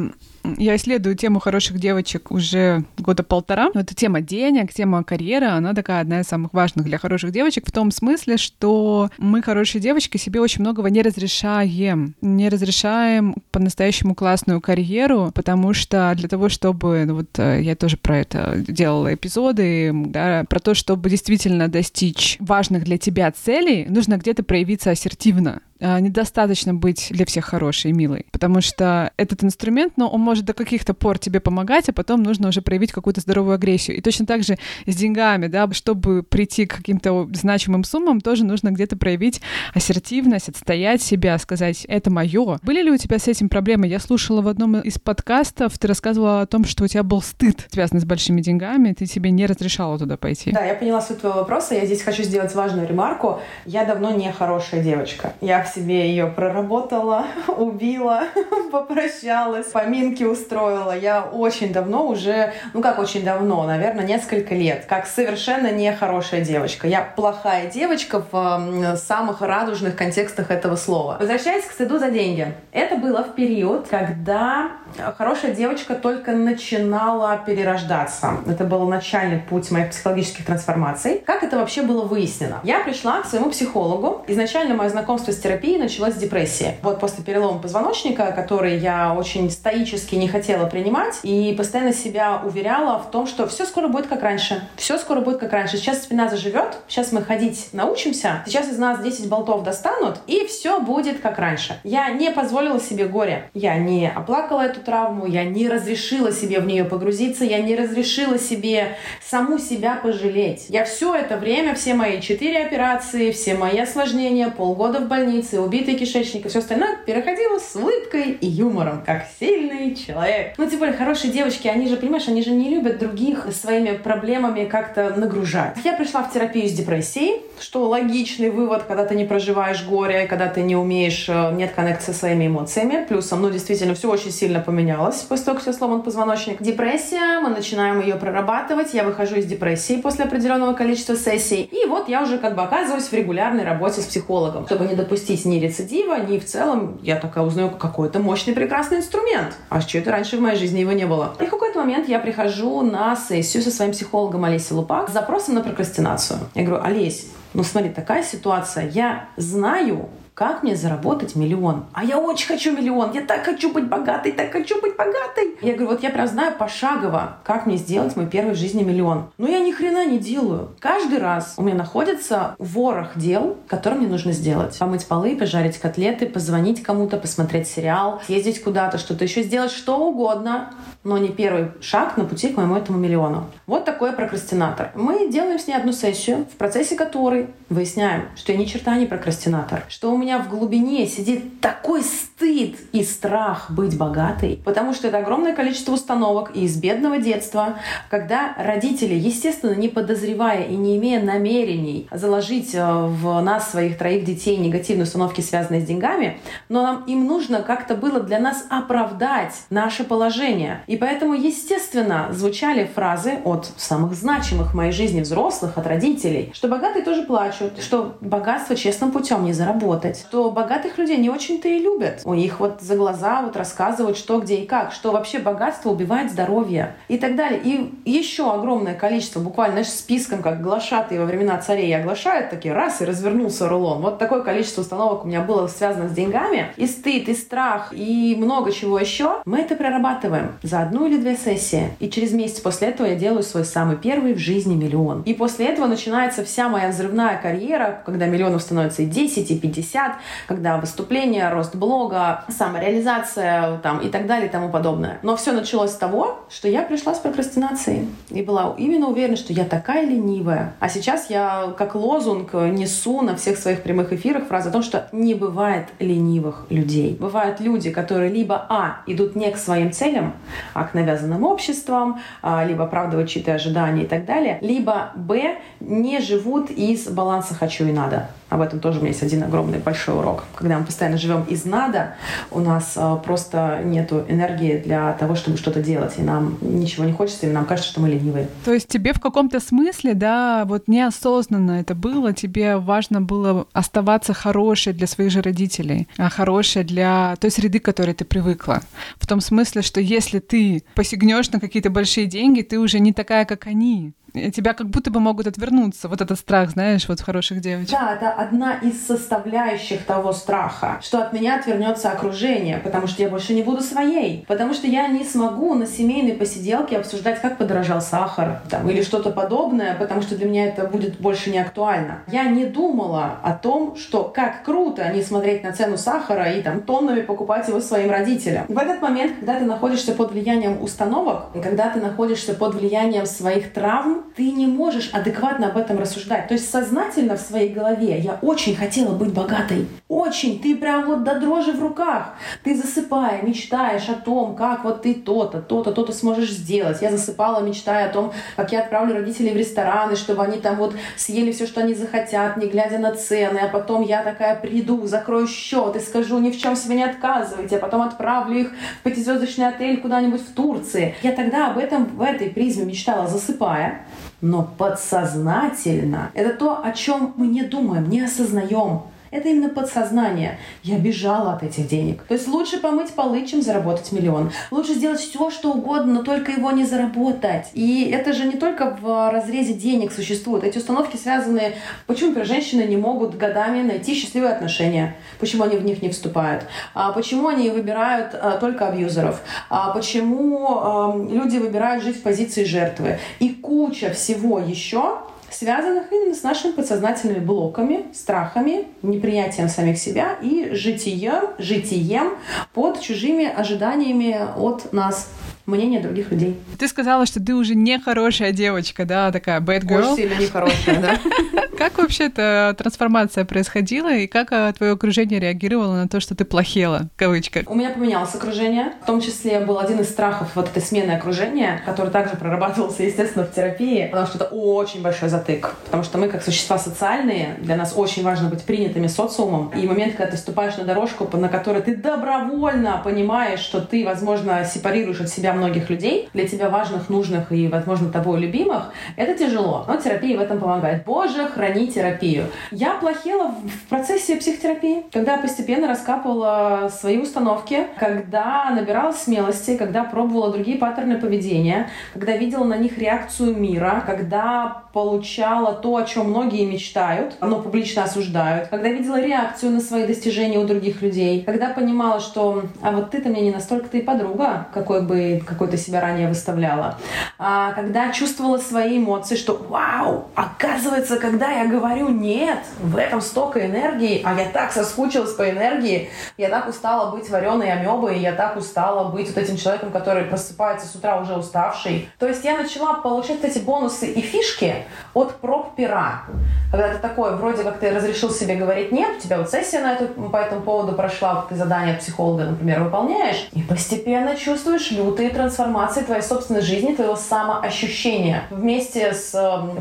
я 0.58 0.76
исследую 0.76 1.16
тему 1.16 1.40
хороших 1.40 1.80
девочек 1.80 2.32
уже 2.32 2.84
года 2.98 3.24
полтора. 3.24 3.70
эта 3.74 3.96
тема 3.96 4.22
денег, 4.22 4.74
тема 4.74 5.04
карьеры, 5.04 5.48
она 5.48 5.74
такая 5.74 6.02
одна 6.02 6.22
из 6.22 6.28
самых 6.28 6.54
важных 6.54 6.86
для 6.86 6.98
хороших 6.98 7.32
девочек 7.32 7.68
в 7.68 7.72
том 7.72 7.92
смысле, 7.92 8.38
что 8.38 9.10
мы, 9.18 9.42
хорошие 9.42 9.82
девочки, 9.82 10.18
себе 10.18 10.42
очень 10.42 10.62
многого 10.62 10.90
не 10.90 11.02
разрешаем. 11.02 12.16
Не 12.22 12.50
разрешаем 12.50 13.36
по-настоящему 13.52 14.16
классную 14.16 14.62
карьеру, 14.62 15.32
потому 15.34 15.74
что 15.74 16.14
для 16.16 16.28
того, 16.28 16.50
чтобы... 16.50 17.04
Ну 17.06 17.16
вот 17.16 17.40
э, 17.40 17.62
я 17.62 17.76
тоже 17.76 17.98
про 17.98 18.18
это 18.18 18.56
делала 18.58 19.14
эпизоды, 19.14 19.92
да, 19.94 20.46
про 20.50 20.60
то, 20.60 20.74
чтобы 20.74 21.10
действительно 21.10 21.68
достичь 21.68 22.38
важных 22.40 22.84
для 22.84 22.98
тебя 22.98 23.32
целей, 23.32 23.86
нужно 23.88 24.18
где-то 24.18 24.44
проявиться 24.44 24.92
ассертивно. 24.92 25.62
А, 25.86 26.00
недостаточно 26.00 26.74
быть 26.74 27.08
для 27.10 27.26
всех 27.26 27.44
хорошей 27.44 27.92
и 27.92 27.94
милой, 27.94 28.26
потому 28.32 28.62
что 28.62 29.12
этот 29.18 29.44
инструмент, 29.44 29.94
ну, 29.98 30.08
он 30.08 30.22
может 30.22 30.33
до 30.42 30.54
каких-то 30.54 30.94
пор 30.94 31.20
тебе 31.20 31.40
помогать, 31.40 31.90
а 31.90 31.94
потом 31.94 32.24
нужно 32.24 32.50
уже 32.50 32.62
проявить 32.62 32.92
какую-то 32.92 33.22
здоровую 33.22 33.56
агрессию. 33.56 33.98
И 33.98 34.02
точно 34.02 34.26
так 34.26 34.44
же 34.44 34.58
с 34.86 34.96
деньгами, 34.96 35.48
да, 35.48 35.72
чтобы 35.72 36.24
прийти 36.24 36.66
к 36.66 36.78
каким-то 36.78 37.30
значимым 37.34 37.84
суммам, 37.84 38.22
тоже 38.22 38.46
нужно 38.46 38.72
где-то 38.72 38.98
проявить 38.98 39.42
ассертивность, 39.74 40.50
отстоять 40.50 41.02
себя, 41.02 41.38
сказать, 41.38 41.86
это 41.86 42.10
мое. 42.10 42.60
Были 42.64 42.82
ли 42.82 42.92
у 42.92 42.98
тебя 42.98 43.20
с 43.20 43.28
этим 43.28 43.50
проблемы? 43.50 43.88
Я 43.88 44.00
слушала 44.00 44.42
в 44.42 44.48
одном 44.48 44.80
из 44.80 45.00
подкастов, 45.00 45.78
ты 45.78 45.88
рассказывала 45.88 46.42
о 46.42 46.46
том, 46.46 46.66
что 46.66 46.84
у 46.84 46.88
тебя 46.88 47.04
был 47.04 47.22
стыд, 47.22 47.68
связанный 47.72 48.02
с 48.02 48.06
большими 48.06 48.42
деньгами, 48.42 48.94
ты 48.94 49.06
себе 49.06 49.32
не 49.32 49.46
разрешала 49.46 49.98
туда 50.00 50.18
пойти. 50.18 50.52
Да, 50.52 50.64
я 50.64 50.76
поняла 50.76 51.02
суть 51.02 51.20
твоего 51.20 51.40
вопроса. 51.40 51.76
Я 51.76 51.86
здесь 51.86 52.02
хочу 52.02 52.24
сделать 52.24 52.56
важную 52.56 52.88
ремарку. 52.88 53.40
Я 53.66 53.86
давно 53.86 54.12
не 54.12 54.32
хорошая 54.32 54.84
девочка. 54.84 55.34
Я 55.42 55.66
себе 55.66 56.10
ее 56.10 56.28
проработала, 56.28 57.26
убила, 57.48 58.24
попрощалась, 58.72 59.68
поминки 59.68 60.23
устроила. 60.26 60.96
Я 60.98 61.24
очень 61.24 61.72
давно 61.74 62.08
уже, 62.08 62.54
ну 62.74 62.82
как 62.82 63.00
очень 63.00 63.24
давно, 63.24 63.64
наверное, 63.64 64.06
несколько 64.06 64.54
лет, 64.54 64.86
как 64.88 65.08
совершенно 65.08 65.72
нехорошая 65.72 66.42
девочка. 66.42 66.88
Я 66.88 67.02
плохая 67.02 67.70
девочка 67.70 68.24
в 68.32 68.98
самых 68.98 69.42
радужных 69.42 69.96
контекстах 69.96 70.52
этого 70.52 70.76
слова. 70.76 71.18
Возвращаясь 71.20 71.66
к 71.66 71.72
стыду 71.72 71.98
за 71.98 72.12
деньги. 72.12 72.54
Это 72.72 72.98
было 72.98 73.24
в 73.24 73.34
период, 73.36 73.88
когда 73.90 74.72
хорошая 75.18 75.54
девочка 75.54 75.96
только 75.96 76.34
начинала 76.34 77.38
перерождаться. 77.38 78.38
Это 78.48 78.66
был 78.66 78.88
начальный 78.88 79.40
путь 79.40 79.72
моих 79.72 79.92
психологических 79.92 80.46
трансформаций. 80.46 81.24
Как 81.26 81.44
это 81.44 81.58
вообще 81.58 81.84
было 81.84 82.04
выяснено? 82.04 82.60
Я 82.64 82.82
пришла 82.82 83.22
к 83.22 83.26
своему 83.26 83.50
психологу. 83.50 84.26
Изначально 84.28 84.76
мое 84.76 84.90
знакомство 84.90 85.32
с 85.32 85.38
терапевтом 85.38 85.54
терапии 85.54 85.78
началась 85.78 86.16
депрессия. 86.16 86.78
Вот 86.82 87.00
после 87.00 87.24
перелома 87.24 87.60
позвоночника, 87.60 88.32
который 88.32 88.78
я 88.78 89.14
очень 89.14 89.50
стоически 89.52 90.13
не 90.16 90.28
хотела 90.28 90.66
принимать, 90.66 91.20
и 91.24 91.54
постоянно 91.58 91.94
себя 91.94 92.42
уверяла 92.44 93.00
в 93.00 93.12
том, 93.12 93.28
что 93.28 93.48
все 93.48 93.66
скоро 93.66 93.88
будет 93.88 94.08
как 94.08 94.22
раньше. 94.22 94.68
Все 94.76 94.98
скоро 94.98 95.22
будет 95.22 95.38
как 95.38 95.52
раньше. 95.52 95.78
Сейчас 95.78 96.04
спина 96.04 96.30
заживет, 96.30 96.78
сейчас 96.88 97.12
мы 97.12 97.22
ходить 97.22 97.70
научимся, 97.74 98.44
сейчас 98.46 98.68
из 98.68 98.78
нас 98.78 99.02
10 99.02 99.30
болтов 99.30 99.64
достанут, 99.64 100.20
и 100.28 100.46
все 100.46 100.80
будет 100.80 101.20
как 101.20 101.40
раньше. 101.40 101.80
Я 101.84 102.10
не 102.10 102.32
позволила 102.32 102.80
себе 102.80 103.06
горе. 103.06 103.50
Я 103.54 103.78
не 103.78 104.10
оплакала 104.10 104.62
эту 104.62 104.82
травму, 104.82 105.26
я 105.26 105.44
не 105.44 105.68
разрешила 105.70 106.32
себе 106.32 106.60
в 106.60 106.66
нее 106.66 106.84
погрузиться, 106.84 107.46
я 107.46 107.62
не 107.62 107.76
разрешила 107.76 108.38
себе 108.38 108.98
саму 109.22 109.58
себя 109.60 109.96
пожалеть. 109.96 110.66
Я 110.70 110.86
все 110.86 111.16
это 111.16 111.38
время, 111.38 111.76
все 111.76 111.94
мои 111.94 112.22
четыре 112.22 112.66
операции, 112.66 113.32
все 113.32 113.56
мои 113.56 113.80
осложнения, 113.80 114.50
полгода 114.50 115.00
в 115.00 115.08
больнице, 115.08 115.60
убитый 115.60 115.96
кишечник 115.96 116.46
и 116.46 116.50
все 116.50 116.60
остальное 116.60 116.98
переходила 117.06 117.60
с 117.60 117.76
улыбкой 117.76 118.32
и 118.32 118.48
юмором, 118.48 119.04
как 119.06 119.26
сильный 119.40 119.96
человек. 120.06 120.54
Ну, 120.58 120.70
тем 120.70 120.80
более, 120.80 120.96
хорошие 120.96 121.32
девочки, 121.32 121.68
они 121.68 121.88
же, 121.88 121.98
понимаешь, 121.98 122.28
они 122.28 122.44
же 122.44 122.52
не 122.52 122.70
любят 122.70 123.00
других 123.00 123.48
своими 123.54 123.98
проблемами 123.98 124.66
как-то 124.66 125.14
нагружать. 125.16 125.78
Я 125.84 125.94
пришла 125.94 126.24
в 126.24 126.32
терапию 126.32 126.68
с 126.68 126.74
депрессией, 126.74 127.42
что 127.60 127.88
логичный 127.88 128.50
вывод, 128.50 128.84
когда 128.84 129.06
ты 129.06 129.16
не 129.16 129.26
проживаешь 129.26 129.84
горе, 129.86 130.28
когда 130.28 130.48
ты 130.48 130.62
не 130.62 130.76
умеешь, 130.76 131.26
э, 131.28 131.52
нет 131.54 131.74
коннекции 131.74 132.12
со 132.12 132.20
своими 132.20 132.48
эмоциями. 132.48 133.06
Плюсом, 133.08 133.42
ну, 133.42 133.50
действительно, 133.50 133.96
все 133.96 134.10
очень 134.10 134.32
сильно 134.32 134.60
поменялось 134.60 135.22
после 135.22 135.46
того, 135.46 135.58
как 135.58 135.68
я 135.68 135.74
сломан 135.74 136.02
позвоночник. 136.02 136.62
Депрессия, 136.62 137.40
мы 137.40 137.50
начинаем 137.50 138.02
ее 138.02 138.16
прорабатывать. 138.16 138.94
Я 138.94 139.04
выхожу 139.04 139.36
из 139.36 139.46
депрессии 139.46 139.98
после 139.98 140.26
определенного 140.26 140.74
количества 140.74 141.16
сессий. 141.16 141.64
И 141.64 141.86
вот 141.88 142.10
я 142.10 142.24
уже 142.24 142.38
как 142.38 142.56
бы 142.56 142.62
оказываюсь 142.62 143.06
в 143.06 143.14
регулярной 143.14 143.64
работе 143.64 144.02
с 144.02 144.06
психологом, 144.06 144.66
чтобы 144.66 144.86
не 144.86 144.96
допустить 144.96 145.46
ни 145.46 145.60
рецидива, 145.60 146.20
ни 146.20 146.40
в 146.40 146.46
целом 146.46 147.00
я 147.02 147.16
такая 147.16 147.44
узнаю 147.44 147.70
какой-то 147.72 148.20
мощный 148.20 148.54
прекрасный 148.54 148.98
инструмент. 148.98 149.56
А 149.70 149.82
что 149.82 149.98
это 149.98 150.12
раньше 150.12 150.38
в 150.38 150.42
моей 150.42 150.58
жизни 150.58 150.80
его 150.80 150.92
не 150.92 151.06
было? 151.06 151.36
И 151.40 151.46
в 151.46 151.50
какой-то 151.50 151.80
момент 151.80 152.08
я 152.08 152.20
прихожу 152.20 152.82
на 152.82 153.16
сессию 153.16 153.64
со 153.64 153.72
своим 153.72 153.92
психологом 153.92 154.44
Олесей 154.46 154.76
Лупак 154.76 155.10
с 155.10 155.14
запросом 155.14 155.56
на 155.56 155.62
прокрастинацию. 155.62 156.40
Я 156.56 156.64
говорю, 156.64 156.84
Олесь, 156.84 157.28
ну 157.54 157.64
смотри, 157.64 157.90
такая 157.90 158.24
ситуация. 158.24 158.90
Я 158.90 159.30
знаю, 159.38 160.10
как 160.34 160.64
мне 160.64 160.76
заработать 160.76 161.36
миллион? 161.36 161.86
А 161.94 162.04
я 162.04 162.18
очень 162.18 162.48
хочу 162.48 162.76
миллион. 162.76 163.12
Я 163.14 163.22
так 163.22 163.44
хочу 163.44 163.72
быть 163.72 163.88
богатой, 163.88 164.32
так 164.32 164.52
хочу 164.52 164.82
быть 164.82 164.96
богатой. 164.96 165.56
Я 165.62 165.74
говорю, 165.74 165.92
вот 165.92 166.04
я 166.04 166.10
прям 166.10 166.28
знаю 166.28 166.56
пошагово, 166.58 167.38
как 167.44 167.66
мне 167.66 167.78
сделать 167.78 168.16
мой 168.16 168.26
первый 168.26 168.56
в 168.56 168.58
жизни 168.58 168.84
миллион. 168.84 169.30
Но 169.38 169.48
я 169.48 169.60
ни 169.60 169.72
хрена 169.72 170.06
не 170.06 170.18
делаю. 170.18 170.72
Каждый 170.80 171.20
раз 171.20 171.54
у 171.58 171.62
меня 171.62 171.76
находится 171.76 172.56
ворох 172.58 173.16
дел, 173.16 173.58
которые 173.68 174.00
мне 174.00 174.10
нужно 174.10 174.32
сделать. 174.32 174.78
Помыть 174.80 175.06
полы, 175.06 175.36
пожарить 175.36 175.78
котлеты, 175.78 176.26
позвонить 176.26 176.82
кому-то, 176.82 177.18
посмотреть 177.18 177.68
сериал, 177.68 178.22
съездить 178.26 178.64
куда-то, 178.64 178.98
что-то 178.98 179.24
еще 179.24 179.44
сделать, 179.44 179.72
что 179.72 179.98
угодно, 180.00 180.72
но 181.04 181.18
не 181.18 181.30
первый 181.30 181.72
шаг 181.82 182.18
на 182.18 182.26
пути 182.26 182.50
к 182.50 182.58
моему 182.58 182.76
этому 182.76 182.98
миллиону. 182.98 183.46
Вот 183.68 183.86
такой 183.86 184.14
прокрастинатор. 184.14 184.92
Мы 184.96 185.30
делаем 185.32 185.60
с 185.60 185.68
ней 185.68 185.76
одну 185.76 185.92
сессию, 185.92 186.46
в 186.52 186.58
процессе 186.58 186.96
которой 186.96 187.48
выясняем, 187.70 188.30
что 188.36 188.52
я 188.52 188.58
ни 188.58 188.66
черта 188.66 188.98
не 188.98 189.06
прокрастинатор, 189.06 189.84
что 189.90 190.12
у 190.12 190.18
меня 190.24 190.40
в 190.40 190.50
глубине 190.50 191.06
сидит 191.06 191.60
такой 191.60 192.02
стыд 192.02 192.78
и 192.94 193.04
страх 193.04 193.70
быть 193.70 193.98
богатой, 193.98 194.62
потому 194.64 194.94
что 194.94 195.10
это 195.10 195.18
огромное 195.18 195.54
количество 195.54 195.92
установок 195.92 196.56
из 196.56 196.78
бедного 196.78 197.18
детства, 197.18 197.76
когда 198.10 198.54
родители, 198.58 199.16
естественно, 199.16 199.76
не 199.76 199.90
подозревая 199.90 200.64
и 200.64 200.76
не 200.76 200.98
имея 200.98 201.22
намерений 201.22 202.08
заложить 202.12 202.74
э, 202.74 202.82
в 202.84 203.42
нас, 203.42 203.72
своих 203.72 203.98
троих 203.98 204.24
детей, 204.24 204.56
негативные 204.58 205.04
установки, 205.04 205.42
связанные 205.42 205.82
с 205.82 205.86
деньгами, 205.86 206.40
но 206.70 206.82
нам, 206.84 207.04
им 207.06 207.28
нужно 207.28 207.62
как-то 207.62 207.96
было 207.96 208.22
для 208.22 208.40
нас 208.40 208.66
оправдать 208.70 209.54
наше 209.70 210.06
положение. 210.06 210.84
И 210.88 210.96
поэтому, 210.96 211.34
естественно, 211.34 212.30
звучали 212.32 212.90
фразы 212.96 213.40
от 213.44 213.70
самых 213.76 214.14
значимых 214.14 214.72
в 214.72 214.76
моей 214.76 214.92
жизни 214.92 215.22
взрослых, 215.22 215.78
от 215.78 215.86
родителей, 215.86 216.52
что 216.54 216.68
богатые 216.70 217.04
тоже 217.04 217.24
плачут, 217.24 217.82
что 217.82 218.16
богатство 218.22 218.76
честным 218.76 219.12
путем 219.12 219.44
не 219.44 219.54
заработать, 219.54 220.13
делать, 220.14 220.26
то 220.30 220.52
богатых 220.52 220.98
людей 220.98 221.18
не 221.18 221.30
очень-то 221.30 221.68
и 221.68 221.80
любят. 221.80 222.22
У 222.24 222.34
них 222.34 222.60
вот 222.60 222.82
за 222.82 222.96
глаза 222.96 223.42
вот 223.42 223.56
рассказывают, 223.56 224.18
что, 224.18 224.40
где 224.40 224.58
и 224.58 224.66
как, 224.66 224.92
что 224.92 225.12
вообще 225.12 225.40
богатство 225.40 225.90
убивает 225.90 226.32
здоровье 226.32 226.96
и 227.08 227.18
так 227.18 227.36
далее. 227.36 227.60
И 227.64 228.10
еще 228.10 228.52
огромное 228.54 228.94
количество, 228.94 229.40
буквально, 229.40 229.74
знаешь, 229.74 229.90
списком, 229.90 230.42
как 230.42 230.62
глашатые 230.62 231.20
во 231.20 231.26
времена 231.26 231.58
царей 231.58 231.96
оглашают, 231.96 232.50
такие 232.50 232.74
раз, 232.74 233.02
и 233.02 233.06
развернулся 233.06 233.68
рулон. 233.68 234.02
Вот 234.02 234.20
такое 234.20 234.42
количество 234.42 234.82
установок 234.82 235.26
у 235.26 235.28
меня 235.28 235.42
было 235.42 235.68
связано 235.68 236.10
с 236.10 236.12
деньгами. 236.12 236.74
И 236.78 236.88
стыд, 236.88 237.30
и 237.30 237.36
страх, 237.36 237.90
и 237.92 238.36
много 238.38 238.72
чего 238.72 239.00
еще. 239.00 239.42
Мы 239.46 239.60
это 239.60 239.76
прорабатываем 239.76 240.54
за 240.64 240.82
одну 240.82 241.08
или 241.08 241.18
две 241.18 241.36
сессии. 241.36 241.90
И 242.00 242.10
через 242.10 242.34
месяц 242.34 242.60
после 242.60 242.90
этого 242.90 243.08
я 243.08 243.16
делаю 243.16 243.44
свой 243.44 243.66
самый 243.66 243.98
первый 243.98 244.34
в 244.34 244.38
жизни 244.38 244.76
миллион. 244.76 245.24
И 245.24 245.34
после 245.34 245.68
этого 245.68 245.88
начинается 245.88 246.44
вся 246.44 246.70
моя 246.70 246.90
взрывная 246.90 247.40
карьера, 247.42 248.02
когда 248.06 248.26
миллионов 248.26 248.62
становится 248.62 249.04
и 249.04 249.06
10, 249.06 249.52
и 249.52 249.60
50, 249.60 250.03
50, 250.04 250.18
когда 250.48 250.78
выступления, 250.78 251.50
рост 251.50 251.76
блога, 251.76 252.44
самореализация 252.50 253.78
там, 253.78 254.00
и 254.00 254.10
так 254.10 254.28
далее 254.28 254.48
и 254.48 254.52
тому 254.52 254.70
подобное. 254.70 255.20
Но 255.24 255.36
все 255.36 255.52
началось 255.52 255.92
с 255.92 255.96
того, 255.96 256.40
что 256.50 256.68
я 256.68 256.84
пришла 256.84 257.14
с 257.14 257.20
прокрастинацией 257.20 258.08
и 258.30 258.42
была 258.42 258.74
именно 258.78 259.08
уверена, 259.08 259.36
что 259.36 259.54
я 259.54 259.66
такая 259.66 260.06
ленивая. 260.06 260.74
А 260.80 260.90
сейчас 260.90 261.30
я 261.30 261.74
как 261.78 261.96
лозунг 261.96 262.54
несу 262.54 263.22
на 263.22 263.36
всех 263.36 263.58
своих 263.58 263.84
прямых 263.84 264.14
эфирах 264.14 264.48
фразу 264.48 264.70
о 264.70 264.72
том, 264.72 264.84
что 264.84 265.08
не 265.12 265.34
бывает 265.34 265.88
ленивых 266.00 266.66
людей. 266.70 267.18
Бывают 267.20 267.60
люди, 267.60 267.92
которые 267.92 268.32
либо 268.32 268.66
а, 268.70 269.02
идут 269.08 269.36
не 269.36 269.52
к 269.52 269.58
своим 269.58 269.92
целям, 269.92 270.34
а 270.74 270.84
к 270.86 270.94
навязанным 270.94 271.44
обществам, 271.44 272.20
а, 272.42 272.66
либо 272.66 272.84
оправдывают 272.84 273.30
чьи-то 273.30 273.54
ожидания 273.54 274.04
и 274.04 274.08
так 274.08 274.26
далее, 274.26 274.58
либо 274.62 275.12
б, 275.16 275.58
не 275.80 276.20
живут 276.20 276.70
из 276.70 277.08
баланса 277.08 277.54
«хочу 277.54 277.86
и 277.86 277.92
надо». 277.92 278.30
Об 278.54 278.62
этом 278.62 278.80
тоже 278.80 279.00
у 279.00 279.02
меня 279.02 279.12
есть 279.12 279.24
один 279.24 279.42
огромный 279.42 279.80
большой 279.94 280.16
урок. 280.16 280.46
Когда 280.56 280.80
мы 280.80 280.86
постоянно 280.86 281.18
живем 281.18 281.44
из 281.44 281.66
надо, 281.66 282.16
у 282.50 282.60
нас 282.60 282.94
э, 282.96 283.18
просто 283.24 283.82
нет 283.86 284.12
энергии 284.12 284.78
для 284.78 285.14
того, 285.14 285.36
чтобы 285.36 285.58
что-то 285.58 285.84
делать, 285.84 286.16
и 286.18 286.24
нам 286.24 286.58
ничего 286.62 287.06
не 287.06 287.12
хочется, 287.14 287.46
и 287.46 287.52
нам 287.52 287.66
кажется, 287.66 287.92
что 287.92 288.02
мы 288.02 288.10
ленивые. 288.10 288.48
То 288.66 288.74
есть 288.74 288.88
тебе 288.88 289.14
в 289.14 289.20
каком-то 289.20 289.60
смысле, 289.60 290.16
да, 290.16 290.66
вот 290.66 290.88
неосознанно 290.88 291.80
это 291.80 291.94
было, 291.94 292.34
тебе 292.34 292.78
важно 292.78 293.22
было 293.22 293.68
оставаться 293.74 294.34
хорошей 294.34 294.94
для 294.94 295.06
своих 295.06 295.32
же 295.32 295.42
родителей, 295.42 296.08
а 296.18 296.30
хорошей 296.30 296.84
для 296.84 297.36
той 297.40 297.52
среды, 297.52 297.80
к 297.80 297.86
которой 297.86 298.16
ты 298.16 298.26
привыкла. 298.26 298.82
В 299.20 299.28
том 299.28 299.42
смысле, 299.42 299.84
что 299.84 300.02
если 300.02 300.40
ты 300.40 300.84
посягнешь 300.96 301.52
на 301.52 301.60
какие-то 301.60 301.92
большие 301.92 302.26
деньги, 302.26 302.62
ты 302.62 302.80
уже 302.80 303.00
не 303.00 303.14
такая, 303.14 303.46
как 303.46 303.68
они 303.68 304.14
тебя 304.34 304.74
как 304.74 304.90
будто 304.90 305.12
бы 305.12 305.20
могут 305.20 305.48
отвернуться. 305.48 306.08
Вот 306.08 306.22
этот 306.22 306.40
страх, 306.40 306.72
знаешь, 306.72 307.08
вот 307.08 307.22
хороших 307.22 307.62
девочек. 307.62 307.92
Да, 307.92 308.14
это 308.14 308.32
одна 308.32 308.76
из 308.76 309.06
составляющих 309.06 310.06
того 310.06 310.34
страха, 310.34 311.00
что 311.02 311.20
от 311.20 311.34
меня 311.34 311.60
отвернется 311.60 312.12
окружение, 312.12 312.78
потому 312.78 313.08
что 313.08 313.22
я 313.22 313.30
больше 313.30 313.54
не 313.54 313.64
буду 313.64 313.82
своей, 313.82 314.46
потому 314.48 314.74
что 314.74 314.88
я 314.88 315.08
не 315.08 315.24
смогу 315.24 315.74
на 315.76 315.86
семейной 315.86 316.34
посиделке 316.34 316.98
обсуждать, 316.98 317.42
как 317.42 317.58
подорожал 317.58 318.02
сахар 318.02 318.62
там, 318.70 318.90
или 318.90 319.02
что-то 319.02 319.32
подобное, 319.32 319.96
потому 319.96 320.22
что 320.22 320.36
для 320.36 320.48
меня 320.48 320.66
это 320.66 320.86
будет 320.86 321.20
больше 321.20 321.50
не 321.50 321.60
актуально. 321.60 322.20
Я 322.28 322.46
не 322.46 322.66
думала 322.66 323.40
о 323.44 323.54
том, 323.54 323.96
что 323.96 324.24
как 324.24 324.64
круто 324.64 325.08
не 325.14 325.22
смотреть 325.22 325.64
на 325.64 325.72
цену 325.74 325.98
сахара 325.98 326.52
и 326.52 326.62
там 326.62 326.82
тоннами 326.82 327.22
покупать 327.22 327.68
его 327.68 327.80
своим 327.80 328.10
родителям. 328.10 328.66
В 328.68 328.78
этот 328.78 329.02
момент, 329.02 329.34
когда 329.40 329.60
ты 329.60 329.66
находишься 329.66 330.14
под 330.14 330.32
влиянием 330.32 330.82
установок, 330.82 331.48
когда 331.62 331.90
ты 331.90 332.00
находишься 332.00 332.54
под 332.54 332.76
влиянием 332.76 333.26
своих 333.26 333.74
травм, 333.74 334.23
ты 334.36 334.52
не 334.52 334.66
можешь 334.66 335.12
адекватно 335.14 335.68
об 335.68 335.78
этом 335.78 336.00
рассуждать. 336.00 336.48
То 336.48 336.56
есть 336.56 336.70
сознательно 336.70 337.38
в 337.38 337.42
своей 337.42 337.70
голове 337.70 338.18
я 338.20 338.40
очень 338.42 338.76
хотела 338.76 339.14
быть 339.14 339.34
богатой. 339.34 339.88
Очень. 340.08 340.60
Ты 340.62 340.76
прям 340.76 341.06
вот 341.06 341.24
до 341.24 341.40
дрожи 341.40 341.72
в 341.72 341.82
руках. 341.82 342.36
Ты 342.64 342.76
засыпая, 342.76 343.42
мечтаешь 343.42 344.10
о 344.10 344.14
том, 344.14 344.56
как 344.56 344.84
вот 344.84 345.04
ты 345.04 345.14
то-то, 345.14 345.62
то-то, 345.62 345.92
то-то 345.92 346.12
сможешь 346.14 346.52
сделать. 346.52 347.02
Я 347.02 347.12
засыпала, 347.12 347.62
мечтая 347.62 348.10
о 348.10 348.14
том, 348.14 348.34
как 348.56 348.72
я 348.72 348.82
отправлю 348.82 349.16
родителей 349.16 349.52
в 349.52 349.58
рестораны, 349.58 350.16
чтобы 350.16 350.44
они 350.44 350.60
там 350.60 350.78
вот 350.78 350.96
съели 351.16 351.52
все, 351.52 351.68
что 351.68 351.82
они 351.82 351.94
захотят, 351.94 352.58
не 352.58 352.68
глядя 352.68 352.98
на 352.98 353.12
цены. 353.16 353.60
А 353.60 353.68
потом 353.68 354.02
я 354.02 354.24
такая 354.24 354.56
приду, 354.56 355.06
закрою 355.06 355.48
счет 355.48 355.96
и 355.96 356.00
скажу, 356.00 356.40
ни 356.40 356.52
в 356.52 356.60
чем 356.60 356.76
себе 356.76 356.96
не 356.96 357.04
отказывайте. 357.04 357.78
А 357.78 357.80
потом 357.80 358.02
отправлю 358.02 358.60
их 358.60 358.72
в 359.00 359.04
пятизвездочный 359.04 359.68
отель 359.68 360.02
куда-нибудь 360.02 360.42
в 360.42 360.54
Турции. 360.54 361.16
Я 361.22 361.32
тогда 361.32 361.72
об 361.72 361.78
этом 361.78 362.06
в 362.06 362.22
этой 362.22 362.50
призме 362.50 362.86
мечтала, 362.86 363.28
засыпая 363.28 364.06
но 364.44 364.70
подсознательно 364.78 366.30
это 366.34 366.54
то, 366.54 366.84
о 366.84 366.92
чем 366.92 367.34
мы 367.38 367.48
не 367.48 367.64
думаем, 367.64 368.10
не 368.10 368.22
осознаем. 368.22 369.04
Это 369.34 369.50
именно 369.50 369.70
подсознание. 369.70 370.60
Я 370.84 371.00
бежала 371.00 371.54
от 371.54 371.64
этих 371.64 371.88
денег. 371.88 372.22
То 372.28 372.36
есть 372.36 372.48
лучше 372.48 372.80
помыть 372.80 373.10
полы, 373.14 373.48
чем 373.48 373.64
заработать 373.64 374.12
миллион. 374.12 374.52
Лучше 374.70 374.94
сделать 374.94 375.20
все, 375.20 375.50
что 375.50 375.72
угодно, 375.72 376.14
но 376.14 376.24
только 376.24 376.52
его 376.52 376.70
не 376.70 376.86
заработать. 376.86 377.66
И 377.74 378.12
это 378.12 378.34
же 378.34 378.46
не 378.46 378.58
только 378.58 378.96
в 379.02 379.32
разрезе 379.32 379.74
денег 379.74 380.12
существует. 380.12 380.64
Эти 380.64 380.78
установки 380.78 381.18
связаны... 381.18 381.74
Почему, 382.06 382.28
например, 382.28 382.48
женщины 382.48 382.84
не 382.84 382.96
могут 382.96 383.36
годами 383.36 383.82
найти 383.82 384.14
счастливые 384.14 384.54
отношения? 384.54 385.16
Почему 385.40 385.64
они 385.64 385.78
в 385.78 385.84
них 385.84 386.04
не 386.04 386.10
вступают? 386.10 386.66
А 386.94 387.12
почему 387.12 387.48
они 387.48 387.72
выбирают 387.72 388.36
а, 388.36 388.60
только 388.60 388.88
абьюзеров? 388.88 389.42
А 389.72 389.94
почему 389.94 390.68
а, 390.70 391.18
люди 391.18 391.58
выбирают 391.58 392.04
жить 392.04 392.18
в 392.18 392.22
позиции 392.22 392.66
жертвы? 392.66 393.18
И 393.40 393.50
куча 393.50 394.12
всего 394.12 394.60
еще, 394.60 395.24
связанных 395.54 396.12
именно 396.12 396.36
с 396.36 396.44
нашими 396.44 396.72
подсознательными 396.72 397.40
блоками, 397.40 398.06
страхами, 398.14 398.88
неприятием 399.02 399.70
самих 399.70 399.98
себя 399.98 400.38
и 400.42 400.70
житием, 400.74 401.50
житием 401.58 402.34
под 402.74 403.02
чужими 403.02 403.46
ожиданиями 403.46 404.38
от 404.58 404.92
нас 404.94 405.30
мнение 405.66 406.02
других 406.02 406.32
людей. 406.32 406.58
Ты 406.78 406.88
сказала, 406.88 407.26
что 407.26 407.44
ты 407.44 407.54
уже 407.56 407.76
не 407.76 408.00
хорошая 408.00 408.52
девочка, 408.52 409.06
да, 409.06 409.32
такая 409.32 409.62
bad 409.62 409.84
girl. 409.84 410.14
Очень 410.14 410.24
сильно 410.24 410.42
нехорошая, 410.42 411.02
да. 411.02 411.20
Как 411.78 411.98
вообще 411.98 412.26
эта 412.26 412.76
трансформация 412.78 413.46
происходила, 413.46 414.14
и 414.14 414.28
как 414.28 414.52
а, 414.52 414.72
твое 414.74 414.94
окружение 414.94 415.40
реагировало 415.40 415.96
на 415.96 416.08
то, 416.08 416.20
что 416.20 416.36
ты 416.36 416.46
плохела, 416.46 417.10
в 417.16 417.20
кавычках? 417.20 417.64
У 417.68 417.76
меня 417.76 417.90
поменялось 417.90 418.34
окружение. 418.36 418.94
В 419.02 419.06
том 419.06 419.20
числе 419.22 419.60
был 419.60 419.80
один 419.80 420.00
из 420.00 420.10
страхов 420.10 420.52
вот 420.56 420.70
этой 420.70 420.82
смены 420.82 421.12
окружения, 421.12 421.82
который 421.86 422.12
также 422.12 422.36
прорабатывался, 422.36 423.04
естественно, 423.04 423.46
в 423.46 423.54
терапии, 423.54 424.08
потому 424.08 424.28
что 424.28 424.38
это 424.38 424.46
очень 424.46 425.02
большой 425.02 425.30
затык. 425.30 425.76
Потому 425.86 426.04
что 426.04 426.18
мы, 426.18 426.30
как 426.30 426.44
существа 426.44 426.78
социальные, 426.78 427.56
для 427.60 427.76
нас 427.76 427.94
очень 427.96 428.24
важно 428.24 428.50
быть 428.50 428.64
принятыми 428.64 429.08
социумом. 429.08 429.70
И 429.76 429.88
момент, 429.88 430.16
когда 430.16 430.32
ты 430.32 430.38
ступаешь 430.38 430.78
на 430.78 430.84
дорожку, 430.84 431.28
на 431.36 431.50
которой 431.50 431.82
ты 431.82 431.96
добровольно 431.96 433.02
понимаешь, 433.04 433.60
что 433.60 433.82
ты, 433.82 434.06
возможно, 434.06 434.64
сепарируешь 434.64 435.22
от 435.22 435.30
себя 435.30 435.54
многих 435.54 435.90
людей, 435.90 436.30
для 436.34 436.48
тебя 436.48 436.70
важных, 436.70 437.10
нужных 437.10 437.52
и, 437.52 437.68
возможно, 437.68 438.10
тобой 438.12 438.40
любимых, 438.40 438.92
это 439.16 439.38
тяжело. 439.38 439.86
Но 439.88 439.98
терапия 439.98 440.38
в 440.38 440.42
этом 440.42 440.60
помогает. 440.60 441.04
Боже, 441.06 441.50
терапию. 441.72 442.46
Я 442.72 442.96
плохела 442.96 443.52
в 443.52 443.90
процессе 443.90 444.36
психотерапии, 444.36 445.06
когда 445.12 445.38
постепенно 445.38 445.88
раскапывала 445.88 446.90
свои 446.90 447.18
установки, 447.18 447.88
когда 447.98 448.70
набирала 448.72 449.12
смелости, 449.12 449.78
когда 449.78 450.04
пробовала 450.04 450.52
другие 450.52 450.78
паттерны 450.78 451.20
поведения, 451.20 451.90
когда 452.14 452.36
видела 452.36 452.64
на 452.64 452.78
них 452.78 452.98
реакцию 452.98 453.56
мира, 453.56 454.04
когда 454.06 454.84
получала 454.94 455.74
то, 455.74 455.96
о 455.98 456.04
чем 456.04 456.30
многие 456.30 456.66
мечтают, 456.66 457.36
но 457.42 457.60
публично 457.60 458.04
осуждают, 458.04 458.70
когда 458.70 458.90
видела 458.90 459.20
реакцию 459.20 459.72
на 459.72 459.82
свои 459.82 460.06
достижения 460.06 460.60
у 460.60 460.66
других 460.66 461.02
людей, 461.02 461.44
когда 461.44 461.70
понимала, 461.70 462.20
что 462.20 462.64
а 462.82 462.92
вот 462.92 463.12
ты-то 463.12 463.30
мне 463.30 463.42
не 463.42 463.52
настолько 463.52 463.90
ты 463.90 464.02
подруга, 464.02 464.68
какой 464.74 465.02
бы 465.02 465.42
какой 465.46 465.68
ты 465.68 465.78
себя 465.78 466.02
ранее 466.02 466.28
выставляла, 466.28 466.98
а, 467.40 467.72
когда 467.74 468.12
чувствовала 468.12 468.58
свои 468.58 468.98
эмоции, 468.98 469.36
что 469.36 469.56
вау, 469.70 470.28
оказывается, 470.36 471.18
когда 471.18 471.52
я 471.60 471.68
говорю 471.68 472.10
нет, 472.10 472.60
в 472.80 472.98
этом 472.98 473.22
столько 473.22 473.66
энергии, 473.66 474.22
а 474.26 474.34
я 474.34 474.50
так 474.50 474.72
соскучилась 474.72 475.34
по 475.34 475.50
энергии, 475.50 476.10
я 476.38 476.50
так 476.50 476.68
устала 476.68 477.12
быть 477.12 477.30
вареной 477.30 477.72
амебой, 477.72 478.20
я 478.20 478.34
так 478.34 478.58
устала 478.58 479.10
быть 479.10 479.28
вот 479.28 479.38
этим 479.38 479.58
человеком, 479.58 479.92
который 479.92 480.26
просыпается 480.26 480.88
с 480.88 480.96
утра 480.96 481.20
уже 481.20 481.36
уставший. 481.36 482.10
То 482.20 482.28
есть 482.28 482.44
я 482.44 482.58
начала 482.58 482.96
получать 482.96 483.44
эти 483.44 483.60
бонусы 483.60 484.08
и 484.08 484.22
фишки, 484.22 484.76
от 485.14 485.36
проб 485.36 485.76
пера. 485.76 486.24
Когда 486.72 486.90
ты 486.90 487.00
такой, 487.00 487.36
вроде 487.36 487.64
как 487.64 487.80
ты 487.80 487.92
разрешил 487.92 488.32
себе 488.32 488.56
говорить 488.56 488.92
нет, 488.92 489.18
у 489.18 489.22
тебя 489.22 489.38
вот 489.38 489.50
сессия 489.50 489.80
на 489.80 489.94
эту, 489.94 490.08
по 490.08 490.38
этому 490.38 490.62
поводу 490.62 490.94
прошла, 490.94 491.46
ты 491.48 491.56
задание 491.56 491.96
психолога, 491.96 492.46
например, 492.46 492.84
выполняешь, 492.84 493.48
и 493.54 493.62
постепенно 493.62 494.36
чувствуешь 494.36 494.92
лютые 494.92 495.30
трансформации 495.30 496.02
твоей 496.02 496.24
собственной 496.24 496.62
жизни, 496.62 496.96
твоего 496.96 497.16
самоощущения. 497.16 498.44
Вместе 498.50 499.14
с 499.14 499.34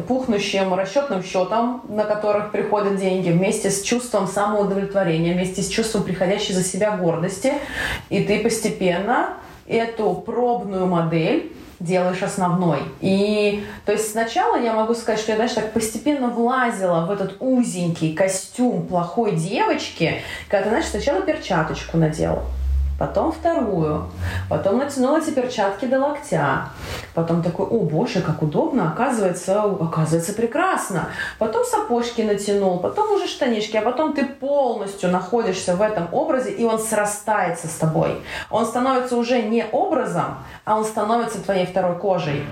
пухнущим 0.07 0.75
расчетным 0.75 1.23
счетом, 1.23 1.62
на 1.89 2.05
которых 2.05 2.53
приходят 2.53 2.97
деньги, 2.97 3.31
вместе 3.31 3.71
с 3.71 3.83
чувством 3.83 4.27
самоудовлетворения, 4.27 5.35
вместе 5.35 5.63
с 5.63 5.69
чувством 5.69 6.03
приходящей 6.03 6.55
за 6.55 6.63
себя 6.63 6.97
гордости, 6.97 7.55
и 8.11 8.23
ты 8.23 8.41
постепенно 8.41 9.35
эту 9.67 10.15
пробную 10.15 10.87
модель 10.87 11.53
делаешь 11.83 12.23
основной. 12.23 12.79
И 13.01 13.65
то 13.85 13.93
есть 13.93 14.13
сначала 14.13 14.61
я 14.61 14.73
могу 14.73 14.95
сказать, 14.95 15.21
что 15.21 15.33
я, 15.33 15.37
знаешь, 15.37 15.53
так 15.53 15.73
постепенно 15.73 16.29
влазила 16.29 17.07
в 17.07 17.11
этот 17.11 17.37
узенький 17.41 18.15
костюм 18.15 18.87
плохой 18.87 19.33
девочки, 19.33 20.23
когда, 20.49 20.71
знаешь, 20.71 20.87
сначала 20.87 21.23
перчаточку 21.23 21.97
надела, 21.99 22.45
потом 23.03 23.33
вторую, 23.33 24.05
потом 24.49 24.79
натянула 24.79 25.19
эти 25.19 25.31
перчатки 25.31 25.87
до 25.87 25.99
локтя, 25.99 26.69
потом 27.15 27.43
такой, 27.43 27.67
о 27.67 27.81
боже, 27.81 28.21
как 28.21 28.43
удобно, 28.43 28.93
оказывается, 28.93 29.61
оказывается 29.63 30.33
прекрасно, 30.35 31.09
потом 31.41 31.65
сапожки 31.65 32.23
натянул, 32.23 32.79
потом 32.79 33.11
уже 33.11 33.27
штанишки, 33.27 33.77
а 33.77 33.83
потом 33.83 34.13
ты 34.13 34.25
полностью 34.25 35.11
находишься 35.11 35.75
в 35.75 35.83
этом 35.83 36.09
образе, 36.13 36.53
и 36.53 36.65
он 36.65 36.79
срастается 36.79 37.67
с 37.67 37.75
тобой. 37.75 38.23
Он 38.51 38.65
становится 38.65 39.17
уже 39.17 39.43
не 39.43 39.67
образом, 39.73 40.39
а 40.65 40.77
он 40.77 40.85
становится 40.85 41.43
твоей 41.43 41.67
второй 41.67 41.99
кожей. 41.99 42.45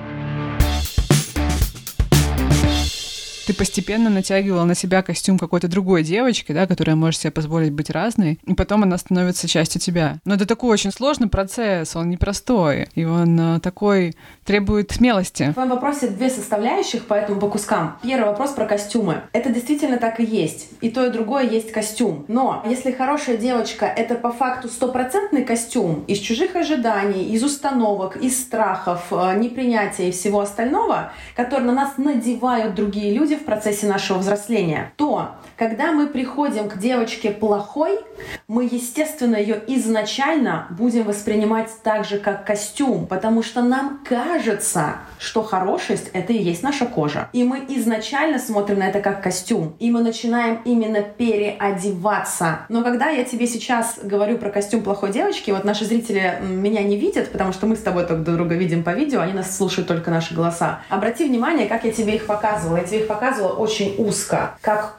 Ты 3.46 3.54
постепенно 3.54 4.10
натягивала 4.10 4.64
на 4.64 4.74
себя 4.74 5.02
костюм 5.02 5.38
какой-то 5.38 5.68
другой 5.68 6.02
девочки, 6.02 6.52
да, 6.52 6.66
которая 6.66 6.96
может 6.96 7.20
себе 7.20 7.30
позволить 7.30 7.72
быть 7.72 7.90
разной, 7.90 8.38
и 8.46 8.54
потом 8.54 8.82
она 8.82 8.98
становится 8.98 9.48
частью 9.48 9.80
тебя. 9.80 10.18
Но 10.24 10.34
это 10.34 10.46
такой 10.46 10.70
очень 10.70 10.92
сложный 10.92 11.28
процесс, 11.28 11.96
он 11.96 12.10
непростой, 12.10 12.88
и 12.94 13.04
он 13.04 13.38
э, 13.40 13.60
такой 13.60 14.14
требует 14.44 14.90
смелости. 14.92 15.50
В 15.50 15.54
твоем 15.54 15.70
вопросе 15.70 16.08
две 16.08 16.30
составляющих, 16.30 17.06
поэтому 17.06 17.40
по 17.40 17.48
кускам. 17.48 17.98
Первый 18.02 18.26
вопрос 18.26 18.50
про 18.52 18.66
костюмы. 18.66 19.22
Это 19.32 19.50
действительно 19.50 19.98
так 19.98 20.20
и 20.20 20.24
есть. 20.24 20.68
И 20.80 20.90
то, 20.90 21.06
и 21.06 21.10
другое 21.10 21.48
есть 21.48 21.72
костюм. 21.72 22.24
Но 22.28 22.62
если 22.68 22.92
хорошая 22.92 23.36
девочка— 23.36 23.86
это 23.96 24.14
по 24.14 24.32
факту 24.32 24.68
стопроцентный 24.68 25.44
костюм 25.44 26.04
из 26.06 26.18
чужих 26.18 26.56
ожиданий, 26.56 27.32
из 27.32 27.42
установок, 27.42 28.16
из 28.16 28.40
страхов, 28.40 29.06
э, 29.10 29.38
непринятия 29.38 30.08
и 30.08 30.12
всего 30.12 30.40
остального, 30.40 31.12
который 31.34 31.64
на 31.64 31.72
нас 31.72 31.96
надевают 31.96 32.74
другие 32.74 33.12
люди 33.12 33.39
в 33.40 33.44
процессе 33.44 33.86
нашего 33.86 34.18
взросления, 34.18 34.92
то 34.96 35.32
когда 35.60 35.92
мы 35.92 36.06
приходим 36.06 36.70
к 36.70 36.78
девочке 36.78 37.30
плохой, 37.30 38.00
мы, 38.48 38.64
естественно, 38.64 39.36
ее 39.36 39.60
изначально 39.66 40.66
будем 40.70 41.02
воспринимать 41.02 41.68
так 41.82 42.06
же, 42.06 42.18
как 42.18 42.46
костюм, 42.46 43.06
потому 43.06 43.42
что 43.42 43.60
нам 43.60 44.00
кажется, 44.08 44.94
что 45.18 45.42
хорошесть— 45.42 46.08
это 46.14 46.32
и 46.32 46.38
есть 46.38 46.62
наша 46.62 46.86
кожа. 46.86 47.28
И 47.34 47.44
мы 47.44 47.58
изначально 47.68 48.38
смотрим 48.38 48.78
на 48.78 48.88
это 48.88 49.00
как 49.00 49.22
костюм, 49.22 49.76
и 49.78 49.90
мы 49.90 50.00
начинаем 50.00 50.62
именно 50.64 51.02
переодеваться. 51.02 52.60
Но 52.70 52.82
когда 52.82 53.10
я 53.10 53.24
тебе 53.24 53.46
сейчас 53.46 53.98
говорю 54.02 54.38
про 54.38 54.48
костюм 54.48 54.80
плохой 54.80 55.12
девочки, 55.12 55.50
вот 55.50 55.64
наши 55.64 55.84
зрители 55.84 56.38
меня 56.40 56.82
не 56.82 56.96
видят, 56.96 57.32
потому 57.32 57.52
что 57.52 57.66
мы 57.66 57.76
с 57.76 57.80
тобой 57.80 58.06
друг 58.06 58.22
друга 58.22 58.54
видим 58.54 58.82
по 58.82 58.94
видео, 58.94 59.20
они 59.20 59.34
нас 59.34 59.54
слушают 59.54 59.88
только 59.88 60.10
наши 60.10 60.34
голоса. 60.34 60.80
Обрати 60.88 61.26
внимание, 61.26 61.68
как 61.68 61.84
я 61.84 61.92
тебе 61.92 62.14
их 62.14 62.24
показывала. 62.24 62.78
Я 62.78 62.84
тебе 62.84 63.00
их 63.00 63.06
показывала 63.08 63.52
очень 63.52 63.96
узко, 63.98 64.54
как 64.62 64.96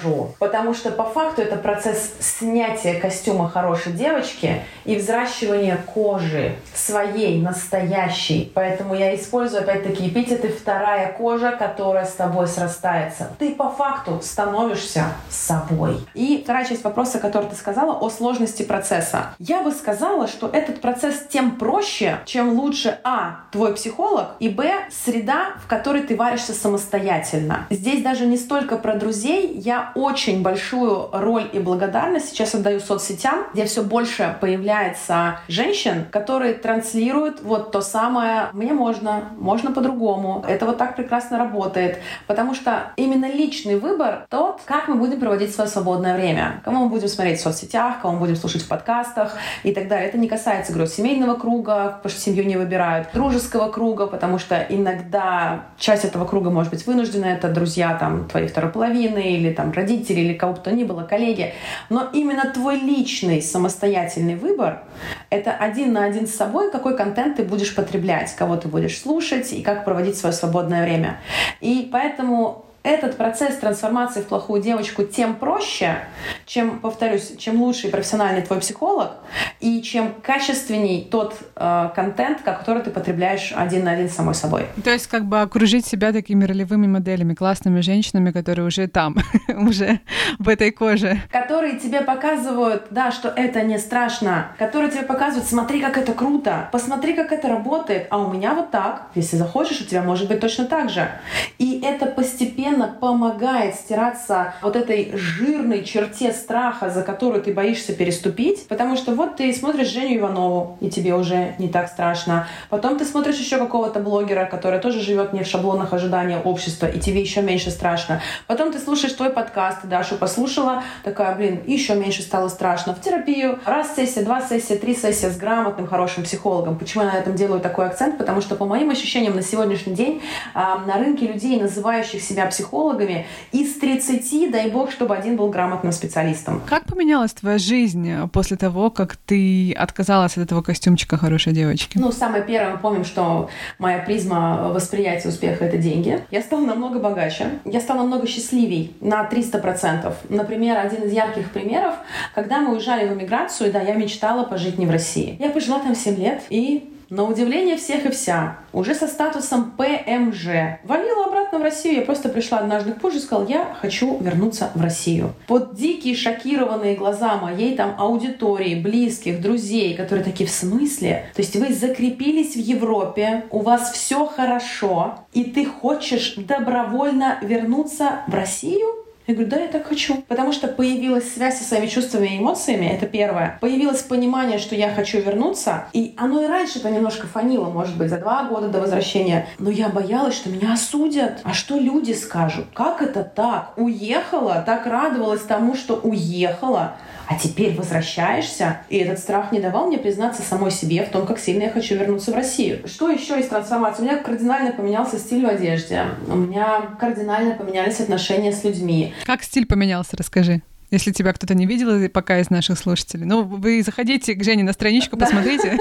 кожу, 0.00 0.34
потому 0.38 0.74
что 0.74 0.90
по 0.90 1.04
факту 1.04 1.42
это 1.42 1.56
процесс 1.56 2.12
снятия 2.20 2.98
костюма 3.00 3.48
хорошей 3.48 3.92
девочки 3.92 4.62
и 4.84 4.96
взращивания 4.96 5.78
кожи 5.94 6.56
своей, 6.74 7.40
настоящей. 7.40 8.50
Поэтому 8.54 8.94
я 8.94 9.14
использую 9.14 9.62
опять-таки 9.62 10.08
эпитеты 10.08 10.48
«вторая 10.48 11.12
кожа», 11.12 11.52
которая 11.52 12.04
с 12.04 12.12
тобой 12.12 12.46
срастается. 12.46 13.30
Ты 13.38 13.54
по 13.54 13.70
факту 13.70 14.20
становишься 14.22 15.04
собой. 15.28 16.06
И 16.14 16.40
вторая 16.42 16.64
часть 16.64 16.84
вопроса, 16.84 17.18
который 17.18 17.48
ты 17.48 17.56
сказала, 17.56 17.92
о 17.92 18.10
сложности 18.10 18.62
процесса. 18.62 19.34
Я 19.38 19.62
бы 19.62 19.72
сказала, 19.72 20.26
что 20.26 20.48
этот 20.48 20.80
процесс 20.80 21.26
тем 21.28 21.52
проще, 21.52 22.18
чем 22.24 22.58
лучше 22.58 22.98
А. 23.04 23.40
твой 23.52 23.74
психолог 23.74 24.28
и 24.38 24.48
Б. 24.48 24.70
среда, 24.90 25.54
в 25.62 25.66
которой 25.66 26.02
ты 26.02 26.16
варишься 26.16 26.52
самостоятельно. 26.52 27.66
Здесь 27.70 28.02
даже 28.02 28.26
не 28.26 28.36
столько 28.36 28.76
про 28.76 28.94
друзей. 28.94 29.52
Я 29.54 29.89
очень 29.94 30.42
большую 30.42 31.08
роль 31.12 31.48
и 31.52 31.58
благодарность 31.58 32.30
сейчас 32.30 32.54
отдаю 32.54 32.80
соцсетям, 32.80 33.46
где 33.52 33.64
все 33.64 33.82
больше 33.82 34.36
появляется 34.40 35.40
женщин, 35.48 36.06
которые 36.10 36.54
транслируют 36.54 37.42
вот 37.42 37.72
то 37.72 37.80
самое 37.80 38.48
«мне 38.52 38.72
можно», 38.72 39.30
можно 39.38 39.72
по-другому. 39.72 40.44
Это 40.46 40.66
вот 40.66 40.78
так 40.78 40.96
прекрасно 40.96 41.38
работает. 41.38 41.98
Потому 42.26 42.54
что 42.54 42.92
именно 42.96 43.30
личный 43.30 43.78
выбор 43.78 44.26
тот, 44.28 44.60
как 44.64 44.88
мы 44.88 44.96
будем 44.96 45.20
проводить 45.20 45.54
свое 45.54 45.68
свободное 45.68 46.16
время. 46.16 46.60
Кому 46.64 46.84
мы 46.84 46.90
будем 46.90 47.08
смотреть 47.08 47.40
в 47.40 47.42
соцсетях, 47.42 48.00
кому 48.02 48.14
мы 48.14 48.20
будем 48.20 48.36
слушать 48.36 48.62
в 48.62 48.68
подкастах 48.68 49.36
и 49.62 49.72
так 49.72 49.88
далее. 49.88 50.08
Это 50.08 50.18
не 50.18 50.28
касается, 50.28 50.72
говорю, 50.72 50.88
семейного 50.88 51.34
круга, 51.34 51.94
потому 51.96 52.10
что 52.10 52.20
семью 52.20 52.44
не 52.44 52.56
выбирают, 52.56 53.08
дружеского 53.14 53.70
круга, 53.70 54.06
потому 54.06 54.38
что 54.38 54.64
иногда 54.68 55.66
часть 55.78 56.04
этого 56.04 56.24
круга 56.24 56.50
может 56.50 56.70
быть 56.70 56.86
вынуждена 56.86 57.26
это 57.26 57.48
друзья 57.48 57.94
там 57.94 58.28
твоей 58.28 58.48
второй 58.48 58.70
половины 58.70 59.36
или 59.36 59.52
там 59.52 59.72
родители 59.80 60.20
или 60.20 60.34
кого 60.34 60.52
бы 60.52 60.60
то 60.60 60.72
ни 60.72 60.84
было, 60.84 61.02
коллеги. 61.02 61.52
Но 61.88 62.08
именно 62.12 62.50
твой 62.52 62.78
личный 62.78 63.42
самостоятельный 63.42 64.36
выбор— 64.36 64.82
это 65.30 65.52
один 65.52 65.92
на 65.92 66.04
один 66.04 66.26
с 66.26 66.34
собой, 66.34 66.70
какой 66.70 66.96
контент 66.96 67.36
ты 67.36 67.42
будешь 67.42 67.74
потреблять, 67.74 68.34
кого 68.36 68.56
ты 68.56 68.68
будешь 68.68 69.00
слушать 69.00 69.52
и 69.52 69.62
как 69.62 69.84
проводить 69.84 70.16
свое 70.16 70.32
свободное 70.32 70.84
время. 70.84 71.20
И 71.60 71.88
поэтому 71.92 72.69
этот 72.82 73.16
процесс 73.16 73.56
трансформации 73.56 74.22
в 74.22 74.26
плохую 74.26 74.62
девочку 74.62 75.04
тем 75.04 75.34
проще, 75.34 75.98
чем, 76.46 76.80
повторюсь, 76.80 77.34
чем 77.38 77.60
лучше 77.60 77.88
и 77.88 77.90
профессиональный 77.90 78.42
твой 78.42 78.60
психолог, 78.60 79.12
и 79.60 79.82
чем 79.82 80.14
качественней 80.22 81.06
тот 81.10 81.34
э, 81.56 81.90
контент, 81.94 82.40
который 82.40 82.82
ты 82.82 82.90
потребляешь 82.90 83.52
один 83.54 83.84
на 83.84 83.92
один 83.92 84.08
с 84.08 84.14
самой 84.14 84.34
собой. 84.34 84.66
То 84.82 84.90
есть 84.90 85.08
как 85.08 85.26
бы 85.26 85.40
окружить 85.40 85.84
себя 85.86 86.12
такими 86.12 86.44
ролевыми 86.44 86.86
моделями, 86.86 87.34
классными 87.34 87.80
женщинами, 87.80 88.30
которые 88.30 88.66
уже 88.66 88.88
там, 88.88 89.16
уже 89.48 90.00
в 90.38 90.48
этой 90.48 90.70
коже. 90.70 91.20
Которые 91.30 91.78
тебе 91.78 92.00
показывают, 92.00 92.86
да, 92.90 93.12
что 93.12 93.28
это 93.28 93.62
не 93.62 93.78
страшно, 93.78 94.52
которые 94.58 94.90
тебе 94.90 95.02
показывают, 95.02 95.48
смотри, 95.48 95.80
как 95.80 95.98
это 95.98 96.14
круто, 96.14 96.68
посмотри, 96.72 97.12
как 97.12 97.32
это 97.32 97.48
работает, 97.48 98.06
а 98.10 98.18
у 98.18 98.32
меня 98.32 98.54
вот 98.54 98.70
так, 98.70 99.08
если 99.14 99.36
захочешь, 99.36 99.82
у 99.82 99.84
тебя 99.84 100.02
может 100.02 100.28
быть 100.28 100.40
точно 100.40 100.64
так 100.64 100.88
же. 100.88 101.10
И 101.58 101.80
это 101.84 102.06
постепенно 102.06 102.69
постепенно 102.70 102.96
помогает 103.00 103.74
стираться 103.74 104.54
вот 104.62 104.76
этой 104.76 105.12
жирной 105.14 105.84
черте 105.84 106.32
страха, 106.32 106.90
за 106.90 107.02
которую 107.02 107.42
ты 107.42 107.52
боишься 107.52 107.92
переступить. 107.92 108.66
Потому 108.68 108.96
что 108.96 109.14
вот 109.14 109.36
ты 109.36 109.52
смотришь 109.52 109.88
Женю 109.88 110.18
Иванову, 110.18 110.76
и 110.80 110.90
тебе 110.90 111.14
уже 111.14 111.54
не 111.58 111.68
так 111.68 111.88
страшно. 111.88 112.46
Потом 112.68 112.98
ты 112.98 113.04
смотришь 113.04 113.38
еще 113.38 113.58
какого-то 113.58 114.00
блогера, 114.00 114.46
который 114.46 114.80
тоже 114.80 115.00
живет 115.00 115.32
не 115.32 115.42
в 115.42 115.46
шаблонах 115.46 115.92
ожидания 115.92 116.38
общества, 116.38 116.86
и 116.86 116.98
тебе 116.98 117.20
еще 117.20 117.42
меньше 117.42 117.70
страшно. 117.70 118.20
Потом 118.46 118.72
ты 118.72 118.78
слушаешь 118.78 119.14
твой 119.14 119.30
подкаст, 119.30 119.84
Дашу 119.84 120.16
послушала, 120.16 120.82
такая, 121.02 121.34
блин, 121.34 121.60
еще 121.66 121.94
меньше 121.94 122.22
стало 122.22 122.48
страшно. 122.48 122.94
В 122.94 123.00
терапию 123.00 123.58
раз 123.64 123.94
сессия, 123.96 124.22
два 124.22 124.40
сессия, 124.40 124.76
три 124.76 124.94
сессии 124.94 125.26
с 125.26 125.36
грамотным, 125.36 125.86
хорошим 125.86 126.24
психологом. 126.24 126.78
Почему 126.78 127.04
я 127.04 127.12
на 127.12 127.18
этом 127.18 127.34
делаю 127.34 127.60
такой 127.60 127.86
акцент? 127.86 128.18
Потому 128.18 128.40
что, 128.40 128.54
по 128.54 128.64
моим 128.64 128.90
ощущениям, 128.90 129.34
на 129.34 129.42
сегодняшний 129.42 129.94
день 129.94 130.22
на 130.54 130.98
рынке 130.98 131.26
людей, 131.26 131.60
называющих 131.60 132.22
себя 132.22 132.46
психологом, 132.46 132.59
психологами. 132.60 133.26
Из 133.52 133.74
30, 133.74 134.50
дай 134.50 134.70
бог, 134.70 134.90
чтобы 134.90 135.16
один 135.16 135.36
был 135.36 135.48
грамотным 135.48 135.92
специалистом. 135.92 136.62
Как 136.66 136.84
поменялась 136.84 137.32
твоя 137.32 137.58
жизнь 137.58 138.08
э, 138.08 138.28
после 138.28 138.56
того, 138.56 138.90
как 138.90 139.16
ты 139.16 139.72
отказалась 139.72 140.32
от 140.36 140.44
этого 140.44 140.62
костюмчика 140.62 141.16
хорошей 141.16 141.52
девочки? 141.52 141.98
Ну, 141.98 142.12
самое 142.12 142.42
первое, 142.42 142.72
мы 142.72 142.78
помним, 142.78 143.04
что 143.04 143.48
моя 143.78 143.98
призма 143.98 144.70
восприятия 144.72 145.28
успеха— 145.28 145.64
это 145.66 145.78
деньги. 145.78 146.22
Я 146.30 146.42
стала 146.42 146.66
намного 146.66 146.98
богаче. 146.98 147.60
Я 147.64 147.80
стала 147.80 147.98
намного 147.98 148.26
счастливей 148.26 148.94
на 149.00 149.26
300%. 149.26 150.12
Например, 150.28 150.78
один 150.78 151.04
из 151.04 151.12
ярких 151.12 151.50
примеров, 151.50 151.94
когда 152.34 152.60
мы 152.60 152.74
уезжали 152.74 153.08
в 153.08 153.14
эмиграцию, 153.14 153.72
да, 153.72 153.80
я 153.80 153.94
мечтала 153.94 154.44
пожить 154.44 154.78
не 154.78 154.86
в 154.86 154.90
России. 154.90 155.36
Я 155.40 155.50
пожила 155.50 155.78
там 155.78 155.94
7 155.94 156.16
лет, 156.16 156.42
и 156.50 156.92
на 157.10 157.24
удивление 157.24 157.76
всех 157.76 158.06
и 158.06 158.10
вся, 158.10 158.58
уже 158.72 158.94
со 158.94 159.08
статусом 159.08 159.72
ПМЖ, 159.72 160.78
валила 160.84 161.26
обратно 161.26 161.58
в 161.58 161.62
Россию. 161.62 161.96
Я 161.96 162.02
просто 162.02 162.28
пришла 162.28 162.58
однажды 162.58 162.92
позже 162.92 163.18
и 163.18 163.20
сказала, 163.20 163.46
я 163.48 163.76
хочу 163.80 164.18
вернуться 164.20 164.70
в 164.74 164.80
Россию. 164.80 165.34
Под 165.48 165.74
дикие 165.74 166.14
шокированные 166.14 166.94
глаза 166.94 167.36
моей 167.36 167.76
там 167.76 167.96
аудитории, 167.98 168.76
близких, 168.76 169.40
друзей, 169.42 169.94
которые 169.96 170.24
такие, 170.24 170.48
в 170.48 170.52
смысле? 170.52 171.26
То 171.34 171.42
есть 171.42 171.56
вы 171.56 171.74
закрепились 171.74 172.54
в 172.54 172.60
Европе, 172.60 173.44
у 173.50 173.60
вас 173.60 173.90
все 173.90 174.26
хорошо, 174.26 175.18
и 175.32 175.44
ты 175.44 175.64
хочешь 175.64 176.34
добровольно 176.36 177.38
вернуться 177.42 178.20
в 178.28 178.34
Россию? 178.34 178.86
Я 179.30 179.36
говорю, 179.36 179.50
да, 179.50 179.60
я 179.60 179.68
так 179.68 179.86
хочу. 179.86 180.16
Потому 180.26 180.52
что 180.52 180.66
появилась 180.66 181.32
связь 181.32 181.58
со 181.58 181.62
своими 181.62 181.86
чувствами 181.86 182.26
и 182.34 182.38
эмоциями, 182.38 182.86
это 182.86 183.06
первое. 183.06 183.58
Появилось 183.60 184.02
понимание, 184.02 184.58
что 184.58 184.74
я 184.74 184.90
хочу 184.90 185.20
вернуться. 185.20 185.84
И 185.92 186.16
оно 186.18 186.42
и 186.42 186.48
раньше-то 186.48 186.90
немножко 186.90 187.28
фанило, 187.28 187.70
может 187.70 187.96
быть, 187.96 188.10
за 188.10 188.18
два 188.18 188.42
года 188.42 188.66
до 188.66 188.80
возвращения. 188.80 189.46
Но 189.60 189.70
я 189.70 189.88
боялась, 189.88 190.34
что 190.34 190.50
меня 190.50 190.72
осудят. 190.72 191.42
А 191.44 191.52
что 191.52 191.76
люди 191.78 192.10
скажут? 192.10 192.66
Как 192.74 193.02
это 193.02 193.22
так? 193.22 193.74
Уехала, 193.76 194.64
так 194.66 194.84
радовалась 194.86 195.42
тому, 195.42 195.76
что 195.76 195.94
уехала 195.94 196.96
а 197.30 197.36
теперь 197.36 197.76
возвращаешься, 197.76 198.80
и 198.88 198.98
этот 198.98 199.20
страх 199.20 199.52
не 199.52 199.60
давал 199.60 199.86
мне 199.86 199.98
признаться 199.98 200.42
самой 200.42 200.72
себе 200.72 201.04
в 201.04 201.10
том, 201.10 201.28
как 201.28 201.38
сильно 201.38 201.62
я 201.62 201.70
хочу 201.70 201.94
вернуться 201.94 202.32
в 202.32 202.34
Россию. 202.34 202.80
Что 202.88 203.08
еще 203.08 203.38
из 203.38 203.46
трансформации? 203.46 204.02
У 204.02 204.04
меня 204.04 204.16
кардинально 204.16 204.72
поменялся 204.72 205.16
стиль 205.16 205.46
в 205.46 205.48
одежде, 205.48 206.06
у 206.26 206.34
меня 206.34 206.96
кардинально 206.98 207.54
поменялись 207.54 208.00
отношения 208.00 208.50
с 208.50 208.64
людьми. 208.64 209.14
Как 209.24 209.44
стиль 209.44 209.64
поменялся, 209.64 210.16
расскажи 210.16 210.62
если 210.90 211.12
тебя 211.12 211.32
кто-то 211.32 211.54
не 211.54 211.66
видел 211.66 212.08
пока 212.08 212.40
из 212.40 212.50
наших 212.50 212.76
слушателей. 212.76 213.24
Ну, 213.24 213.44
вы 213.44 213.80
заходите 213.80 214.34
к 214.34 214.42
Жене 214.42 214.64
на 214.64 214.72
страничку, 214.72 215.16
посмотрите. 215.16 215.78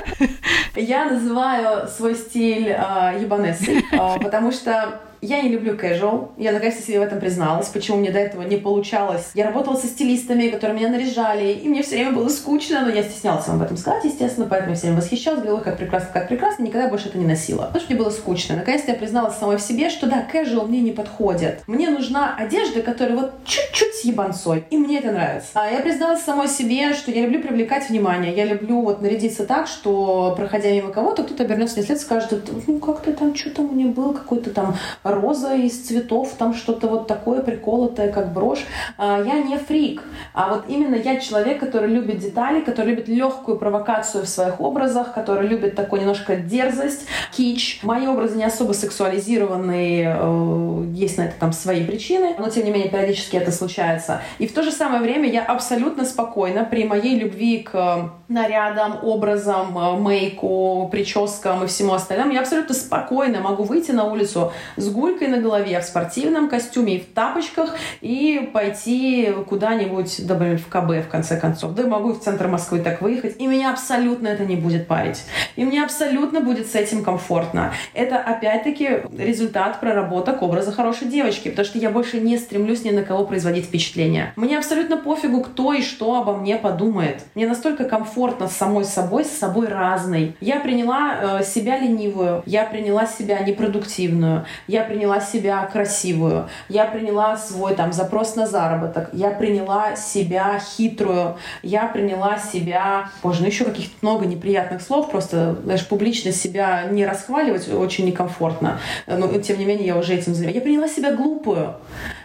Я 0.74 1.04
называю 1.04 1.86
свой 1.86 2.16
стиль 2.16 2.66
э, 2.66 3.20
ебанессой, 3.20 3.84
э, 3.92 4.20
потому 4.20 4.50
что 4.50 5.00
я 5.24 5.42
не 5.42 5.48
люблю 5.48 5.74
casual. 5.74 6.28
Я 6.36 6.52
наконец-то 6.52 6.82
себе 6.82 7.00
в 7.00 7.02
этом 7.02 7.20
призналась, 7.20 7.68
почему 7.68 7.98
мне 7.98 8.10
до 8.10 8.18
этого 8.18 8.42
не 8.42 8.56
получалось. 8.56 9.30
Я 9.34 9.46
работала 9.46 9.76
со 9.76 9.86
стилистами, 9.86 10.48
которые 10.48 10.78
меня 10.78 10.88
наряжали, 10.88 11.52
и 11.52 11.68
мне 11.68 11.82
все 11.82 11.96
время 11.96 12.12
было 12.12 12.28
скучно, 12.28 12.82
но 12.82 12.90
я 12.90 13.02
стеснялась 13.02 13.46
вам 13.46 13.56
об 13.56 13.62
этом 13.62 13.76
сказать, 13.76 14.04
естественно, 14.04 14.46
поэтому 14.48 14.72
я 14.72 14.76
все 14.76 14.86
время 14.86 15.00
восхищалась, 15.00 15.40
говорила, 15.40 15.60
как 15.60 15.78
прекрасно, 15.78 16.10
как 16.12 16.28
прекрасно, 16.28 16.62
никогда 16.62 16.88
больше 16.88 17.08
это 17.08 17.18
не 17.18 17.26
носила. 17.26 17.64
Потому 17.66 17.80
что 17.80 17.92
мне 17.92 18.02
было 18.02 18.10
скучно. 18.10 18.56
Наконец-то 18.56 18.92
я 18.92 18.98
призналась 18.98 19.36
самой 19.36 19.56
в 19.56 19.60
себе, 19.60 19.90
что 19.90 20.06
да, 20.06 20.26
casual 20.32 20.66
мне 20.66 20.80
не 20.80 20.92
подходит. 20.92 21.62
Мне 21.66 21.88
нужна 21.90 22.34
одежда, 22.36 22.82
которая 22.82 23.16
вот 23.16 23.32
чуть-чуть 23.44 23.94
с 23.94 24.04
ебанцой, 24.04 24.64
и 24.70 24.76
мне 24.76 24.98
это 24.98 25.12
нравится. 25.12 25.48
А 25.54 25.68
я 25.70 25.80
призналась 25.80 26.22
самой 26.22 26.48
себе, 26.48 26.92
что 26.94 27.10
я 27.10 27.22
люблю 27.22 27.40
привлекать 27.40 27.88
внимание, 27.88 28.34
я 28.34 28.44
люблю 28.44 28.82
вот 28.82 29.00
нарядиться 29.00 29.46
так, 29.46 29.66
что, 29.66 30.34
проходя 30.36 30.70
мимо 30.70 30.90
кого-то, 30.90 31.24
кто-то 31.24 31.44
обернется 31.44 31.76
мне 31.76 31.86
след 31.86 32.00
скажет, 32.00 32.50
ну 32.66 32.78
как 32.78 33.02
ты 33.02 33.12
там, 33.12 33.34
что 33.34 33.50
там 33.50 33.70
у 33.70 33.72
меня 33.72 33.88
был, 33.88 34.12
какой-то 34.12 34.50
там 34.50 34.76
роза 35.14 35.54
из 35.54 35.80
цветов, 35.86 36.34
там 36.38 36.54
что-то 36.54 36.88
вот 36.88 37.06
такое 37.06 37.42
приколотое, 37.42 38.12
как 38.12 38.32
брошь. 38.32 38.64
А, 38.98 39.22
я 39.22 39.40
не 39.42 39.58
фрик, 39.58 40.02
а 40.32 40.54
вот 40.54 40.64
именно 40.68 40.94
я 40.94 41.20
человек, 41.20 41.60
который 41.60 41.88
любит 41.88 42.18
детали, 42.18 42.60
который 42.60 42.90
любит 42.90 43.08
легкую 43.08 43.58
провокацию 43.58 44.24
в 44.24 44.28
своих 44.28 44.60
образах, 44.60 45.14
который 45.14 45.48
любит 45.48 45.74
такой 45.74 46.00
немножко 46.00 46.36
дерзость, 46.36 47.06
кич. 47.32 47.80
Мои 47.82 48.06
образы 48.06 48.36
не 48.36 48.44
особо 48.44 48.72
сексуализированные, 48.72 50.16
э, 50.18 50.84
есть 50.92 51.18
на 51.18 51.22
это 51.22 51.34
там 51.38 51.52
свои 51.52 51.84
причины, 51.84 52.34
но 52.38 52.48
тем 52.50 52.64
не 52.64 52.70
менее 52.70 52.90
периодически 52.90 53.36
это 53.36 53.52
случается. 53.52 54.20
И 54.38 54.46
в 54.46 54.52
то 54.52 54.62
же 54.62 54.70
самое 54.70 55.02
время 55.02 55.28
я 55.30 55.44
абсолютно 55.44 56.04
спокойна 56.04 56.64
при 56.64 56.84
моей 56.84 57.18
любви 57.18 57.58
к 57.58 58.10
нарядам, 58.28 59.00
образам, 59.02 59.76
э, 59.76 59.96
мейку, 59.98 60.88
прическам 60.90 61.64
и 61.64 61.66
всему 61.66 61.92
остальному. 61.92 62.32
Я 62.32 62.40
абсолютно 62.40 62.74
спокойно 62.74 63.40
могу 63.40 63.64
выйти 63.64 63.90
на 63.90 64.04
улицу 64.04 64.52
с 64.76 64.88
гулькой 64.90 65.28
на 65.28 65.38
голове, 65.38 65.78
в 65.78 65.84
спортивном 65.84 66.48
костюме 66.48 66.96
и 66.96 67.00
в 67.00 67.12
тапочках 67.12 67.76
и 68.00 68.50
пойти 68.52 69.32
куда-нибудь, 69.48 70.20
например, 70.26 70.58
в 70.58 70.66
КБ, 70.68 71.06
в 71.06 71.10
конце 71.10 71.38
концов. 71.38 71.74
Да 71.74 71.86
могу 71.86 72.10
и 72.10 72.14
в 72.14 72.20
центр 72.20 72.48
Москвы 72.48 72.78
так 72.80 73.02
выехать, 73.02 73.36
и 73.38 73.46
меня 73.46 73.70
абсолютно 73.72 74.28
это 74.28 74.44
не 74.44 74.56
будет 74.56 74.86
парить. 74.86 75.24
И 75.56 75.64
мне 75.64 75.82
абсолютно 75.82 76.40
будет 76.40 76.66
с 76.66 76.74
этим 76.74 77.04
комфортно. 77.04 77.72
Это, 77.92 78.18
опять-таки, 78.18 79.02
результат 79.18 79.80
проработок 79.80 80.42
образа 80.42 80.72
хорошей 80.72 81.08
девочки, 81.08 81.50
потому 81.50 81.66
что 81.66 81.78
я 81.78 81.90
больше 81.90 82.20
не 82.20 82.38
стремлюсь 82.38 82.84
ни 82.84 82.90
на 82.90 83.02
кого 83.02 83.24
производить 83.24 83.66
впечатление. 83.66 84.32
Мне 84.36 84.56
абсолютно 84.56 84.96
пофигу, 84.96 85.42
кто 85.42 85.74
и 85.74 85.82
что 85.82 86.20
обо 86.20 86.34
мне 86.34 86.56
подумает. 86.56 87.22
Мне 87.34 87.46
настолько 87.46 87.84
комфортно 87.84 88.13
с 88.48 88.56
самой 88.56 88.84
собой, 88.84 89.24
с 89.24 89.30
собой 89.30 89.68
разной. 89.68 90.36
Я 90.40 90.60
приняла 90.60 91.40
э, 91.40 91.44
себя 91.44 91.78
ленивую, 91.78 92.42
я 92.46 92.64
приняла 92.64 93.06
себя 93.06 93.40
непродуктивную, 93.40 94.46
я 94.66 94.84
приняла 94.84 95.20
себя 95.20 95.64
красивую, 95.66 96.48
я 96.68 96.86
приняла 96.86 97.36
свой 97.36 97.74
там 97.74 97.92
запрос 97.92 98.36
на 98.36 98.46
заработок, 98.46 99.10
я 99.12 99.30
приняла 99.30 99.96
себя 99.96 100.58
хитрую, 100.58 101.36
я 101.62 101.86
приняла 101.86 102.38
себя, 102.38 103.10
боже, 103.22 103.40
ну 103.42 103.46
еще 103.46 103.64
каких-то 103.64 103.94
много 104.02 104.26
неприятных 104.26 104.82
слов, 104.82 105.10
просто, 105.10 105.56
знаешь, 105.64 105.86
публично 105.86 106.32
себя 106.32 106.84
не 106.84 107.04
расхваливать 107.06 107.68
очень 107.72 108.06
некомфортно, 108.06 108.78
но 109.06 109.28
тем 109.38 109.58
не 109.58 109.64
менее 109.64 109.86
я 109.86 109.96
уже 109.96 110.14
этим 110.14 110.34
занимаюсь. 110.34 110.56
Я 110.56 110.62
приняла 110.62 110.88
себя 110.88 111.12
глупую. 111.14 111.74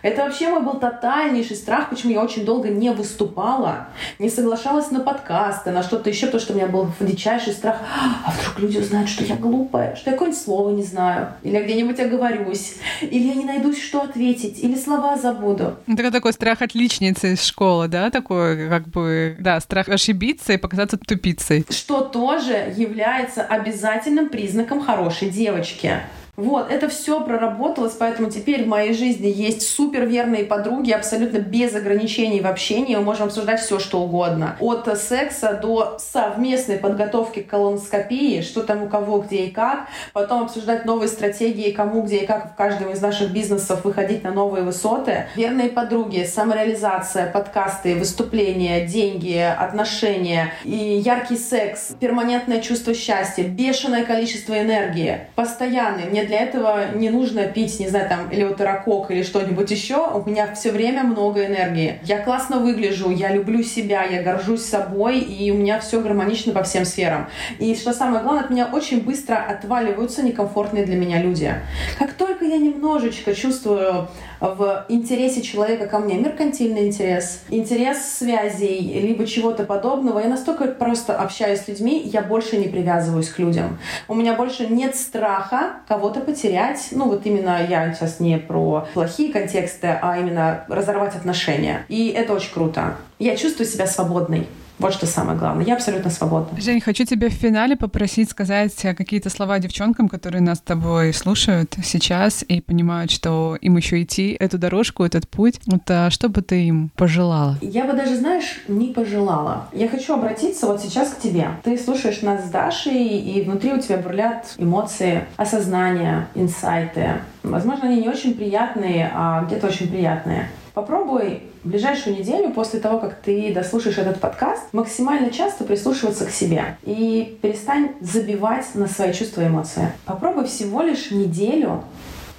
Это 0.02 0.24
вообще 0.24 0.50
мой 0.50 0.62
был 0.62 0.80
тотальнейший 0.80 1.56
страх, 1.56 1.90
почему 1.90 2.14
я 2.14 2.24
очень 2.24 2.46
долго 2.46 2.70
не 2.70 2.92
выступала, 2.92 3.88
не 4.18 4.30
соглашалась 4.30 4.92
на 4.92 5.00
подкасты, 5.00 5.72
на 5.72 5.79
что-то 5.84 6.10
еще, 6.10 6.28
потому 6.28 6.42
что 6.42 6.54
у 6.54 6.56
меня 6.56 6.68
был 6.68 6.92
дичайший 7.00 7.54
страх, 7.54 7.78
а 8.26 8.32
вдруг 8.32 8.60
люди 8.60 8.78
узнают, 8.78 9.10
что 9.10 9.24
я 9.24 9.36
глупая, 9.36 9.96
что 9.96 10.10
я 10.10 10.16
какое-нибудь 10.16 10.42
слово 10.42 10.76
не 10.76 10.84
знаю, 10.84 11.34
или 11.44 11.56
я 11.56 11.64
где-нибудь 11.64 12.00
оговорюсь, 12.00 12.76
или 13.02 13.28
я 13.28 13.36
не 13.36 13.46
найдусь, 13.46 13.82
что 13.82 14.02
ответить, 14.02 14.60
или 14.64 14.76
слова 14.76 15.18
забуду. 15.18 15.76
Это 15.88 16.12
такой 16.12 16.34
страх 16.34 16.62
отличницы 16.62 17.34
из 17.34 17.44
школы, 17.44 17.88
да, 17.88 18.10
такой, 18.10 18.70
как 18.70 18.88
бы, 18.88 19.38
да, 19.40 19.60
страх 19.60 19.90
ошибиться 19.90 20.54
и 20.54 20.58
показаться 20.58 20.98
тупицей. 20.98 21.66
Что 21.70 22.02
тоже 22.02 22.74
является 22.76 23.44
обязательным 23.44 24.30
признаком 24.30 24.82
хорошей 24.82 25.30
девочки. 25.30 26.00
Вот, 26.40 26.72
это 26.72 26.88
все 26.88 27.20
проработалось, 27.20 27.94
поэтому 28.00 28.32
теперь 28.32 28.64
в 28.64 28.68
моей 28.68 28.94
жизни 28.94 29.28
есть 29.28 29.68
супер 29.68 30.06
верные 30.06 30.46
подруги, 30.46 30.92
абсолютно 30.92 31.40
без 31.40 31.76
ограничений 31.76 32.40
в 32.40 32.48
общении. 32.48 32.96
Мы 32.96 33.02
можем 33.02 33.26
обсуждать 33.26 33.60
все, 33.60 33.78
что 33.78 34.00
угодно. 34.00 34.56
От 34.62 34.88
секса 34.98 35.60
до 35.62 35.98
совместной 36.00 36.78
подготовки 36.78 37.42
к 37.42 37.50
колоноскопии, 37.50 38.42
что 38.42 38.64
там 38.64 38.84
у 38.84 38.88
кого, 38.88 39.20
где 39.20 39.48
и 39.48 39.52
как. 39.52 39.88
Потом 40.14 40.44
обсуждать 40.44 40.86
новые 40.86 41.10
стратегии, 41.10 41.72
кому, 41.72 42.04
где 42.04 42.20
и 42.20 42.26
как 42.26 42.54
в 42.54 42.56
каждом 42.56 42.92
из 42.92 43.02
наших 43.02 43.32
бизнесов 43.32 43.84
выходить 43.84 44.24
на 44.24 44.32
новые 44.32 44.64
высоты. 44.64 45.26
Верные 45.36 45.68
подруги, 45.68 46.24
самореализация, 46.24 47.30
подкасты, 47.30 47.96
выступления, 47.96 48.88
деньги, 48.88 49.38
отношения 49.38 50.54
и 50.64 50.74
яркий 50.74 51.38
секс, 51.38 51.92
перманентное 52.00 52.62
чувство 52.62 52.94
счастья, 52.94 53.44
бешеное 53.44 54.06
количество 54.06 54.58
энергии, 54.58 55.28
постоянный. 55.36 56.06
Мне 56.06 56.29
для 56.30 56.42
этого 56.44 56.96
не 56.96 57.10
нужно 57.10 57.46
пить, 57.46 57.80
не 57.80 57.88
знаю, 57.88 58.08
там, 58.08 58.32
элеутерокок 58.32 59.10
или 59.10 59.24
что-нибудь 59.24 59.70
еще. 59.72 60.08
У 60.08 60.30
меня 60.30 60.54
все 60.54 60.72
время 60.72 61.04
много 61.04 61.46
энергии. 61.46 62.00
Я 62.04 62.20
классно 62.20 62.60
выгляжу, 62.60 63.10
я 63.10 63.34
люблю 63.34 63.64
себя, 63.64 64.04
я 64.04 64.22
горжусь 64.22 64.64
собой, 64.64 65.20
и 65.20 65.50
у 65.52 65.56
меня 65.56 65.80
все 65.80 66.00
гармонично 66.00 66.54
по 66.54 66.62
всем 66.64 66.86
сферам. 66.86 67.28
И 67.58 67.76
что 67.76 67.94
самое 67.94 68.22
главное, 68.22 68.44
от 68.44 68.52
меня 68.52 68.70
очень 68.72 69.02
быстро 69.02 69.36
отваливаются 69.36 70.22
некомфортные 70.22 70.86
для 70.86 70.96
меня 70.96 71.20
люди. 71.20 71.52
Как 71.98 72.14
только 72.14 72.46
я 72.46 72.58
немножечко 72.58 73.34
чувствую 73.34 74.08
в 74.40 74.86
интересе 74.90 75.42
человека 75.42 75.88
ко 75.88 76.00
мне, 76.00 76.16
меркантильный 76.16 76.88
интерес, 76.88 77.42
интерес 77.50 78.18
связей, 78.18 79.00
либо 79.02 79.26
чего-то 79.26 79.64
подобного, 79.64 80.20
я 80.20 80.28
настолько 80.28 80.66
просто 80.66 81.18
общаюсь 81.18 81.62
с 81.62 81.68
людьми, 81.68 82.02
я 82.06 82.22
больше 82.22 82.58
не 82.58 82.68
привязываюсь 82.68 83.30
к 83.30 83.40
людям. 83.40 83.80
У 84.08 84.16
меня 84.16 84.34
больше 84.34 84.68
нет 84.68 84.96
страха 84.96 85.82
кого-то 85.88 86.22
потерять. 86.22 86.90
Ну, 86.92 87.06
вот 87.06 87.26
именно 87.26 87.66
я 87.68 87.94
сейчас 87.94 88.20
не 88.20 88.38
про 88.38 88.88
плохие 88.94 89.32
контексты, 89.32 89.98
а 90.02 90.18
именно 90.18 90.66
разорвать 90.68 91.16
отношения. 91.16 91.86
И 91.90 92.10
это 92.10 92.34
очень 92.34 92.54
круто. 92.54 92.96
Я 93.20 93.36
чувствую 93.36 93.68
себя 93.68 93.88
свободной. 93.88 94.48
Вот 94.80 94.94
что 94.94 95.06
самое 95.06 95.38
главное. 95.38 95.66
Я 95.66 95.76
абсолютно 95.76 96.10
свободна. 96.10 96.60
Жень, 96.60 96.82
хочу 96.82 97.06
тебя 97.06 97.30
в 97.30 97.34
финале 97.34 97.76
попросить 97.76 98.30
сказать 98.30 98.74
какие-то 98.76 99.30
слова 99.30 99.60
девчонкам, 99.60 100.08
которые 100.08 100.42
нас 100.42 100.60
с 100.60 100.62
тобой 100.62 101.14
слушают 101.14 101.76
сейчас 101.84 102.44
и 102.48 102.62
понимают, 102.62 103.12
что 103.12 103.58
им 103.60 103.78
еще 103.78 104.02
идти 104.02 104.36
эту 104.40 104.58
дорожку, 104.58 105.04
этот 105.04 105.28
путь. 105.28 105.60
Вот 105.68 105.82
а 105.90 106.10
что 106.10 106.30
бы 106.30 106.42
ты 106.42 106.64
им 106.64 106.92
пожелала? 106.96 107.58
Я 107.62 107.86
бы 107.86 107.94
даже, 107.94 108.16
знаешь, 108.16 108.62
не 108.68 108.88
пожелала. 108.94 109.68
Я 109.74 109.90
хочу 109.90 110.14
обратиться 110.14 110.66
вот 110.66 110.82
сейчас 110.82 111.10
к 111.10 111.20
тебе. 111.20 111.50
Ты 111.64 111.78
слушаешь 111.78 112.22
нас 112.22 112.46
с 112.46 112.50
Дашей, 112.50 113.20
и 113.20 113.42
внутри 113.42 113.74
у 113.74 113.80
тебя 113.80 113.98
бурлят 113.98 114.56
эмоции, 114.58 115.26
осознания, 115.36 116.28
инсайты. 116.36 117.22
Возможно, 117.44 117.88
они 117.88 118.02
не 118.02 118.10
очень 118.10 118.34
приятные, 118.34 119.12
а 119.14 119.44
где-то 119.44 119.68
очень 119.68 119.90
приятные. 119.90 120.50
Попробуй 120.80 121.42
в 121.66 121.68
ближайшую 121.68 122.18
неделю 122.18 122.52
после 122.54 122.80
того, 122.80 123.00
как 123.00 123.16
ты 123.16 123.54
дослушаешь 123.54 123.98
этот 123.98 124.22
подкаст, 124.22 124.64
максимально 124.72 125.30
часто 125.30 125.66
прислушиваться 125.66 126.26
к 126.26 126.30
себе 126.30 126.78
и 126.86 127.38
перестань 127.42 127.96
забивать 128.00 128.64
на 128.76 128.88
свои 128.88 129.12
чувства 129.12 129.42
и 129.42 129.48
эмоции. 129.48 129.92
Попробуй 130.06 130.46
всего 130.46 130.82
лишь 130.82 131.12
неделю 131.12 131.84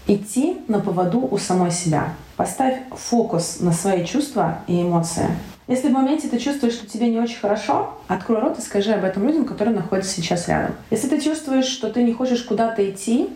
идти 0.07 0.57
на 0.69 0.81
поводу 0.81 1.29
у 1.31 1.37
самой 1.37 1.71
себя. 1.71 2.15
Поставь 2.39 2.79
фокус 2.93 3.59
на 3.61 3.73
свои 3.73 4.07
чувства 4.07 4.61
и 4.67 4.81
эмоции. 4.81 5.27
Если 5.67 5.89
в 5.89 5.93
моменте 5.93 6.27
ты 6.29 6.39
чувствуешь, 6.39 6.73
что 6.73 6.87
тебе 6.87 7.11
не 7.11 7.21
очень 7.21 7.39
хорошо, 7.39 7.91
открой 8.09 8.41
рот 8.41 8.59
и 8.59 8.63
скажи 8.63 8.93
об 8.93 9.05
этом 9.05 9.27
людям, 9.27 9.45
которые 9.45 9.77
находятся 9.77 10.13
сейчас 10.13 10.49
рядом. 10.49 10.77
Если 10.91 11.09
ты 11.09 11.21
чувствуешь, 11.21 11.67
что 11.67 11.91
ты 11.91 12.03
не 12.03 12.15
хочешь 12.15 12.43
куда-то 12.43 12.89
идти, 12.89 13.29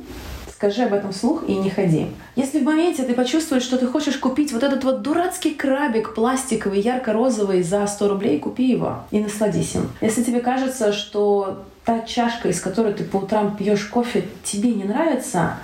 скажи 0.65 0.85
об 0.85 0.95
этом 0.95 1.13
вслух 1.13 1.45
и 1.47 1.55
не 1.57 1.69
ходи. 1.69 2.07
Если 2.37 2.61
в 2.61 2.63
моменте 2.63 3.03
ты 3.03 3.13
почувствуешь, 3.13 3.63
что 3.65 3.77
ты 3.77 3.87
хочешь 3.87 4.17
купить 4.17 4.51
вот 4.51 4.63
этот 4.63 4.83
вот 4.83 5.03
дурацкий 5.03 5.51
крабик 5.51 6.15
пластиковый, 6.15 6.81
ярко-розовый 6.81 7.63
за 7.63 7.87
100 7.87 8.09
рублей, 8.09 8.39
купи 8.39 8.71
его 8.71 9.01
и 9.11 9.21
насладись 9.21 9.75
им. 9.75 9.91
Если 10.01 10.23
тебе 10.23 10.41
кажется, 10.41 10.95
что 10.95 11.65
та 11.85 12.01
чашка, 12.01 12.49
из 12.49 12.63
которой 12.63 12.95
ты 12.95 13.05
по 13.05 13.19
утрам 13.19 13.55
пьешь 13.59 13.85
кофе, 13.85 14.25
тебе 14.43 14.73
не 14.73 14.85
нравится, 14.85 15.57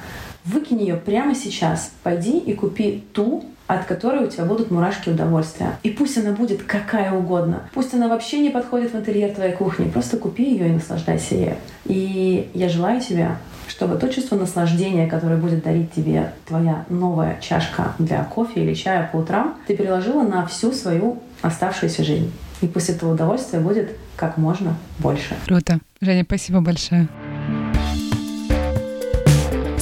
выкинь 0.44 0.82
ее 0.82 0.96
прямо 0.96 1.34
сейчас. 1.34 1.92
Пойди 2.02 2.36
и 2.36 2.52
купи 2.52 3.02
ту, 3.14 3.46
от 3.68 3.86
которой 3.86 4.24
у 4.24 4.26
тебя 4.26 4.44
будут 4.44 4.70
мурашки 4.70 5.08
удовольствия. 5.08 5.78
И 5.82 5.88
пусть 5.88 6.18
она 6.18 6.32
будет 6.32 6.64
какая 6.64 7.12
угодно. 7.12 7.70
Пусть 7.72 7.94
она 7.94 8.08
вообще 8.08 8.40
не 8.40 8.50
подходит 8.50 8.92
в 8.92 8.96
интерьер 8.96 9.32
твоей 9.32 9.52
кухни. 9.52 9.88
Просто 9.88 10.18
купи 10.18 10.44
ее 10.44 10.68
и 10.68 10.72
наслаждайся 10.72 11.36
ею. 11.36 11.56
И 11.86 12.50
я 12.52 12.68
желаю 12.68 13.00
тебе 13.00 13.36
чтобы 13.70 13.96
то 13.96 14.08
чувство 14.08 14.36
наслаждения, 14.36 15.06
которое 15.06 15.36
будет 15.36 15.62
дарить 15.62 15.92
тебе 15.92 16.32
твоя 16.46 16.84
новая 16.88 17.38
чашка 17.40 17.94
для 17.98 18.24
кофе 18.24 18.64
или 18.64 18.74
чая 18.74 19.08
по 19.12 19.18
утрам, 19.18 19.54
ты 19.66 19.76
переложила 19.76 20.22
на 20.22 20.44
всю 20.46 20.72
свою 20.72 21.22
оставшуюся 21.40 22.02
жизнь. 22.02 22.32
И 22.60 22.66
пусть 22.66 22.90
этого 22.90 23.14
удовольствия 23.14 23.60
будет 23.60 23.96
как 24.16 24.36
можно 24.36 24.76
больше. 24.98 25.34
Круто. 25.46 25.78
Женя, 26.00 26.24
спасибо 26.24 26.60
большое. 26.60 27.08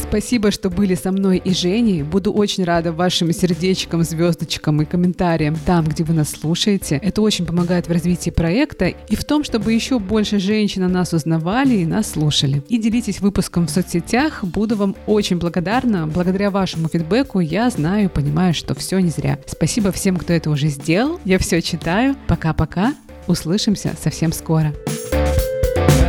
Спасибо, 0.08 0.50
что 0.50 0.70
были 0.70 0.94
со 0.94 1.12
мной 1.12 1.36
и 1.36 1.52
Женей. 1.52 2.02
Буду 2.02 2.32
очень 2.32 2.64
рада 2.64 2.92
вашим 2.92 3.30
сердечкам, 3.30 4.02
звездочкам 4.02 4.80
и 4.80 4.86
комментариям 4.86 5.54
там, 5.66 5.84
где 5.84 6.02
вы 6.02 6.14
нас 6.14 6.30
слушаете. 6.30 6.98
Это 7.02 7.20
очень 7.20 7.44
помогает 7.44 7.88
в 7.88 7.92
развитии 7.92 8.30
проекта 8.30 8.86
и 8.86 9.16
в 9.16 9.24
том, 9.24 9.44
чтобы 9.44 9.74
еще 9.74 9.98
больше 9.98 10.38
женщин 10.38 10.84
о 10.84 10.88
нас 10.88 11.12
узнавали 11.12 11.74
и 11.74 11.86
нас 11.86 12.12
слушали. 12.12 12.62
И 12.70 12.78
делитесь 12.78 13.20
выпуском 13.20 13.66
в 13.66 13.70
соцсетях. 13.70 14.42
Буду 14.42 14.76
вам 14.76 14.96
очень 15.06 15.36
благодарна. 15.36 16.06
Благодаря 16.06 16.50
вашему 16.50 16.88
фидбэку 16.88 17.40
я 17.40 17.68
знаю 17.68 18.08
понимаю, 18.08 18.54
что 18.54 18.74
все 18.74 19.00
не 19.00 19.10
зря. 19.10 19.38
Спасибо 19.44 19.92
всем, 19.92 20.16
кто 20.16 20.32
это 20.32 20.48
уже 20.48 20.68
сделал. 20.68 21.20
Я 21.26 21.38
все 21.38 21.60
читаю. 21.60 22.16
Пока-пока. 22.26 22.94
Услышимся 23.26 23.94
совсем 24.02 24.32
скоро. 24.32 24.74
thank 25.76 26.07